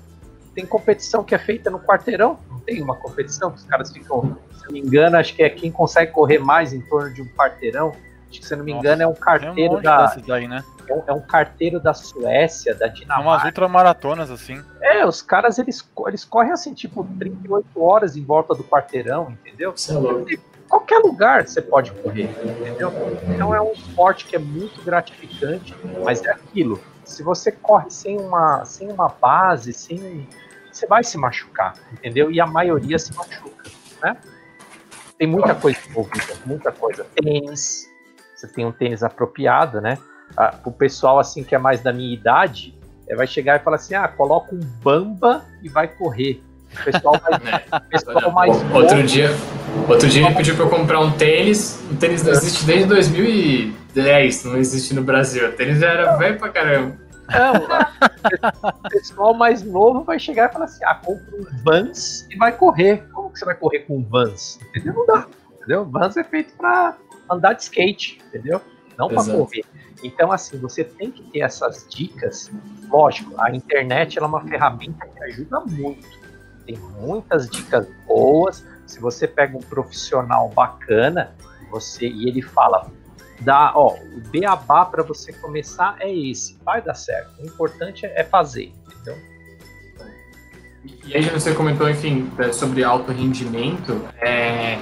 tem 0.58 0.65
competição 0.65 1.24
que 1.24 1.36
é 1.36 1.38
feita 1.38 1.70
no 1.70 1.80
quarteirão, 1.80 2.39
não 2.50 2.60
tem 2.60 2.82
uma 2.82 2.96
competição 2.96 3.52
que 3.52 3.60
os 3.60 3.65
caras 3.65 3.91
ficam, 3.91 4.36
se 4.58 4.65
não 4.65 4.72
me 4.72 4.80
engano, 4.80 5.15
acho 5.15 5.36
que 5.36 5.43
é 5.43 5.52
quem 5.52 5.72
consegue 5.72 6.12
correr 6.12 6.39
mais 6.39 6.74
em 6.74 6.82
torno 6.82 7.13
de 7.13 7.22
um 7.22 7.28
quarteirão. 7.28 7.93
Acho 8.28 8.39
que, 8.39 8.48
se 8.48 8.56
não 8.56 8.65
me 8.65 8.72
engano, 8.72 9.04
é 9.04 9.08
um 9.08 9.13
carteiro 9.13 9.78
um 9.78 9.82
da. 9.82 10.15
Daí, 10.26 10.48
né? 10.48 10.63
é, 10.89 10.93
um, 10.93 11.04
é 11.06 11.13
um 11.13 11.22
carteiro 11.22 11.80
da 11.80 11.93
Suécia, 11.93 12.74
da 12.74 12.88
Dinamarca. 12.88 13.30
Umas 13.30 13.43
ultramaratonas, 13.43 14.32
assim. 14.32 14.60
É, 14.82 15.06
os 15.06 15.22
caras 15.22 15.60
eles, 15.60 15.88
eles 16.08 16.26
correm 16.26 16.52
assim, 16.52 16.74
tipo, 16.74 17.04
38 17.20 17.67
horas 17.80 18.17
em 18.17 18.24
volta 18.26 18.56
do 18.56 18.63
quarteirão, 18.63 19.30
entendeu? 19.30 19.76
É 20.34 20.58
qualquer 20.67 20.98
lugar 20.98 21.48
você 21.48 21.62
pode 21.62 21.91
correr, 21.91 22.32
entendeu? 22.43 22.91
Então 23.30 23.54
é 23.54 23.62
um 23.62 23.74
esporte 23.74 24.26
que 24.26 24.36
é 24.36 24.39
muito 24.39 24.84
gratificante, 24.84 25.76
mas 26.04 26.26
é 26.26 26.32
aquilo. 26.32 26.82
Se 27.06 27.24
você 27.24 27.52
corre 27.52 27.89
sem 27.89 28.20
uma, 28.20 28.65
sem 28.65 28.91
uma 28.91 29.08
base, 29.08 29.72
sem, 29.72 30.28
você 30.78 30.86
vai 30.86 31.04
se 31.04 31.18
machucar, 31.18 31.74
entendeu? 31.92 32.32
E 32.32 32.40
a 32.40 32.46
maioria 32.46 33.00
se 33.00 33.13
machuca, 33.16 33.70
né? 34.04 34.16
Tem 35.18 35.28
muita 35.28 35.56
coisa 35.56 35.80
envolvida, 35.90 36.36
muita 36.46 36.72
coisa. 36.72 37.06
Tênis, 37.16 37.90
você 38.36 38.48
tem 38.48 38.66
um 38.66 38.72
tênis 38.72 39.02
apropriado, 39.02 39.82
né? 39.82 39.98
Ah, 40.38 40.54
o 40.63 40.72
pessoal 40.72 41.18
assim 41.20 41.44
que 41.44 41.56
é 41.56 41.58
mais 41.58 41.82
da 41.82 41.92
minha 41.92 42.13
idade 42.13 42.78
é, 43.08 43.16
vai 43.16 43.26
chegar 43.26 43.60
e 43.60 43.63
falar 43.63 43.78
assim, 43.78 43.96
ah, 43.96 44.08
coloca 44.08 44.54
um 44.54 44.60
bamba 44.60 45.46
e 45.63 45.70
vai 45.70 45.88
correr. 45.88 46.42
O 46.80 46.84
pessoal, 46.84 47.20
vai, 47.20 47.34
o 47.82 47.90
pessoal 47.90 48.32
mais 48.32 48.56
outro 48.74 49.02
dia 49.04 49.30
Outro 49.88 50.08
dia 50.10 50.26
ele 50.26 50.36
pediu 50.36 50.56
para 50.56 50.66
eu 50.66 50.70
comprar 50.70 51.00
um 51.00 51.12
tênis. 51.12 51.82
O 51.90 51.96
tênis 51.96 52.24
não 52.24 52.32
existe 52.32 52.66
desde 52.66 52.88
2010, 52.88 54.44
não 54.44 54.58
existe 54.58 54.94
no 54.94 55.02
Brasil. 55.02 55.48
O 55.48 55.52
tênis 55.54 55.80
já 55.80 55.88
era 55.88 56.16
velho 56.18 56.38
pra 56.38 56.50
caramba. 56.50 57.07
Não, 57.30 58.70
o 58.70 58.90
pessoal 58.90 59.34
mais 59.34 59.63
novo 59.63 60.04
vai 60.04 60.20
chegar 60.20 60.50
e 60.50 60.54
falar 60.54 60.66
assim: 60.66 60.84
ah, 60.86 60.96
compra 60.96 61.36
um 61.36 61.63
Vans 61.63 62.28
e 62.30 62.38
vai 62.38 62.56
correr. 62.56 63.08
Como 63.12 63.32
que 63.32 63.40
você 63.40 63.46
vai 63.46 63.56
correr 63.56 63.80
com 63.80 63.98
um 63.98 64.04
Vans? 64.04 64.60
Entendeu? 64.70 64.94
Não 64.94 65.06
dá. 65.06 65.28
Entendeu? 65.56 65.86
Vans 65.86 66.18
é 66.18 66.24
feito 66.24 66.54
para 66.56 66.96
andar 67.30 67.54
de 67.54 67.63
skate, 67.63 68.22
entendeu? 68.28 68.62
Não 68.98 69.10
para 69.10 69.24
correr. 69.24 69.66
Então, 70.04 70.32
assim, 70.32 70.58
você 70.58 70.84
tem 70.84 71.12
que 71.12 71.24
ter 71.24 71.40
essas 71.40 71.88
dicas. 71.90 72.52
Lógico, 72.90 73.34
a 73.40 73.52
internet 73.52 74.20
é 74.20 74.26
uma 74.26 74.42
ferramenta 74.42 75.08
que 75.08 75.24
ajuda 75.24 75.60
muito. 75.62 76.08
Tem 76.66 76.78
muitas 76.78 77.50
dicas 77.50 77.88
boas 78.06 78.66
se 78.88 79.00
você 79.00 79.28
pega 79.28 79.58
um 79.58 79.62
profissional 79.62 80.50
bacana, 80.50 81.36
você 81.70 82.08
e 82.08 82.28
ele 82.28 82.42
fala, 82.42 82.90
dá, 83.39 83.71
ó, 83.76 83.95
o 83.95 84.21
beabá 84.30 84.86
para 84.86 85.04
você 85.04 85.32
começar 85.34 85.95
é 86.00 86.13
esse, 86.13 86.58
vai 86.63 86.82
dar 86.82 86.95
certo. 86.95 87.41
O 87.41 87.45
importante 87.45 88.06
é 88.06 88.23
fazer, 88.23 88.73
entendeu? 88.86 89.17
E 91.06 91.15
aí 91.15 91.30
você 91.30 91.54
comentou, 91.54 91.89
enfim, 91.89 92.30
é, 92.38 92.52
sobre 92.52 92.84
alto 92.84 93.12
rendimento. 93.12 94.06
É, 94.21 94.78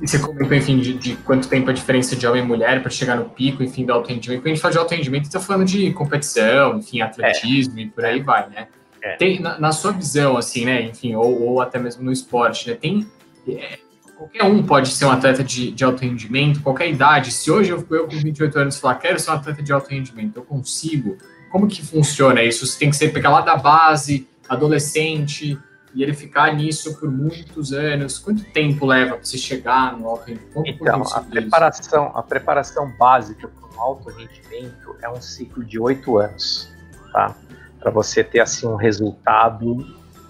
você 0.00 0.18
comentou, 0.18 0.56
enfim, 0.56 0.78
de, 0.78 0.94
de, 0.94 1.16
quanto 1.16 1.48
tempo 1.48 1.70
a 1.70 1.72
diferença 1.72 2.14
de 2.14 2.26
homem 2.26 2.42
e 2.42 2.46
mulher 2.46 2.80
para 2.82 2.90
chegar 2.90 3.16
no 3.16 3.26
pico, 3.26 3.62
enfim, 3.62 3.84
do 3.84 3.92
alto 3.92 4.08
rendimento. 4.08 4.40
Quando 4.40 4.46
a 4.46 4.50
gente 4.50 4.60
fala 4.60 4.72
de 4.72 4.78
alto 4.78 4.94
rendimento, 4.94 5.24
está 5.24 5.40
falando 5.40 5.66
de 5.66 5.92
competição, 5.92 6.78
enfim, 6.78 7.00
atletismo 7.00 7.78
é. 7.78 7.82
e 7.82 7.88
por 7.88 8.04
aí 8.04 8.20
vai, 8.20 8.48
né? 8.50 8.68
É. 9.02 9.16
Tem, 9.16 9.38
na, 9.38 9.58
na, 9.58 9.72
sua 9.72 9.92
visão, 9.92 10.36
assim, 10.36 10.64
né, 10.64 10.82
enfim, 10.82 11.14
ou, 11.14 11.42
ou 11.42 11.60
até 11.60 11.78
mesmo 11.78 12.02
no 12.02 12.10
esporte, 12.10 12.70
né, 12.70 12.74
tem 12.74 13.06
é, 13.46 13.78
qualquer 14.24 14.44
um 14.44 14.62
pode 14.62 14.88
ser 14.88 15.04
um 15.04 15.10
atleta 15.10 15.44
de, 15.44 15.70
de 15.70 15.84
alto 15.84 16.00
rendimento, 16.00 16.62
qualquer 16.62 16.88
idade. 16.88 17.30
Se 17.30 17.50
hoje 17.50 17.70
eu, 17.70 17.86
eu 17.90 18.06
com 18.08 18.16
28 18.16 18.58
anos 18.58 18.78
falar, 18.78 18.96
quero 18.96 19.18
ser 19.18 19.30
um 19.30 19.34
atleta 19.34 19.62
de 19.62 19.72
alto 19.72 19.90
rendimento, 19.90 20.36
eu 20.36 20.42
consigo. 20.42 21.18
Como 21.50 21.68
que 21.68 21.84
funciona 21.84 22.42
isso? 22.42 22.66
Você 22.66 22.78
tem 22.78 22.90
que 22.90 22.96
ser 22.96 23.12
pegar 23.12 23.30
lá 23.30 23.42
da 23.42 23.56
base, 23.56 24.26
adolescente, 24.48 25.58
e 25.94 26.02
ele 26.02 26.12
ficar 26.12 26.54
nisso 26.54 26.98
por 26.98 27.10
muitos 27.10 27.72
anos. 27.72 28.18
Quanto 28.18 28.42
tempo 28.44 28.86
leva 28.86 29.16
para 29.16 29.24
você 29.24 29.38
chegar 29.38 29.96
no 29.96 30.08
alto 30.08 30.26
rendimento? 30.26 30.62
Então, 30.66 31.02
a 31.02 31.20
preparação, 31.20 32.12
a 32.14 32.22
preparação 32.22 32.92
básica 32.98 33.46
para 33.48 33.78
o 33.78 33.80
alto 33.80 34.08
rendimento 34.08 34.96
é 35.02 35.08
um 35.08 35.20
ciclo 35.20 35.64
de 35.64 35.78
oito 35.78 36.18
anos, 36.18 36.72
tá? 37.12 37.36
Para 37.78 37.90
você 37.90 38.24
ter 38.24 38.40
assim 38.40 38.66
um 38.66 38.76
resultado 38.76 39.86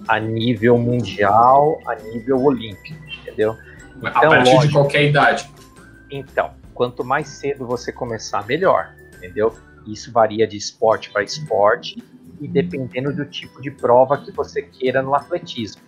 a 0.09 0.19
nível 0.19 0.77
mundial, 0.77 1.81
a 1.87 1.95
nível 1.95 2.43
olímpico, 2.43 2.99
entendeu? 3.23 3.57
Então, 3.97 4.09
a 4.09 4.13
partir 4.13 4.53
lógico, 4.53 4.67
de 4.67 4.73
qualquer 4.73 5.05
idade. 5.05 5.51
Então, 6.11 6.53
quanto 6.73 7.05
mais 7.05 7.29
cedo 7.29 7.67
você 7.67 7.93
começar, 7.93 8.47
melhor, 8.47 8.95
entendeu? 9.17 9.55
Isso 9.87 10.11
varia 10.13 10.47
de 10.47 10.57
esporte 10.57 11.11
para 11.11 11.23
esporte 11.23 12.03
e 12.41 12.49
dependendo 12.49 13.13
do 13.13 13.25
tipo 13.25 13.61
de 13.63 13.71
prova 13.71 14.19
que 14.19 14.31
você 14.33 14.63
queira 14.63 15.03
no 15.03 15.15
atletismo. 15.15 15.83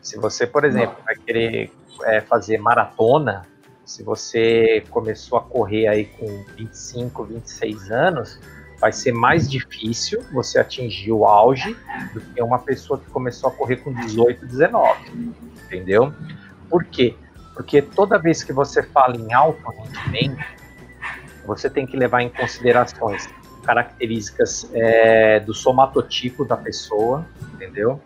Se 0.00 0.18
você, 0.18 0.46
por 0.46 0.64
exemplo, 0.64 0.96
vai 1.04 1.14
querer 1.14 1.70
é, 2.04 2.20
fazer 2.20 2.58
maratona, 2.58 3.42
se 3.84 4.02
você 4.02 4.84
começou 4.90 5.38
a 5.38 5.42
correr 5.42 5.86
aí 5.86 6.06
com 6.06 6.44
25, 6.56 7.24
26 7.24 7.90
anos, 7.90 8.40
vai 8.80 8.92
ser 8.92 9.12
mais 9.12 9.48
difícil 9.48 10.24
você 10.32 10.58
atingir 10.58 11.12
o 11.12 11.24
auge 11.24 11.76
do 12.12 12.20
que 12.20 12.42
uma 12.42 12.58
pessoa 12.58 12.98
que 12.98 13.08
começou 13.10 13.50
a 13.50 13.52
correr 13.52 13.76
com 13.76 13.92
18, 13.92 14.44
19. 14.46 15.36
Entendeu? 15.66 16.12
Por 16.68 16.84
quê? 16.84 17.14
Porque 17.62 17.80
toda 17.80 18.18
vez 18.18 18.42
que 18.42 18.52
você 18.52 18.82
fala 18.82 19.16
em 19.16 19.32
alto 19.32 19.62
rendimento, 19.70 20.44
você 21.46 21.70
tem 21.70 21.86
que 21.86 21.96
levar 21.96 22.20
em 22.20 22.28
considerações 22.28 23.28
características 23.62 24.68
é, 24.74 25.38
do 25.38 25.54
somatotipo 25.54 26.44
da 26.44 26.56
pessoa, 26.56 27.24
entendeu? 27.54 28.00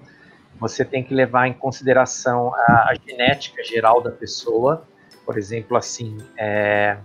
Você 0.60 0.84
tem 0.84 1.02
que 1.02 1.14
levar 1.14 1.48
em 1.48 1.54
consideração 1.54 2.54
a, 2.54 2.90
a 2.90 2.94
genética 3.02 3.64
geral 3.64 4.02
da 4.02 4.10
pessoa, 4.10 4.86
por 5.24 5.38
exemplo, 5.38 5.74
assim, 5.74 6.18
é, 6.36 6.98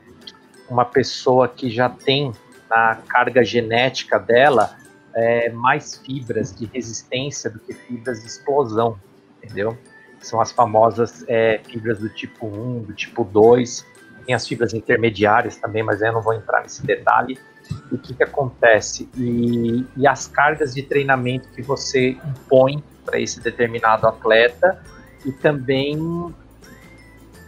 uma 0.69 0.83
pessoa 0.83 1.47
que 1.47 1.69
já 1.69 1.87
tem 1.87 2.33
na 2.69 2.97
carga 3.07 3.45
genética 3.45 4.19
dela 4.19 4.75
é, 5.15 5.49
mais 5.51 5.95
fibras 5.95 6.53
de 6.53 6.65
resistência 6.65 7.49
do 7.49 7.59
que 7.59 7.73
fibras 7.73 8.19
de 8.19 8.27
explosão, 8.27 8.99
entendeu? 9.41 9.77
São 10.21 10.39
as 10.39 10.51
famosas 10.51 11.25
é, 11.27 11.59
fibras 11.67 11.99
do 11.99 12.09
tipo 12.09 12.47
1, 12.47 12.83
do 12.83 12.93
tipo 12.93 13.23
2, 13.23 13.85
tem 14.25 14.35
as 14.35 14.47
fibras 14.47 14.73
intermediárias 14.73 15.57
também, 15.57 15.83
mas 15.83 16.01
eu 16.01 16.11
não 16.13 16.21
vou 16.21 16.33
entrar 16.33 16.61
nesse 16.61 16.85
detalhe. 16.85 17.37
E 17.91 17.95
o 17.95 17.97
que, 17.97 18.13
que 18.13 18.23
acontece? 18.23 19.09
E, 19.15 19.85
e 19.97 20.07
as 20.07 20.27
cargas 20.27 20.73
de 20.73 20.83
treinamento 20.83 21.49
que 21.49 21.61
você 21.61 22.09
impõe 22.09 22.83
para 23.05 23.19
esse 23.19 23.39
determinado 23.39 24.07
atleta 24.07 24.81
e 25.25 25.31
também 25.31 25.97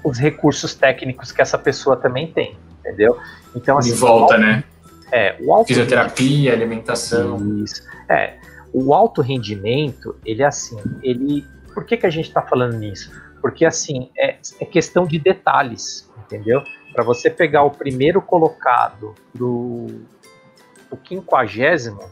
os 0.04 0.18
recursos 0.18 0.74
técnicos 0.74 1.32
que 1.32 1.42
essa 1.42 1.58
pessoa 1.58 1.96
também 1.96 2.32
tem, 2.32 2.58
entendeu? 2.80 3.18
Então, 3.56 3.78
assim, 3.78 3.92
de 3.92 3.96
volta, 3.96 4.38
né? 4.38 4.64
É, 5.12 5.38
o 5.40 5.54
alto 5.54 5.68
Fisioterapia, 5.68 6.52
alimentação. 6.52 7.38
Isso. 7.64 7.84
É, 8.10 8.38
o 8.74 8.94
alto 8.94 9.22
rendimento, 9.22 10.16
ele 10.26 10.42
é 10.42 10.46
assim, 10.48 10.78
ele. 11.04 11.46
Por 11.74 11.86
que, 11.86 11.98
que 11.98 12.06
a 12.06 12.10
gente 12.10 12.28
está 12.28 12.42
falando 12.42 12.78
nisso? 12.78 13.12
Porque 13.42 13.66
assim, 13.66 14.10
é, 14.18 14.38
é 14.60 14.66
questão 14.66 15.06
de 15.06 15.20
detalhes, 15.20 16.10
entendeu? 16.18 16.64
Para 16.94 17.04
você 17.04 17.30
pegar 17.30 17.64
o 17.64 17.72
primeiro 17.72 18.22
colocado 18.22 19.16
do 19.34 19.88
o 20.92 20.98
quinquagésimo, 20.98 22.04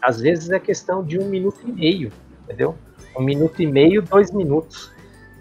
às 0.00 0.20
vezes 0.20 0.50
é 0.50 0.60
questão 0.60 1.02
de 1.02 1.18
um 1.18 1.26
minuto 1.26 1.60
e 1.66 1.72
meio, 1.72 2.12
entendeu? 2.44 2.76
Um 3.16 3.22
minuto 3.22 3.60
e 3.60 3.66
meio, 3.66 4.00
dois 4.00 4.30
minutos. 4.30 4.92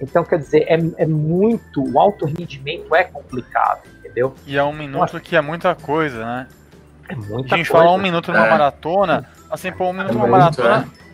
Então, 0.01 0.23
quer 0.23 0.39
dizer, 0.39 0.65
é, 0.67 0.77
é 0.97 1.05
muito. 1.05 1.83
O 1.83 1.99
alto 1.99 2.25
rendimento 2.25 2.93
é 2.95 3.03
complicado, 3.03 3.81
entendeu? 3.99 4.33
E 4.45 4.57
é 4.57 4.63
um 4.63 4.73
minuto 4.73 4.99
Nossa. 4.99 5.19
que 5.19 5.35
é 5.35 5.41
muita 5.41 5.75
coisa, 5.75 6.25
né? 6.25 6.47
É 7.09 7.15
muita 7.15 7.55
a 7.55 7.57
gente 7.57 7.69
coisa. 7.69 7.85
fala 7.85 7.95
um 7.95 8.01
minuto 8.01 8.31
numa 8.31 8.45
é. 8.45 8.49
maratona, 8.49 9.29
assim, 9.49 9.71
pô, 9.71 9.89
um 9.89 9.93
minuto 9.93 10.13
numa 10.13 10.27
maratona. 10.27 10.87
É. 11.03 11.06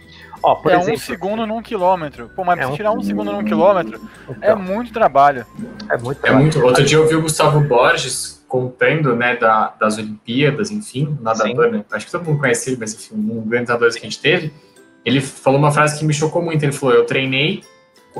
Ó, 0.43 0.62
é 0.65 0.75
exemplo, 0.75 0.93
um 0.93 0.97
segundo 0.97 1.47
num 1.47 1.62
quilômetro. 1.62 2.29
Pô, 2.36 2.43
mas 2.43 2.60
é 2.60 2.67
um... 2.67 2.75
tirar 2.75 2.91
um 2.91 3.01
segundo 3.01 3.32
num 3.32 3.43
quilômetro 3.43 4.01
é 4.27 4.32
então, 4.32 4.49
é 4.51 4.56
muito 4.56 4.91
trabalho. 4.91 5.45
É 5.89 5.97
muito 5.97 6.19
trabalho. 6.19 6.39
É 6.39 6.43
muito. 6.43 6.63
Outro 6.63 6.84
dia 6.84 6.97
eu 6.97 7.08
vi 7.08 7.15
o 7.15 7.21
Gustavo 7.21 7.62
Borges 7.62 8.43
contando, 8.47 9.15
né, 9.15 9.36
da, 9.36 9.73
das 9.79 9.97
Olimpíadas, 9.97 10.69
enfim, 10.69 11.17
nadador, 11.21 11.71
né? 11.71 11.84
Acho 11.91 12.06
que 12.06 12.12
todo 12.12 12.25
mundo 12.25 12.39
conhece 12.39 12.69
ele, 12.69 12.77
mas 12.79 12.93
enfim, 12.93 13.15
um 13.15 13.41
grande 13.47 13.69
nadador 13.69 13.91
que 13.91 13.97
a 13.97 14.01
gente 14.01 14.19
teve. 14.19 14.53
Ele 15.03 15.21
falou 15.21 15.58
uma 15.58 15.71
frase 15.71 15.97
que 15.97 16.06
me 16.06 16.13
chocou 16.13 16.41
muito. 16.41 16.62
Ele 16.62 16.71
falou: 16.71 16.93
Eu 16.93 17.06
treinei, 17.06 17.63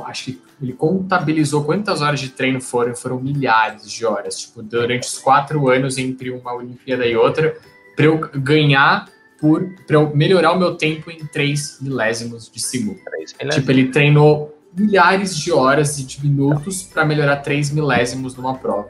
acho 0.06 0.26
que 0.26 0.42
ele 0.62 0.74
contabilizou 0.74 1.64
quantas 1.64 2.02
horas 2.02 2.20
de 2.20 2.30
treino 2.30 2.62
foram, 2.62 2.96
foram 2.96 3.20
milhares 3.20 3.92
de 3.92 4.06
horas, 4.06 4.40
tipo, 4.40 4.64
durante 4.64 5.08
os 5.08 5.18
quatro 5.18 5.70
anos 5.70 5.98
entre 5.98 6.32
uma 6.32 6.54
Olimpíada 6.54 7.06
e 7.06 7.16
outra, 7.16 7.56
para 7.96 8.06
eu 8.06 8.18
ganhar 8.34 9.08
por 9.44 9.76
para 9.86 9.98
eu 9.98 10.16
melhorar 10.16 10.54
o 10.54 10.58
meu 10.58 10.76
tempo 10.76 11.12
em 11.12 11.26
três 11.26 11.78
milésimos 11.82 12.50
de 12.50 12.62
segundo. 12.62 13.02
Tipo, 13.50 13.72
ele 13.72 13.90
treinou 13.90 14.58
milhares 14.74 15.36
de 15.36 15.52
horas 15.52 16.00
e 16.00 16.06
de 16.06 16.26
minutos 16.26 16.84
para 16.84 17.04
melhorar 17.04 17.36
três 17.38 17.70
milésimos 17.70 18.38
numa 18.38 18.56
prova. 18.56 18.88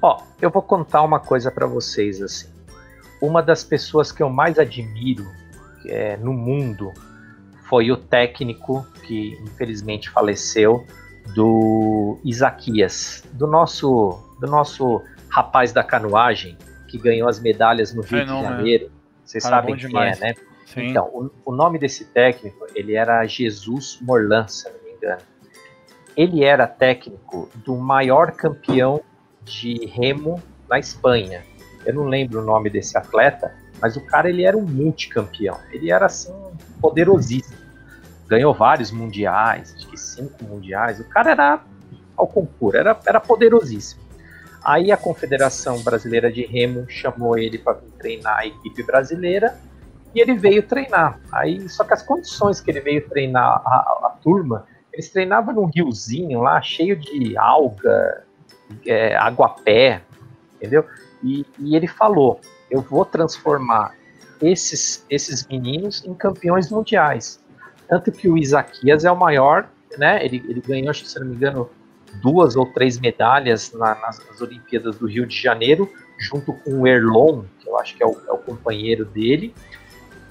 Ó, 0.00 0.22
eu 0.40 0.50
vou 0.50 0.62
contar 0.62 1.02
uma 1.02 1.20
coisa 1.20 1.50
para 1.50 1.66
vocês 1.66 2.22
assim. 2.22 2.48
Uma 3.20 3.42
das 3.42 3.62
pessoas 3.62 4.10
que 4.10 4.22
eu 4.22 4.30
mais 4.30 4.58
admiro 4.58 5.26
é, 5.86 6.16
no 6.16 6.32
mundo 6.32 6.90
foi 7.68 7.92
o 7.92 7.96
técnico 7.98 8.86
que 9.02 9.38
infelizmente 9.42 10.08
faleceu 10.08 10.86
do 11.34 12.18
Isaquias, 12.24 13.22
do 13.34 13.46
nosso 13.46 14.18
do 14.40 14.46
nosso 14.46 15.02
rapaz 15.28 15.72
da 15.72 15.84
canoagem 15.84 16.56
que 16.88 16.96
ganhou 16.96 17.28
as 17.28 17.38
medalhas 17.38 17.92
no 17.92 18.00
Rio 18.00 18.24
de 18.24 18.30
Janeiro. 18.30 18.93
Vocês 19.24 19.44
Cara, 19.44 19.56
sabem 19.56 19.76
quem 19.76 19.84
é, 19.84 19.88
demais. 19.88 20.20
é, 20.20 20.28
né? 20.28 20.34
Sim. 20.66 20.88
Então, 20.88 21.06
o, 21.06 21.30
o, 21.44 21.54
nome 21.54 21.78
desse 21.78 22.04
técnico, 22.04 22.66
ele 22.74 22.94
era 22.94 23.24
Jesus 23.26 23.98
Morlan, 24.00 24.46
se 24.48 24.68
não 24.68 24.82
me 24.82 24.92
engano. 24.92 25.22
ele 26.16 26.44
era 26.44 26.66
técnico 26.66 27.48
do 27.54 27.76
maior 27.76 28.32
campeão 28.32 29.00
de 29.42 29.86
remo 29.86 30.42
na 30.68 30.78
Espanha. 30.78 31.44
Eu 31.84 31.94
não 31.94 32.04
lembro 32.04 32.40
o 32.40 32.44
nome 32.44 32.70
desse 32.70 32.96
atleta, 32.96 33.54
mas 33.80 33.96
o 33.96 34.00
cara 34.06 34.28
ele 34.28 34.44
era 34.44 34.56
um 34.56 34.62
multicampeão. 34.62 35.58
Ele 35.70 35.90
era 35.90 36.06
assim 36.06 36.32
poderosíssimo. 36.80 37.62
Ganhou 38.26 38.54
vários 38.54 38.90
mundiais, 38.90 39.74
acho 39.76 39.88
que 39.88 39.96
cinco 39.98 40.42
mundiais. 40.44 40.98
O 40.98 41.08
cara 41.08 41.32
era 41.32 41.60
ao 42.16 42.26
concurso, 42.26 42.76
era, 42.76 42.98
era 43.06 43.20
poderosíssimo. 43.20 44.02
Aí 44.64 44.90
a 44.90 44.96
Confederação 44.96 45.82
Brasileira 45.82 46.32
de 46.32 46.46
Remo 46.46 46.88
chamou 46.88 47.36
ele 47.36 47.58
para 47.58 47.74
treinar 47.98 48.38
a 48.38 48.46
equipe 48.46 48.82
brasileira 48.82 49.58
e 50.14 50.20
ele 50.20 50.34
veio 50.34 50.62
treinar. 50.62 51.20
Aí 51.30 51.68
só 51.68 51.84
que 51.84 51.92
as 51.92 52.02
condições 52.02 52.60
que 52.60 52.70
ele 52.70 52.80
veio 52.80 53.06
treinar 53.08 53.60
a, 53.64 54.06
a, 54.06 54.18
turma, 54.22 54.66
eles 54.90 55.10
treinavam 55.10 55.54
num 55.54 55.66
riozinho 55.66 56.40
lá 56.40 56.62
cheio 56.62 56.96
de 56.96 57.36
alga, 57.36 58.24
é, 58.86 59.14
aguapé, 59.16 60.00
entendeu? 60.56 60.86
E, 61.22 61.44
e 61.58 61.76
ele 61.76 61.86
falou: 61.86 62.40
eu 62.70 62.80
vou 62.80 63.04
transformar 63.04 63.94
esses, 64.40 65.04
esses 65.10 65.46
meninos 65.46 66.02
em 66.06 66.14
campeões 66.14 66.70
mundiais. 66.70 67.42
Tanto 67.86 68.10
que 68.10 68.28
o 68.28 68.38
Isaquias 68.38 69.04
é 69.04 69.10
o 69.10 69.16
maior, 69.16 69.68
né? 69.98 70.24
Ele, 70.24 70.42
ele 70.48 70.60
ganhou, 70.60 70.94
se 70.94 71.20
não 71.20 71.26
me 71.26 71.34
engano, 71.34 71.68
duas 72.20 72.56
ou 72.56 72.66
três 72.66 72.98
medalhas 72.98 73.72
na, 73.72 73.94
nas, 73.96 74.18
nas, 74.26 74.40
Olimpíadas 74.40 74.96
do 74.98 75.06
Rio 75.06 75.26
de 75.26 75.40
Janeiro, 75.40 75.90
junto 76.18 76.52
com 76.52 76.80
o 76.80 76.86
Erlon, 76.86 77.42
que 77.60 77.68
eu 77.68 77.78
acho 77.78 77.96
que 77.96 78.02
é 78.02 78.06
o, 78.06 78.16
é 78.28 78.32
o 78.32 78.38
companheiro 78.38 79.04
dele. 79.04 79.54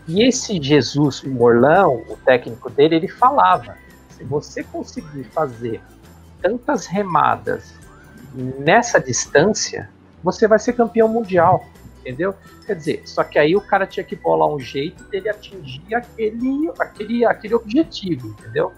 E 0.07 0.23
esse 0.23 0.61
Jesus 0.61 1.23
Morlão, 1.23 2.03
o 2.09 2.17
técnico 2.17 2.69
dele, 2.69 2.95
ele 2.95 3.07
falava: 3.07 3.77
se 4.09 4.23
você 4.23 4.63
conseguir 4.63 5.23
fazer 5.25 5.81
tantas 6.41 6.85
remadas 6.85 7.73
nessa 8.33 8.99
distância, 8.99 9.89
você 10.23 10.47
vai 10.47 10.59
ser 10.59 10.73
campeão 10.73 11.07
mundial, 11.07 11.65
entendeu? 11.99 12.35
Quer 12.65 12.75
dizer, 12.75 13.01
só 13.05 13.23
que 13.23 13.37
aí 13.37 13.55
o 13.55 13.61
cara 13.61 13.85
tinha 13.85 14.03
que 14.03 14.15
bolar 14.15 14.49
um 14.49 14.59
jeito 14.59 15.03
dele 15.05 15.29
atingir 15.29 15.93
aquele, 15.93 16.71
aquele, 16.79 17.25
aquele 17.25 17.55
objetivo, 17.55 18.29
entendeu? 18.39 18.73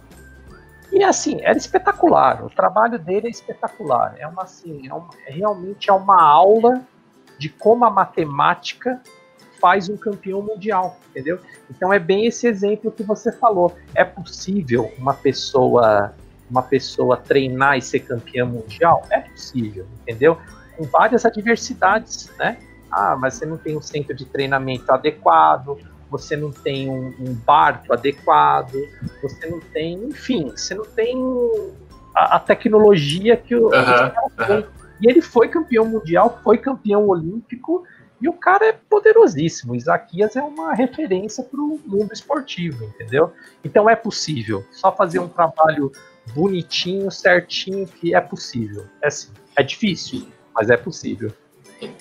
E 0.95 1.03
assim, 1.03 1.41
era 1.41 1.57
espetacular. 1.57 2.45
O 2.45 2.49
trabalho 2.49 2.97
dele 2.97 3.27
é 3.27 3.29
espetacular. 3.29 4.15
É 4.17 4.25
uma 4.25 4.43
assim, 4.43 4.87
é 4.87 4.93
uma, 4.93 5.09
é, 5.27 5.33
realmente 5.33 5.89
é 5.89 5.93
uma 5.93 6.23
aula 6.23 6.81
de 7.37 7.49
como 7.49 7.83
a 7.83 7.89
matemática 7.89 9.01
faz 9.59 9.89
um 9.89 9.97
campeão 9.97 10.41
mundial, 10.41 10.97
entendeu? 11.09 11.37
Então 11.69 11.91
é 11.91 11.99
bem 11.99 12.25
esse 12.25 12.47
exemplo 12.47 12.89
que 12.89 13.03
você 13.03 13.29
falou. 13.29 13.75
É 13.93 14.05
possível 14.05 14.89
uma 14.97 15.13
pessoa 15.13 16.13
uma 16.49 16.63
pessoa 16.63 17.17
treinar 17.17 17.77
e 17.77 17.81
ser 17.81 17.99
campeã 17.99 18.45
mundial? 18.45 19.05
É 19.09 19.19
possível, 19.19 19.85
entendeu? 20.01 20.37
Com 20.77 20.85
várias 20.85 21.25
adversidades, 21.25 22.31
né? 22.37 22.57
Ah, 22.89 23.17
mas 23.19 23.33
você 23.33 23.45
não 23.45 23.57
tem 23.57 23.75
um 23.75 23.81
centro 23.81 24.15
de 24.15 24.23
treinamento 24.25 24.89
adequado, 24.93 25.77
você 26.09 26.35
não 26.35 26.51
tem 26.51 26.89
um, 26.89 27.13
um 27.19 27.33
barco 27.33 27.93
adequado, 27.93 28.75
você 29.21 29.47
não 29.47 29.59
tem, 29.59 29.95
enfim, 30.03 30.49
você 30.49 30.73
não 30.75 30.85
tem 30.85 31.17
a, 32.13 32.35
a 32.35 32.39
tecnologia 32.39 33.35
que 33.35 33.55
o, 33.55 33.67
uhum, 33.67 34.63
E 35.01 35.09
ele 35.09 35.21
foi 35.21 35.49
campeão 35.49 35.85
mundial, 35.85 36.39
foi 36.43 36.57
campeão 36.57 37.07
olímpico, 37.07 37.83
e 38.21 38.29
o 38.29 38.33
cara 38.33 38.67
é 38.67 38.73
poderosíssimo. 38.73 39.75
Isaquias 39.75 40.35
é 40.35 40.41
uma 40.41 40.73
referência 40.73 41.43
para 41.43 41.59
o 41.59 41.79
mundo 41.85 42.13
esportivo, 42.13 42.85
entendeu? 42.85 43.33
Então 43.63 43.89
é 43.89 43.95
possível. 43.95 44.63
Só 44.71 44.91
fazer 44.91 45.19
um 45.19 45.27
trabalho 45.27 45.91
bonitinho, 46.33 47.11
certinho, 47.11 47.85
que 47.85 48.15
é 48.15 48.21
possível. 48.21 48.85
É, 49.01 49.07
assim, 49.07 49.29
é 49.55 49.63
difícil, 49.63 50.27
mas 50.55 50.69
é 50.69 50.77
possível. 50.77 51.31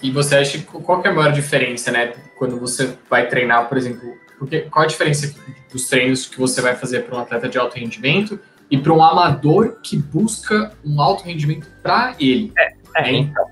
E 0.03 0.11
você 0.11 0.37
acha 0.37 0.63
qual 0.63 1.03
que 1.03 1.09
é 1.09 1.11
a 1.11 1.15
maior 1.15 1.33
diferença, 1.33 1.91
né? 1.91 2.15
Quando 2.39 2.59
você 2.59 2.97
vai 3.09 3.29
treinar, 3.29 3.69
por 3.69 3.77
exemplo, 3.77 4.17
porque 4.39 4.63
qual 4.63 4.85
a 4.85 4.89
diferença 4.89 5.35
dos 5.71 5.89
treinos 5.89 6.27
que 6.27 6.39
você 6.39 6.61
vai 6.61 6.77
fazer 6.77 7.05
para 7.05 7.17
um 7.17 7.21
atleta 7.21 7.49
de 7.49 7.59
alto 7.59 7.77
rendimento 7.77 8.39
e 8.71 8.79
para 8.79 8.93
um 8.93 9.03
amador 9.03 9.81
que 9.83 9.97
busca 9.97 10.73
um 10.85 11.01
alto 11.01 11.25
rendimento 11.25 11.67
para 11.83 12.15
ele? 12.19 12.53
É, 12.57 12.75
é 12.97 13.13
então, 13.13 13.45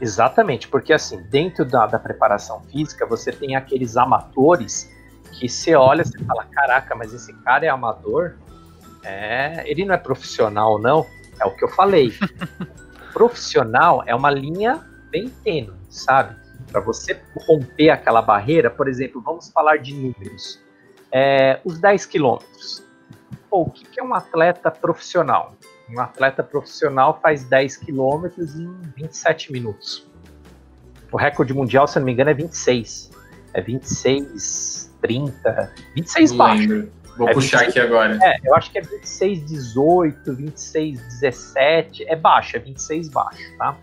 exatamente, 0.00 0.68
porque 0.68 0.92
assim, 0.92 1.22
dentro 1.30 1.64
da, 1.64 1.86
da 1.86 1.98
preparação 1.98 2.60
física, 2.70 3.06
você 3.06 3.32
tem 3.32 3.56
aqueles 3.56 3.96
amadores 3.96 4.90
que 5.32 5.48
você 5.48 5.74
olha 5.74 6.02
e 6.02 6.24
fala, 6.24 6.44
caraca, 6.44 6.94
mas 6.94 7.14
esse 7.14 7.32
cara 7.42 7.64
é 7.64 7.68
amador? 7.68 8.36
É, 9.02 9.64
ele 9.66 9.84
não 9.84 9.94
é 9.94 9.98
profissional, 9.98 10.78
não? 10.78 11.06
É 11.40 11.46
o 11.46 11.50
que 11.56 11.64
eu 11.64 11.68
falei. 11.68 12.12
profissional 13.12 14.02
é 14.06 14.14
uma 14.14 14.30
linha 14.30 14.91
bem 15.12 15.28
tênue, 15.44 15.74
sabe? 15.90 16.34
Para 16.70 16.80
você 16.80 17.20
romper 17.46 17.90
aquela 17.90 18.22
barreira, 18.22 18.70
por 18.70 18.88
exemplo, 18.88 19.20
vamos 19.20 19.50
falar 19.50 19.76
de 19.76 19.94
números. 19.94 20.58
É, 21.12 21.60
os 21.64 21.78
10 21.78 22.06
quilômetros. 22.06 22.82
o 23.50 23.68
que, 23.68 23.84
que 23.84 24.00
é 24.00 24.02
um 24.02 24.14
atleta 24.14 24.70
profissional? 24.70 25.54
Um 25.90 26.00
atleta 26.00 26.42
profissional 26.42 27.20
faz 27.22 27.44
10 27.44 27.76
quilômetros 27.76 28.58
em 28.58 28.72
27 28.96 29.52
minutos. 29.52 30.10
O 31.12 31.18
recorde 31.18 31.52
mundial, 31.52 31.86
se 31.86 31.98
não 31.98 32.06
me 32.06 32.12
engano, 32.12 32.30
é 32.30 32.34
26. 32.34 33.10
É 33.52 33.60
26, 33.60 34.94
30, 35.02 35.72
26 35.94 36.30
não 36.30 36.38
baixo. 36.38 36.60
Lembro. 36.62 36.92
Vou 37.18 37.28
é 37.28 37.34
puxar 37.34 37.58
26, 37.58 37.68
aqui 37.68 37.80
agora. 37.80 38.18
É, 38.22 38.40
eu 38.42 38.54
acho 38.54 38.70
que 38.70 38.78
é 38.78 38.80
26, 38.80 39.44
18, 39.44 40.34
26, 40.34 40.98
17. 41.20 42.04
É 42.08 42.16
baixo, 42.16 42.56
é 42.56 42.60
26 42.60 43.10
baixo, 43.10 43.58
tá? 43.58 43.76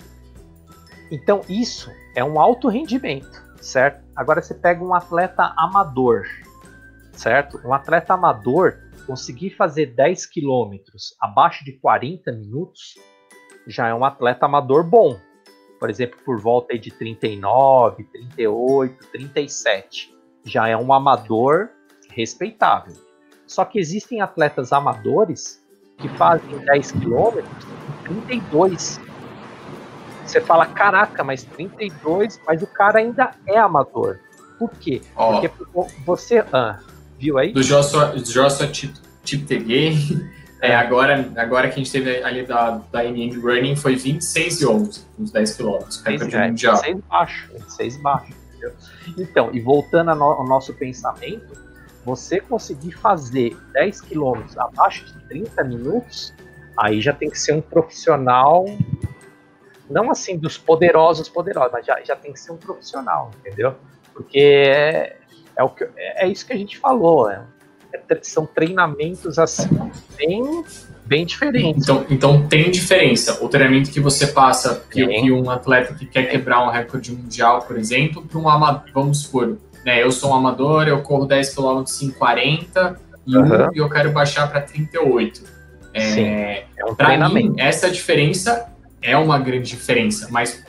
Então, 1.11 1.41
isso 1.49 1.91
é 2.15 2.23
um 2.23 2.39
alto 2.39 2.67
rendimento, 2.67 3.43
certo? 3.61 4.03
Agora 4.15 4.41
você 4.41 4.53
pega 4.53 4.83
um 4.83 4.93
atleta 4.93 5.53
amador, 5.57 6.25
certo? 7.13 7.59
Um 7.65 7.73
atleta 7.73 8.13
amador 8.13 8.77
conseguir 9.07 9.49
fazer 9.51 9.87
10 9.87 10.25
quilômetros 10.27 11.15
abaixo 11.19 11.65
de 11.65 11.73
40 11.73 12.31
minutos 12.31 12.95
já 13.65 13.87
é 13.87 13.93
um 13.93 14.05
atleta 14.05 14.45
amador 14.45 14.83
bom. 14.83 15.19
Por 15.79 15.89
exemplo, 15.89 16.19
por 16.25 16.39
volta 16.39 16.77
de 16.77 16.91
39, 16.91 18.03
38, 18.03 19.07
37. 19.11 20.15
Já 20.43 20.67
é 20.67 20.75
um 20.75 20.91
amador 20.91 21.69
respeitável. 22.11 22.93
Só 23.47 23.63
que 23.63 23.79
existem 23.79 24.21
atletas 24.21 24.73
amadores 24.73 25.63
que 25.97 26.09
fazem 26.09 26.57
10 26.59 26.91
quilômetros 26.91 27.65
em 28.09 28.21
32 28.21 28.99
você 30.29 30.41
fala, 30.41 30.65
caraca, 30.65 31.23
mas 31.23 31.43
32, 31.43 32.39
mas 32.45 32.61
o 32.61 32.67
cara 32.67 32.99
ainda 32.99 33.31
é 33.45 33.57
amador. 33.57 34.19
Por 34.57 34.71
quê? 34.71 35.01
Oh. 35.15 35.31
Porque 35.31 35.51
você. 36.05 36.43
Ah, 36.51 36.79
viu 37.17 37.37
aí? 37.37 37.53
Do 37.53 37.63
Joshua, 37.63 38.13
Joshua 38.17 38.69
Chiptegay, 39.23 39.95
é, 40.61 40.75
agora, 40.75 41.31
agora 41.37 41.67
que 41.67 41.75
a 41.75 41.77
gente 41.77 41.91
teve 41.91 42.23
ali 42.23 42.45
da, 42.45 42.81
da 42.91 43.03
NM 43.03 43.39
Running 43.39 43.75
foi 43.75 43.95
26 43.95 44.61
e 44.61 44.67
11, 44.67 45.05
uns 45.19 45.31
10 45.31 45.57
km, 45.57 45.77
recorde 46.05 46.35
é, 46.35 46.47
mundial. 46.47 46.75
26 46.75 47.03
baixo, 47.09 47.49
26 47.53 47.97
baixo. 47.97 48.33
Entendeu? 48.49 48.73
Então, 49.17 49.49
e 49.53 49.59
voltando 49.61 50.11
ao 50.11 50.45
nosso 50.45 50.73
pensamento, 50.73 51.57
você 52.05 52.39
conseguir 52.39 52.91
fazer 52.91 53.55
10 53.73 54.01
km 54.01 54.41
abaixo 54.57 55.05
de 55.05 55.19
30 55.27 55.63
minutos, 55.63 56.33
aí 56.77 57.01
já 57.01 57.13
tem 57.13 57.29
que 57.29 57.39
ser 57.39 57.53
um 57.53 57.61
profissional 57.61 58.65
não 59.89 60.11
assim 60.11 60.37
dos 60.37 60.57
poderosos 60.57 61.27
poderosos, 61.27 61.71
mas 61.73 61.85
já, 61.85 61.99
já 62.03 62.15
tem 62.15 62.31
que 62.31 62.39
ser 62.39 62.51
um 62.51 62.57
profissional, 62.57 63.31
entendeu? 63.39 63.75
Porque 64.13 64.39
é, 64.39 65.17
é, 65.55 65.63
o 65.63 65.69
que, 65.69 65.83
é, 65.97 66.25
é 66.25 66.27
isso 66.27 66.45
que 66.45 66.53
a 66.53 66.57
gente 66.57 66.77
falou, 66.77 67.29
é, 67.29 67.41
é, 67.93 68.19
são 68.21 68.45
treinamentos 68.45 69.39
assim 69.39 69.69
bem, 70.15 70.63
bem 71.05 71.25
diferentes. 71.25 71.83
Então, 71.83 72.05
então 72.09 72.47
tem 72.47 72.69
diferença. 72.69 73.43
O 73.43 73.49
treinamento 73.49 73.89
que 73.89 73.99
você 73.99 74.27
passa, 74.27 74.83
que, 74.91 75.05
que 75.05 75.31
um 75.31 75.49
atleta 75.49 75.93
que 75.93 76.05
quer 76.05 76.23
quebrar 76.23 76.63
um 76.63 76.69
recorde 76.69 77.11
mundial, 77.11 77.63
por 77.63 77.77
exemplo, 77.77 78.21
para 78.21 78.37
um 78.37 78.47
amador, 78.47 78.83
vamos 78.93 79.23
supor, 79.23 79.57
né, 79.85 80.03
eu 80.03 80.11
sou 80.11 80.31
um 80.31 80.35
amador, 80.35 80.87
eu 80.87 81.01
corro 81.01 81.25
10 81.25 81.55
km 81.55 81.83
em 82.01 82.11
40 82.11 82.99
e, 83.25 83.37
uhum. 83.37 83.69
eu 83.73 83.89
quero 83.89 84.11
baixar 84.11 84.49
para 84.49 84.61
38. 84.61 85.59
É, 85.93 85.99
Sim, 86.01 86.25
é 86.77 86.85
um 86.85 86.93
treinamento. 86.93 87.53
Mim, 87.53 87.55
essa 87.59 87.89
diferença 87.89 88.69
é 89.01 89.17
uma 89.17 89.39
grande 89.39 89.69
diferença, 89.69 90.27
mas, 90.31 90.63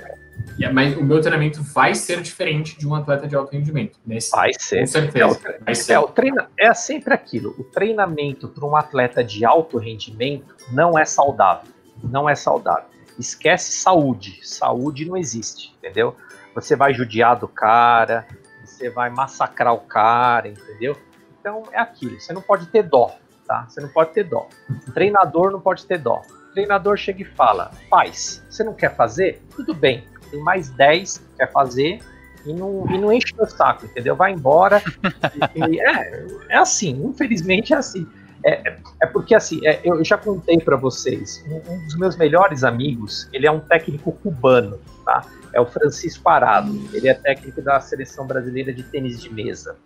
mas 0.73 0.97
o 0.97 1.03
meu 1.03 1.21
treinamento 1.21 1.63
vai 1.63 1.95
ser 1.95 2.21
diferente 2.23 2.79
de 2.79 2.87
um 2.87 2.95
atleta 2.95 3.27
de 3.27 3.35
alto 3.35 3.53
rendimento. 3.53 3.99
Nesse, 4.07 4.31
vai 4.31 4.51
ser. 4.59 4.81
Com 4.81 4.87
certeza. 4.87 5.25
É, 5.25 5.27
o, 5.27 5.65
vai 5.65 5.75
ser. 5.75 5.93
É, 5.95 5.99
o 5.99 6.09
treina, 6.09 6.51
é 6.59 6.73
sempre 6.75 7.15
aquilo. 7.15 7.55
O 7.59 7.65
treinamento 7.65 8.49
para 8.49 8.65
um 8.65 8.77
atleta 8.77 9.23
de 9.25 9.45
alto 9.45 9.79
rendimento 9.79 10.55
não 10.73 10.99
é 10.99 11.05
saudável. 11.05 11.69
Não 12.03 12.29
é 12.29 12.35
saudável. 12.35 12.89
Esquece 13.19 13.73
saúde. 13.73 14.41
Saúde 14.43 15.05
não 15.05 15.17
existe, 15.17 15.75
entendeu? 15.79 16.17
Você 16.55 16.75
vai 16.75 16.95
judiar 16.95 17.37
do 17.37 17.47
cara, 17.47 18.27
você 18.65 18.91
vai 18.91 19.11
massacrar 19.11 19.75
o 19.75 19.81
cara, 19.81 20.49
entendeu? 20.49 20.97
Então 21.39 21.65
é 21.73 21.79
aquilo. 21.79 22.19
Você 22.19 22.33
não 22.33 22.43
pode 22.43 22.67
ter 22.67 22.83
dó, 22.83 23.15
tá? 23.47 23.67
Você 23.69 23.81
não 23.81 23.89
pode 23.89 24.13
ter 24.13 24.25
dó. 24.25 24.49
O 24.89 24.93
treinador 24.93 25.51
não 25.51 25.61
pode 25.61 25.87
ter 25.87 25.99
dó 25.99 26.23
treinador 26.53 26.97
chega 26.97 27.23
e 27.23 27.25
fala: 27.25 27.71
faz, 27.89 28.45
você 28.49 28.63
não 28.65 28.75
quer 28.75 28.95
fazer? 28.95 29.43
Tudo 29.55 29.75
bem, 29.75 30.05
tem 30.31 30.41
mais 30.43 30.71
10 30.71 31.19
que 31.19 31.37
quer 31.37 31.51
fazer 31.53 32.01
e 32.47 32.53
não, 32.53 32.87
e 32.91 32.99
não 32.99 33.13
enche 33.13 33.35
o 33.39 33.47
saco, 33.47 33.87
entendeu? 33.87 34.17
Vai 34.17 34.33
embora. 34.33 34.83
e, 35.55 35.75
e, 35.75 35.81
é, 35.81 36.27
é 36.51 36.57
assim, 36.57 36.91
infelizmente 37.05 37.73
é 37.73 37.77
assim. 37.77 38.07
É, 38.45 38.77
é 39.03 39.07
porque 39.07 39.35
assim, 39.35 39.61
é, 39.67 39.81
eu 39.85 40.03
já 40.03 40.17
contei 40.17 40.59
para 40.59 40.77
vocês, 40.77 41.45
um, 41.47 41.73
um, 41.73 41.85
dos 41.85 41.97
meus 41.97 42.17
melhores 42.17 42.65
amigos, 42.65 43.29
ele 43.33 43.47
é 43.47 43.51
um 43.51 43.61
técnico 43.61 44.13
cubano, 44.13 44.81
tá? 45.05 45.27
É 45.53 45.61
o 45.61 45.67
Francisco 45.67 46.23
Parado. 46.23 46.73
Ele 46.93 47.09
é 47.09 47.15
técnico 47.15 47.61
da 47.61 47.81
seleção 47.81 48.27
brasileira 48.27 48.73
de 48.73 48.83
tênis 48.85 49.21
de 49.21 49.33
mesa. 49.33 49.77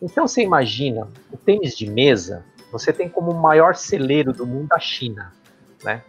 Então 0.00 0.28
você 0.28 0.42
imagina, 0.42 1.08
o 1.32 1.36
tênis 1.36 1.76
de 1.76 1.90
mesa, 1.90 2.44
você 2.70 2.92
tem 2.92 3.08
como 3.08 3.32
o 3.32 3.42
maior 3.42 3.74
celeiro 3.74 4.32
do 4.32 4.46
mundo 4.46 4.72
a 4.72 4.78
China, 4.78 5.32
né? 5.84 6.02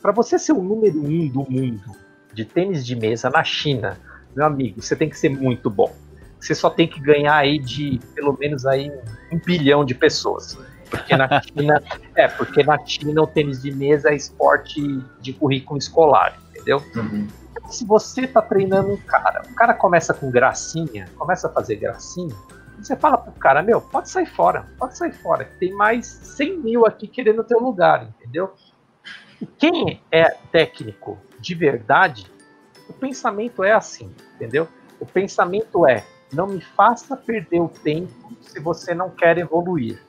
Para 0.00 0.12
você 0.12 0.38
ser 0.38 0.52
o 0.52 0.62
número 0.62 0.98
um 0.98 1.28
do 1.28 1.50
mundo 1.50 1.92
de 2.32 2.44
tênis 2.44 2.86
de 2.86 2.94
mesa 2.94 3.28
na 3.30 3.42
China, 3.42 3.98
meu 4.34 4.46
amigo, 4.46 4.80
você 4.80 4.94
tem 4.94 5.08
que 5.08 5.18
ser 5.18 5.30
muito 5.30 5.68
bom. 5.68 5.92
Você 6.40 6.54
só 6.54 6.70
tem 6.70 6.86
que 6.86 7.00
ganhar 7.00 7.36
aí 7.36 7.58
de 7.58 8.00
pelo 8.14 8.36
menos 8.38 8.64
aí 8.64 8.92
um 9.32 9.38
bilhão 9.38 9.84
de 9.84 9.94
pessoas. 9.94 10.56
Porque 10.88 11.16
na 11.16 11.28
China, 11.42 11.82
é, 12.14 12.28
porque 12.28 12.62
na 12.62 12.78
China 12.86 13.22
o 13.22 13.26
tênis 13.26 13.62
de 13.62 13.72
mesa 13.72 14.10
é 14.10 14.14
esporte 14.14 14.80
de 15.20 15.32
currículo 15.32 15.78
escolar, 15.78 16.38
entendeu? 16.50 16.82
Uhum. 16.94 17.26
Se 17.68 17.84
você 17.84 18.26
tá 18.26 18.40
treinando 18.40 18.92
um 18.92 18.96
cara, 18.96 19.42
o 19.50 19.54
cara 19.54 19.74
começa 19.74 20.14
com 20.14 20.30
gracinha, 20.30 21.08
começa 21.16 21.48
a 21.48 21.50
fazer 21.50 21.76
gracinha, 21.76 22.34
você 22.80 22.96
fala 22.96 23.18
pro 23.18 23.32
cara, 23.32 23.62
meu, 23.62 23.80
pode 23.80 24.08
sair 24.08 24.26
fora, 24.26 24.66
pode 24.78 24.96
sair 24.96 25.12
fora, 25.12 25.44
tem 25.58 25.72
mais 25.72 26.06
100 26.06 26.58
mil 26.58 26.86
aqui 26.86 27.08
querendo 27.08 27.42
teu 27.42 27.58
lugar, 27.58 28.04
entendeu? 28.04 28.54
Quem 29.58 30.00
é 30.10 30.30
técnico 30.50 31.18
de 31.40 31.54
verdade, 31.54 32.26
o 32.88 32.92
pensamento 32.92 33.62
é 33.62 33.72
assim, 33.72 34.10
entendeu? 34.34 34.66
O 34.98 35.06
pensamento 35.06 35.86
é, 35.86 36.04
não 36.32 36.46
me 36.46 36.60
faça 36.60 37.16
perder 37.16 37.60
o 37.60 37.68
tempo 37.68 38.32
se 38.40 38.58
você 38.60 38.94
não 38.94 39.10
quer 39.10 39.38
evoluir. 39.38 40.00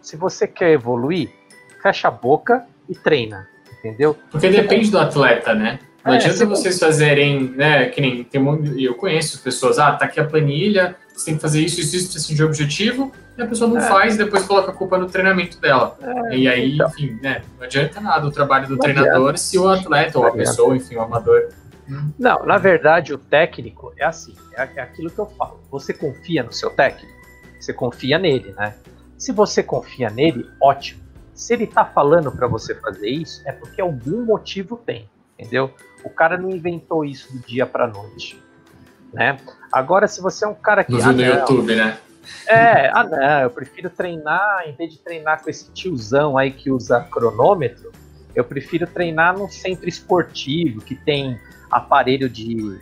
Se 0.00 0.16
você 0.16 0.46
quer 0.46 0.70
evoluir, 0.70 1.30
fecha 1.82 2.08
a 2.08 2.10
boca 2.10 2.66
e 2.88 2.94
treina, 2.94 3.48
entendeu? 3.78 4.16
Porque 4.30 4.48
depende 4.48 4.90
do 4.90 4.98
atleta, 4.98 5.54
né? 5.54 5.80
Não 6.04 6.14
é, 6.14 6.16
adianta 6.18 6.46
vocês 6.46 6.78
fazerem, 6.78 7.50
né, 7.50 7.86
que 7.88 8.00
nem 8.00 8.22
tem 8.22 8.40
um, 8.40 8.64
eu 8.78 8.94
conheço 8.94 9.42
pessoas, 9.42 9.76
ah, 9.80 9.92
tá 9.92 10.04
aqui 10.04 10.20
a 10.20 10.24
planilha, 10.24 10.94
você 11.12 11.26
tem 11.26 11.34
que 11.34 11.40
fazer 11.40 11.60
isso, 11.60 11.80
isso, 11.80 11.96
isso, 11.96 12.16
assim, 12.16 12.32
de 12.32 12.44
objetivo, 12.44 13.12
e 13.36 13.42
a 13.42 13.46
pessoa 13.46 13.68
não 13.68 13.78
é. 13.78 13.88
faz 13.88 14.14
e 14.14 14.18
depois 14.18 14.44
coloca 14.44 14.70
a 14.70 14.74
culpa 14.74 14.96
no 14.96 15.06
treinamento 15.06 15.60
dela. 15.60 15.96
É, 16.00 16.36
e 16.36 16.48
aí, 16.48 16.74
então. 16.74 16.88
enfim, 16.88 17.18
né, 17.22 17.42
não 17.56 17.64
adianta 17.64 18.00
nada 18.00 18.26
o 18.26 18.30
trabalho 18.30 18.66
do 18.66 18.74
não 18.74 18.78
treinador 18.78 19.14
adianta. 19.14 19.38
se 19.38 19.58
o 19.58 19.68
atleta 19.68 20.18
ou 20.18 20.26
a 20.26 20.32
pessoa, 20.32 20.76
enfim, 20.76 20.96
o 20.96 21.02
amador. 21.02 21.48
Não, 22.18 22.44
na 22.44 22.58
verdade, 22.58 23.14
o 23.14 23.18
técnico 23.18 23.92
é 23.96 24.04
assim, 24.04 24.34
é, 24.56 24.68
é 24.76 24.80
aquilo 24.80 25.10
que 25.10 25.18
eu 25.18 25.26
falo. 25.26 25.60
Você 25.70 25.92
confia 25.92 26.42
no 26.42 26.52
seu 26.52 26.70
técnico? 26.70 27.14
Você 27.60 27.72
confia 27.72 28.18
nele, 28.18 28.52
né? 28.56 28.74
Se 29.16 29.32
você 29.32 29.62
confia 29.62 30.10
nele, 30.10 30.48
ótimo. 30.60 31.00
Se 31.32 31.52
ele 31.52 31.66
tá 31.66 31.84
falando 31.84 32.32
para 32.32 32.46
você 32.46 32.74
fazer 32.74 33.08
isso, 33.08 33.42
é 33.44 33.52
porque 33.52 33.80
algum 33.80 34.24
motivo 34.24 34.76
tem, 34.76 35.08
entendeu? 35.38 35.70
O 36.02 36.10
cara 36.10 36.38
não 36.38 36.50
inventou 36.50 37.04
isso 37.04 37.32
do 37.32 37.38
dia 37.46 37.66
para 37.66 37.86
noite, 37.86 38.42
né? 39.12 39.36
Agora, 39.70 40.08
se 40.08 40.20
você 40.20 40.44
é 40.44 40.48
um 40.48 40.54
cara 40.54 40.82
que 40.82 40.92
no 40.92 40.98
ah, 40.98 41.12
YouTube, 41.12 41.76
né? 41.76 41.98
É, 42.46 42.88
ah 42.88 43.04
não, 43.04 43.40
eu 43.42 43.50
prefiro 43.50 43.90
treinar, 43.90 44.64
em 44.66 44.72
vez 44.72 44.92
de 44.92 44.98
treinar 44.98 45.42
com 45.42 45.50
esse 45.50 45.70
tiozão 45.72 46.36
aí 46.36 46.50
que 46.50 46.70
usa 46.70 47.00
cronômetro, 47.00 47.92
eu 48.34 48.44
prefiro 48.44 48.86
treinar 48.86 49.36
num 49.36 49.48
centro 49.48 49.88
esportivo 49.88 50.80
que 50.80 50.94
tem 50.94 51.38
aparelho 51.70 52.28
de 52.28 52.78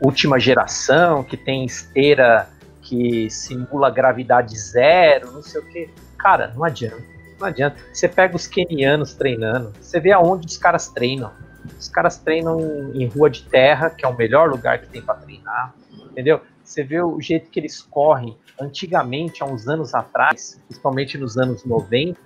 última 0.00 0.38
geração, 0.38 1.22
que 1.22 1.36
tem 1.36 1.64
esteira 1.64 2.48
que 2.82 3.28
simula 3.30 3.90
gravidade 3.90 4.56
zero, 4.58 5.32
não 5.32 5.42
sei 5.42 5.60
o 5.60 5.64
que. 5.66 5.90
Cara, 6.18 6.52
não 6.54 6.64
adianta. 6.64 7.02
Não 7.38 7.48
adianta. 7.48 7.76
Você 7.92 8.08
pega 8.08 8.34
os 8.34 8.46
kenianos 8.46 9.14
treinando, 9.14 9.72
você 9.80 10.00
vê 10.00 10.12
aonde 10.12 10.46
os 10.46 10.56
caras 10.56 10.88
treinam. 10.88 11.30
Os 11.78 11.88
caras 11.88 12.16
treinam 12.16 12.92
em 12.94 13.06
rua 13.06 13.28
de 13.28 13.42
terra, 13.42 13.90
que 13.90 14.04
é 14.04 14.08
o 14.08 14.16
melhor 14.16 14.48
lugar 14.48 14.78
que 14.78 14.86
tem 14.86 15.02
para 15.02 15.16
treinar, 15.16 15.74
entendeu? 16.10 16.40
Você 16.66 16.82
vê 16.82 17.00
o 17.00 17.20
jeito 17.20 17.48
que 17.48 17.60
eles 17.60 17.80
correm. 17.80 18.36
Antigamente, 18.60 19.42
há 19.42 19.46
uns 19.46 19.68
anos 19.68 19.94
atrás, 19.94 20.60
principalmente 20.66 21.16
nos 21.16 21.38
anos 21.38 21.64
90, 21.64 22.20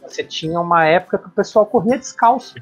você 0.00 0.22
tinha 0.22 0.60
uma 0.60 0.86
época 0.86 1.18
que 1.18 1.26
o 1.26 1.30
pessoal 1.30 1.66
corria 1.66 1.98
descalço. 1.98 2.54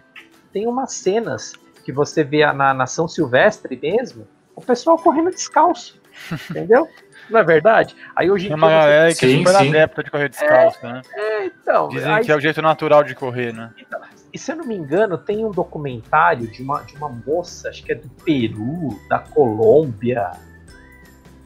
Tem 0.53 0.67
umas 0.67 0.95
cenas 0.95 1.53
que 1.85 1.93
você 1.93 2.25
vê 2.25 2.51
na, 2.53 2.73
na 2.73 2.87
São 2.87 3.07
Silvestre 3.07 3.79
mesmo, 3.81 4.27
o 4.57 4.63
pessoal 4.63 4.97
correndo 4.99 5.31
descalço, 5.31 6.01
entendeu? 6.51 6.89
Não 7.29 7.41
é 7.41 7.45
verdade? 7.45 7.95
Aí 8.17 8.31
hoje 8.31 8.47
em 8.47 8.49
dia. 8.49 8.57
uma 8.57 8.71
galera 8.71 9.15
que 9.15 9.27
é 9.27 9.29
sim, 9.29 9.35
é 9.35 9.39
super 9.39 9.59
sim. 9.59 9.69
adepta 9.69 10.03
de 10.03 10.11
correr 10.11 10.29
descalço, 10.31 10.79
é, 10.83 10.93
né? 10.93 11.03
É, 11.15 11.47
então. 11.47 11.89
Dizem 11.89 12.11
aí, 12.11 12.25
que 12.25 12.33
é 12.33 12.37
o 12.37 12.41
jeito 12.41 12.63
natural 12.63 13.05
de 13.05 13.15
correr, 13.15 13.53
né? 13.53 13.71
Então, 13.79 14.01
e 14.33 14.39
se 14.39 14.51
eu 14.51 14.57
não 14.57 14.65
me 14.65 14.75
engano, 14.75 15.19
tem 15.19 15.45
um 15.45 15.51
documentário 15.51 16.47
de 16.49 16.63
uma, 16.63 16.83
de 16.83 16.97
uma 16.97 17.09
moça, 17.09 17.69
acho 17.69 17.85
que 17.85 17.93
é 17.93 17.95
do 17.95 18.09
Peru, 18.25 18.99
da 19.09 19.19
Colômbia, 19.19 20.33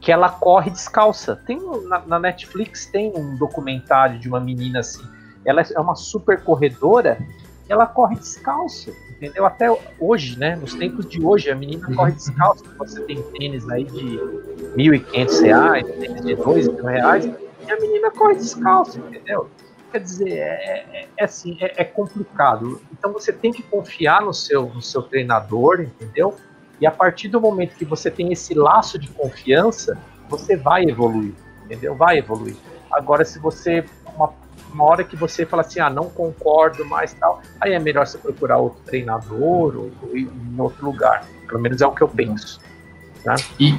que 0.02 0.12
ela 0.12 0.28
corre 0.28 0.70
descalça. 0.70 1.36
Tem 1.46 1.58
na, 1.88 2.00
na 2.00 2.18
Netflix 2.18 2.84
tem 2.86 3.10
um 3.16 3.36
documentário 3.36 4.18
de 4.18 4.28
uma 4.28 4.40
menina 4.40 4.80
assim. 4.80 5.02
Ela 5.44 5.62
é 5.62 5.80
uma 5.80 5.94
super 5.94 6.42
corredora 6.42 7.18
e 7.68 7.72
ela 7.72 7.86
corre 7.86 8.16
descalço 8.16 8.92
entendeu? 9.22 9.46
Até 9.46 9.66
hoje, 10.00 10.36
né? 10.36 10.56
Nos 10.56 10.74
tempos 10.74 11.08
de 11.08 11.24
hoje, 11.24 11.48
a 11.48 11.54
menina 11.54 11.86
corre 11.94 12.12
descalço. 12.12 12.64
Você 12.76 13.00
tem 13.02 13.22
tênis 13.22 13.68
aí 13.70 13.84
de 13.84 14.16
R$ 14.16 14.98
1.500, 14.98 15.84
tênis 16.00 16.22
de 16.22 16.36
2.000 16.36 16.82
reais, 16.82 17.24
e 17.24 17.70
a 17.70 17.80
menina 17.80 18.10
corre 18.10 18.34
descalço, 18.34 18.98
entendeu? 18.98 19.48
Quer 19.92 20.00
dizer, 20.00 20.30
é, 20.30 20.86
é, 20.92 21.08
é 21.16 21.24
assim, 21.24 21.56
é, 21.60 21.82
é, 21.82 21.84
complicado. 21.84 22.80
Então 22.92 23.12
você 23.12 23.32
tem 23.32 23.52
que 23.52 23.62
confiar 23.62 24.22
no 24.22 24.34
seu, 24.34 24.66
no 24.66 24.82
seu 24.82 25.02
treinador, 25.02 25.80
entendeu? 25.80 26.34
E 26.82 26.86
a 26.86 26.90
partir 26.90 27.28
do 27.28 27.40
momento 27.40 27.76
que 27.76 27.84
você 27.84 28.10
tem 28.10 28.32
esse 28.32 28.54
laço 28.54 28.98
de 28.98 29.06
confiança, 29.08 29.96
você 30.28 30.56
vai 30.56 30.82
evoluir, 30.82 31.32
entendeu? 31.64 31.94
Vai 31.94 32.18
evoluir. 32.18 32.56
Agora, 32.90 33.24
se 33.24 33.38
você 33.38 33.84
uma 34.16 34.32
uma 34.72 34.84
hora 34.84 35.04
que 35.04 35.14
você 35.14 35.44
fala 35.44 35.62
assim, 35.62 35.80
ah, 35.80 35.90
não 35.90 36.08
concordo 36.08 36.84
mais 36.84 37.12
tal, 37.12 37.42
aí 37.60 37.72
é 37.72 37.78
melhor 37.78 38.06
você 38.06 38.16
procurar 38.16 38.56
outro 38.56 38.80
treinador 38.84 39.76
ou, 39.76 39.90
ou 40.02 40.16
ir 40.16 40.26
em 40.26 40.60
outro 40.60 40.84
lugar. 40.84 41.26
Pelo 41.46 41.60
menos 41.60 41.80
é 41.82 41.86
o 41.86 41.92
que 41.92 42.02
eu 42.02 42.08
penso. 42.08 42.58
Né? 43.24 43.34
E, 43.60 43.78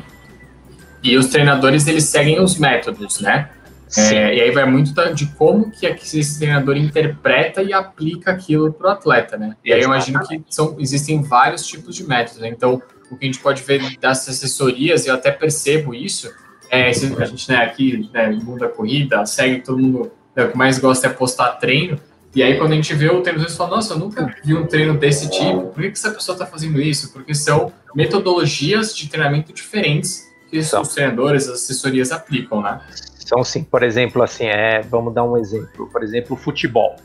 e 1.01 1.18
os 1.18 1.28
treinadores, 1.28 1.88
eles 1.88 2.06
seguem 2.06 2.39
os 2.39 2.58
métodos, 2.58 3.20
né? 3.20 3.49
É, 3.95 4.36
e 4.36 4.41
aí 4.41 4.51
vai 4.51 4.66
muito 4.66 4.93
de 5.14 5.28
como 5.36 5.70
que 5.70 5.86
esse 5.86 6.39
treinador 6.39 6.78
interpreta 6.78 7.62
e 7.62 7.72
aplica 7.72 8.32
aquilo 8.32 8.74
para 8.74 8.88
o 8.88 8.91
atleta, 8.91 9.38
né? 9.38 9.56
E 9.64 9.72
aí 9.72 9.82
eu 9.82 9.86
imagino 9.86 10.20
que 10.28 10.43
são, 10.49 10.76
existem 10.80 11.22
vários 11.22 11.66
tipos 11.66 11.95
de 11.95 12.04
métodos. 12.04 12.41
Né? 12.41 12.49
Então, 12.49 12.82
o 13.12 13.18
que 13.18 13.26
a 13.26 13.28
gente 13.28 13.39
pode 13.39 13.62
ver 13.64 13.97
das 13.97 14.28
assessorias, 14.28 15.06
eu 15.06 15.14
até 15.14 15.32
percebo 15.32 15.93
isso, 15.93 16.32
é, 16.70 16.89
a 16.89 17.26
gente 17.26 17.49
né, 17.49 17.58
aqui, 17.58 18.10
né, 18.12 18.30
mundo 18.32 18.60
da 18.60 18.68
corrida, 18.68 19.26
segue 19.26 19.62
todo 19.62 19.78
mundo 19.78 20.12
né, 20.36 20.45
o 20.45 20.51
que 20.51 20.58
mais 20.58 20.80
gosta 20.80 21.08
é 21.08 21.10
postar 21.10 21.51
treino. 21.54 21.99
E 22.36 22.41
aí, 22.41 22.58
quando 22.58 22.72
a 22.72 22.76
gente 22.76 22.95
vê 22.95 23.10
o 23.10 23.22
treino, 23.22 23.41
a 23.41 23.43
gente 23.43 23.56
fala, 23.56 23.76
nossa, 23.76 23.93
eu 23.93 23.99
nunca 23.99 24.36
vi 24.43 24.56
um 24.56 24.66
treino 24.66 24.97
desse 24.97 25.30
tipo. 25.30 25.68
Por 25.68 25.84
que, 25.84 25.91
que 25.91 25.97
essa 25.97 26.10
pessoa 26.10 26.34
está 26.34 26.47
fazendo 26.47 26.82
isso? 26.82 27.14
Porque 27.14 27.36
são 27.36 27.72
metodologias 27.95 28.95
de 28.95 29.08
treinamento 29.08 29.54
diferentes 29.54 30.28
que 30.49 30.64
são. 30.64 30.82
os 30.82 30.95
treinadores, 30.95 31.47
as 31.47 31.62
assessorias 31.62 32.12
aplicam, 32.12 32.62
né? 32.62 32.82
São 33.24 33.43
sim, 33.43 33.64
por 33.64 33.84
exemplo, 33.84 34.24
assim, 34.24 34.45
é, 34.45 34.82
vamos 34.82 35.14
dar 35.14 35.24
um 35.24 35.38
exemplo. 35.38 35.88
Por 35.91 36.04
exemplo, 36.04 36.36
futebol. 36.36 36.95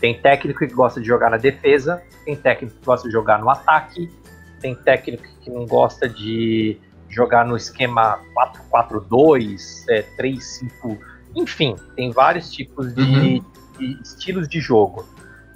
Tem 0.00 0.20
técnico 0.20 0.60
que 0.60 0.72
gosta 0.72 1.00
de 1.00 1.06
jogar 1.08 1.28
na 1.28 1.36
defesa, 1.36 2.00
tem 2.24 2.36
técnico 2.36 2.76
que 2.78 2.86
gosta 2.86 3.08
de 3.08 3.12
jogar 3.12 3.40
no 3.40 3.50
ataque, 3.50 4.08
tem 4.62 4.74
técnico 4.74 5.24
que 5.42 5.50
não 5.50 5.66
gosta 5.66 6.08
de 6.08 6.78
jogar 7.10 7.44
no 7.44 7.56
esquema 7.56 8.18
4-4-2, 8.72 9.84
é, 9.90 10.02
3-5 10.16 10.98
enfim, 11.34 11.76
tem 11.96 12.10
vários 12.10 12.50
tipos 12.50 12.94
de, 12.94 13.00
uhum. 13.00 13.44
de 13.78 14.00
estilos 14.02 14.48
de 14.48 14.60
jogo. 14.60 15.06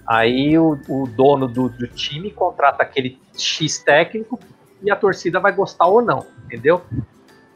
Aí 0.07 0.59
o, 0.59 0.79
o 0.89 1.07
dono 1.07 1.49
do, 1.49 1.69
do, 1.69 1.87
time 1.89 2.31
contrata 2.31 2.83
aquele 2.83 3.19
X 3.37 3.79
técnico 3.79 4.39
e 4.83 4.91
a 4.91 4.97
torcida 4.97 5.41
vai 5.41 5.53
gostar 5.53 5.87
ou 5.87 6.01
não, 6.01 6.27
entendeu? 6.45 6.83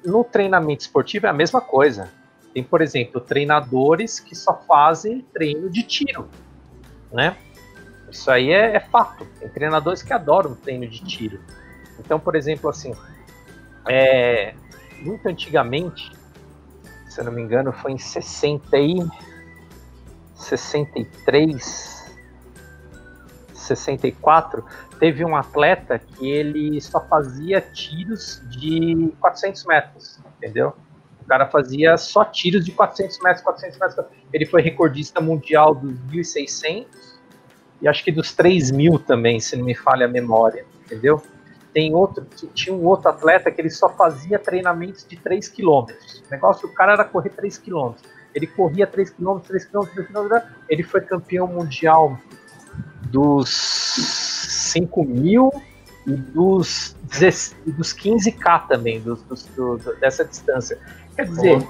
No 0.05 0.25
treinamento 0.25 0.83
esportivo 0.83 1.27
é 1.27 1.31
a 1.31 1.33
mesma 1.33 1.61
coisa. 1.61 2.11
Tem, 2.53 2.65
por 2.65 2.83
exemplo, 2.83 3.21
treinadores 3.21 4.19
que 4.19 4.35
só 4.35 4.55
fazem 4.67 5.25
treino 5.33 5.71
de 5.71 5.83
tiro, 5.85 6.29
né? 7.13 7.37
Isso 8.11 8.31
aí 8.31 8.51
é, 8.51 8.77
é 8.77 8.81
fato. 8.81 9.25
Tem 9.39 9.49
treinadores 9.49 10.03
que 10.03 10.13
adoram 10.13 10.55
treino 10.55 10.87
de 10.87 11.05
tiro. 11.05 11.41
Então, 11.99 12.19
por 12.19 12.35
exemplo, 12.35 12.69
assim, 12.69 12.95
é, 13.89 14.55
muito 15.03 15.29
antigamente 15.29 16.11
se 17.11 17.21
eu 17.21 17.25
não 17.25 17.33
me 17.33 17.43
engano, 17.43 17.73
foi 17.73 17.93
em 17.93 17.99
60 17.99 18.79
e 18.79 19.05
63, 20.37 22.17
64, 23.53 24.65
teve 24.99 25.25
um 25.25 25.37
atleta 25.37 25.99
que 25.99 26.31
ele 26.31 26.81
só 26.81 27.05
fazia 27.07 27.61
tiros 27.61 28.41
de 28.49 29.13
400 29.21 29.65
metros, 29.67 30.21
entendeu? 30.37 30.73
O 31.21 31.25
cara 31.27 31.49
fazia 31.49 31.97
só 31.97 32.25
tiros 32.25 32.65
de 32.65 32.73
400 32.73 33.19
metros, 33.23 33.43
400 33.43 33.79
metros. 33.79 34.07
Ele 34.33 34.47
foi 34.47 34.63
recordista 34.63 35.21
mundial 35.21 35.75
dos 35.75 35.99
1.600 36.13 36.87
e 37.81 37.89
acho 37.89 38.05
que 38.05 38.13
dos 38.13 38.35
3.000 38.35 39.03
também, 39.05 39.41
se 39.41 39.57
não 39.57 39.65
me 39.65 39.75
falha 39.75 40.07
a 40.07 40.09
memória, 40.09 40.65
entendeu? 40.85 41.23
Tem 41.73 41.95
outro, 41.95 42.27
tinha 42.53 42.75
um 42.75 42.85
outro 42.85 43.09
atleta 43.09 43.51
que 43.51 43.61
ele 43.61 43.71
só 43.71 43.89
fazia 43.89 44.39
treinamentos 44.39 45.07
de 45.09 45.17
3 45.17 45.49
km. 45.49 45.67
O 45.67 46.31
negócio 46.31 46.69
do 46.69 46.75
cara 46.75 46.95
era 46.95 47.05
correr 47.05 47.31
3 47.31 47.59
km. 47.59 47.93
Ele 48.35 48.47
corria 48.47 48.87
3 48.87 49.11
km, 49.11 49.39
3 49.39 49.65
km, 49.67 49.81
3 49.87 50.09
km, 50.09 50.29
ele 50.69 50.83
foi 50.83 51.01
campeão 51.01 51.47
mundial 51.47 52.19
dos 53.11 53.49
5 54.71 55.05
mil 55.05 55.51
e 56.07 56.13
dos, 56.13 56.97
dos 57.67 57.95
15K 57.95 58.67
também, 58.69 59.01
dos, 59.01 59.23
dos, 59.23 59.45
do, 59.47 59.79
dessa 60.01 60.25
distância. 60.25 60.79
Quer 61.15 61.27
dizer, 61.27 61.69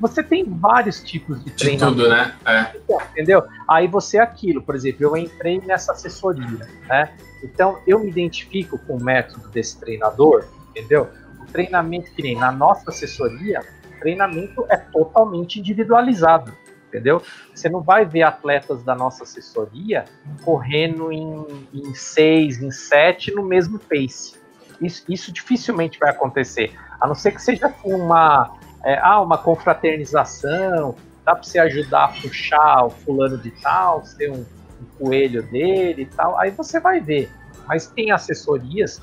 você 0.00 0.22
tem 0.22 0.44
vários 0.44 1.02
tipos 1.02 1.38
de, 1.38 1.50
de 1.50 1.52
treinamento. 1.52 2.02
tudo, 2.02 2.08
né? 2.08 2.34
É. 2.44 2.76
Entendeu? 3.10 3.42
Aí 3.68 3.86
você 3.86 4.18
é 4.18 4.20
aquilo, 4.20 4.62
por 4.62 4.74
exemplo, 4.74 5.04
eu 5.04 5.16
entrei 5.16 5.60
nessa 5.60 5.92
assessoria, 5.92 6.68
né? 6.88 7.14
Então 7.42 7.78
eu 7.86 8.00
me 8.00 8.10
identifico 8.10 8.78
com 8.78 8.96
o 8.96 9.02
método 9.02 9.48
desse 9.48 9.78
treinador, 9.78 10.44
entendeu? 10.70 11.08
O 11.40 11.46
treinamento 11.46 12.10
que 12.12 12.22
nem 12.22 12.36
na 12.36 12.50
nossa 12.50 12.90
assessoria, 12.90 13.60
o 13.96 14.00
treinamento 14.00 14.66
é 14.68 14.76
totalmente 14.76 15.60
individualizado 15.60 16.52
entendeu? 16.94 17.20
Você 17.52 17.68
não 17.68 17.80
vai 17.80 18.04
ver 18.04 18.22
atletas 18.22 18.84
da 18.84 18.94
nossa 18.94 19.24
assessoria 19.24 20.04
correndo 20.44 21.10
em, 21.10 21.44
em 21.74 21.92
seis, 21.92 22.62
em 22.62 22.70
sete 22.70 23.34
no 23.34 23.42
mesmo 23.42 23.80
pace. 23.80 24.36
Isso, 24.80 25.04
isso 25.08 25.32
dificilmente 25.32 25.98
vai 25.98 26.10
acontecer, 26.10 26.72
a 27.00 27.06
não 27.06 27.14
ser 27.14 27.32
que 27.32 27.42
seja 27.42 27.72
uma, 27.84 28.56
é, 28.84 28.98
ah, 29.02 29.20
uma 29.20 29.38
confraternização, 29.38 30.94
dá 31.24 31.34
para 31.34 31.42
você 31.42 31.58
ajudar 31.58 32.04
a 32.04 32.08
puxar 32.08 32.84
o 32.84 32.90
fulano 32.90 33.38
de 33.38 33.50
tal, 33.50 34.04
ser 34.04 34.30
um, 34.30 34.40
um 34.80 34.84
coelho 34.98 35.42
dele 35.42 36.02
e 36.02 36.06
tal, 36.06 36.38
aí 36.38 36.50
você 36.50 36.78
vai 36.78 37.00
ver. 37.00 37.30
Mas 37.66 37.86
tem 37.86 38.10
assessorias, 38.10 39.00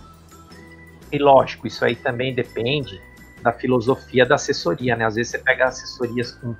e 1.11 1.17
lógico, 1.17 1.67
isso 1.67 1.83
aí 1.83 1.95
também 1.95 2.33
depende 2.33 3.01
da 3.41 3.51
filosofia 3.51 4.25
da 4.25 4.35
assessoria, 4.35 4.95
né? 4.95 5.05
Às 5.05 5.15
vezes 5.15 5.31
você 5.31 5.39
pega 5.39 5.65
assessorias 5.65 6.31
com 6.31 6.55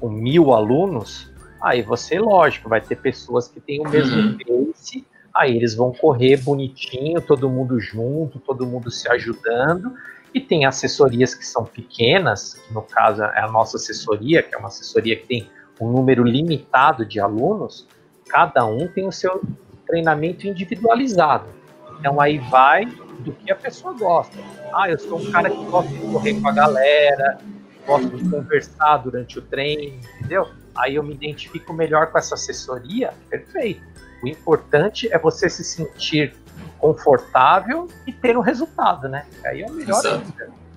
com 0.00 0.08
mil 0.08 0.52
alunos, 0.52 1.30
aí 1.60 1.82
você, 1.82 2.18
lógico, 2.18 2.68
vai 2.68 2.80
ter 2.80 2.96
pessoas 2.96 3.48
que 3.48 3.60
têm 3.60 3.80
o 3.80 3.88
mesmo 3.88 4.16
uhum. 4.16 4.38
pace, 4.72 5.06
aí 5.34 5.56
eles 5.56 5.74
vão 5.74 5.92
correr 5.92 6.38
bonitinho, 6.38 7.20
todo 7.20 7.48
mundo 7.48 7.80
junto, 7.80 8.38
todo 8.38 8.66
mundo 8.66 8.90
se 8.90 9.08
ajudando, 9.10 9.92
e 10.34 10.40
tem 10.40 10.66
assessorias 10.66 11.34
que 11.34 11.46
são 11.46 11.64
pequenas, 11.64 12.54
que 12.54 12.72
no 12.72 12.82
caso 12.82 13.22
é 13.22 13.40
a 13.40 13.48
nossa 13.48 13.76
assessoria, 13.76 14.42
que 14.42 14.54
é 14.54 14.58
uma 14.58 14.68
assessoria 14.68 15.16
que 15.16 15.26
tem 15.26 15.50
um 15.80 15.90
número 15.90 16.24
limitado 16.24 17.04
de 17.04 17.20
alunos, 17.20 17.86
cada 18.28 18.64
um 18.64 18.86
tem 18.88 19.06
o 19.06 19.12
seu 19.12 19.42
treinamento 19.86 20.46
individualizado. 20.46 21.46
Então 21.98 22.20
aí 22.20 22.38
vai 22.38 22.84
do 23.20 23.32
que 23.32 23.50
a 23.50 23.56
pessoa 23.56 23.94
gosta. 23.94 24.36
Ah, 24.74 24.90
eu 24.90 24.98
sou 24.98 25.18
um 25.18 25.30
cara 25.30 25.48
que 25.48 25.64
gosta 25.64 25.90
de 25.90 25.98
correr 26.00 26.40
com 26.40 26.48
a 26.48 26.52
galera, 26.52 27.38
gosto 27.86 28.16
de 28.16 28.28
conversar 28.28 28.98
durante 28.98 29.38
o 29.38 29.42
treino, 29.42 30.00
entendeu? 30.18 30.48
Aí 30.76 30.96
eu 30.96 31.02
me 31.02 31.14
identifico 31.14 31.72
melhor 31.72 32.08
com 32.08 32.18
essa 32.18 32.34
assessoria, 32.34 33.14
perfeito. 33.30 33.82
O 34.22 34.28
importante 34.28 35.08
é 35.12 35.18
você 35.18 35.48
se 35.48 35.64
sentir 35.64 36.34
confortável 36.78 37.88
e 38.06 38.12
ter 38.12 38.36
um 38.36 38.40
resultado, 38.40 39.08
né? 39.08 39.24
Aí 39.44 39.62
é 39.62 39.66
o 39.66 39.72
melhor. 39.72 40.22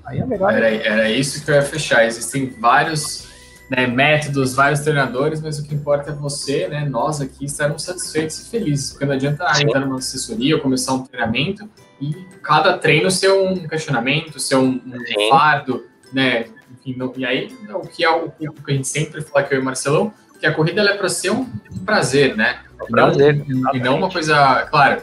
Aí 0.05 0.19
é 0.19 0.23
o 0.23 0.27
melhor. 0.27 0.53
Era, 0.53 0.69
era 0.69 1.09
isso 1.09 1.43
que 1.43 1.51
eu 1.51 1.55
ia 1.55 1.61
fechar. 1.61 2.05
Existem 2.05 2.49
vários 2.59 3.29
né, 3.69 3.85
métodos, 3.85 4.55
vários 4.55 4.79
treinadores, 4.79 5.41
mas 5.41 5.59
o 5.59 5.67
que 5.67 5.75
importa 5.75 6.09
é 6.09 6.13
você, 6.13 6.67
né, 6.67 6.87
nós 6.89 7.21
aqui, 7.21 7.45
estarmos 7.45 7.83
satisfeitos 7.83 8.39
e 8.39 8.49
felizes. 8.49 8.91
Porque 8.91 9.05
não 9.05 9.13
adianta 9.13 9.53
Sim. 9.53 9.63
entrar 9.63 9.81
numa 9.81 9.99
assessoria 9.99 10.55
ou 10.55 10.61
começar 10.61 10.93
um 10.93 11.03
treinamento 11.03 11.69
e 12.01 12.15
cada 12.41 12.77
treino 12.77 13.11
ser 13.11 13.31
um 13.31 13.67
questionamento, 13.67 14.39
ser 14.39 14.55
um, 14.55 14.81
um 14.83 15.29
fardo, 15.29 15.85
né? 16.11 16.45
Enfim, 16.71 16.95
não, 16.97 17.13
e 17.15 17.25
aí, 17.25 17.55
o 17.73 17.81
que 17.81 18.03
é 18.03 18.09
o, 18.09 18.25
o, 18.25 18.53
que 18.53 18.71
a 18.71 18.73
gente 18.73 18.87
sempre 18.87 19.21
fala 19.21 19.45
que 19.45 19.53
eu 19.53 19.59
e 19.59 19.61
o 19.61 19.65
Marcelão, 19.65 20.13
que 20.39 20.47
a 20.47 20.53
corrida 20.53 20.81
é 20.81 20.97
para 20.97 21.09
ser 21.09 21.31
um, 21.31 21.41
um, 21.71 21.85
prazer, 21.85 22.35
né? 22.35 22.61
Um 22.81 22.87
prazer, 22.87 23.45
não, 23.47 23.75
e 23.75 23.79
não 23.79 23.97
uma 23.97 24.09
coisa, 24.09 24.65
claro, 24.69 25.01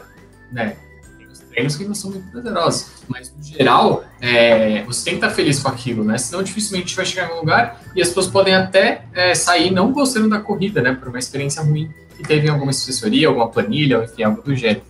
né? 0.51 0.75
Tem 1.57 1.65
os 1.65 1.75
treinos 1.75 1.77
que 1.77 1.85
não 1.85 1.95
são 1.95 2.11
muito 2.11 2.31
prazerosos, 2.31 3.03
mas 3.07 3.35
no 3.35 3.43
geral, 3.43 4.03
é, 4.21 4.83
você 4.83 5.05
tem 5.05 5.13
que 5.15 5.25
estar 5.25 5.35
feliz 5.35 5.59
com 5.59 5.69
aquilo, 5.69 6.03
né? 6.03 6.15
Senão 6.19 6.43
dificilmente 6.43 6.95
vai 6.95 7.03
chegar 7.03 7.31
em 7.31 7.33
um 7.33 7.39
lugar 7.39 7.81
e 7.95 8.01
as 8.01 8.09
pessoas 8.09 8.27
podem 8.27 8.53
até 8.53 9.05
é, 9.11 9.33
sair 9.33 9.71
não 9.71 9.91
gostando 9.91 10.29
da 10.29 10.39
corrida, 10.39 10.83
né? 10.83 10.93
Por 10.93 11.07
uma 11.07 11.17
experiência 11.17 11.63
ruim 11.63 11.91
que 12.15 12.21
teve 12.21 12.45
em 12.45 12.51
alguma 12.51 12.69
assessoria, 12.69 13.27
alguma 13.27 13.49
planilha, 13.49 13.97
ou 13.97 14.03
enfim, 14.03 14.21
algo 14.21 14.43
do 14.43 14.55
gênero. 14.55 14.83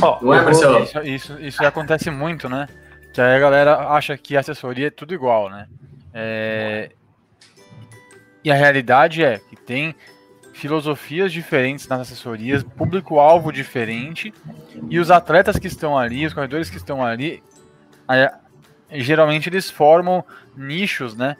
Oh, 0.00 0.24
não 0.24 0.32
é, 0.32 0.40
Marcelo? 0.40 0.84
Isso, 0.84 1.00
isso, 1.00 1.40
isso 1.40 1.64
acontece 1.64 2.12
muito, 2.12 2.48
né? 2.48 2.68
Que 3.12 3.20
aí 3.20 3.34
a 3.34 3.40
galera 3.40 3.88
acha 3.88 4.16
que 4.16 4.36
assessoria 4.36 4.86
é 4.86 4.90
tudo 4.90 5.12
igual, 5.12 5.50
né? 5.50 5.66
É... 6.14 6.92
E 8.44 8.52
a 8.52 8.54
realidade 8.54 9.24
é 9.24 9.40
que 9.40 9.56
tem 9.56 9.96
filosofias 10.60 11.32
diferentes 11.32 11.88
nas 11.88 12.00
assessorias, 12.00 12.62
público-alvo 12.62 13.50
diferente, 13.50 14.32
e 14.90 14.98
os 14.98 15.10
atletas 15.10 15.58
que 15.58 15.66
estão 15.66 15.96
ali, 15.96 16.26
os 16.26 16.34
corredores 16.34 16.68
que 16.68 16.76
estão 16.76 17.02
ali, 17.02 17.42
geralmente 18.92 19.48
eles 19.48 19.70
formam 19.70 20.22
nichos, 20.54 21.16
né, 21.16 21.34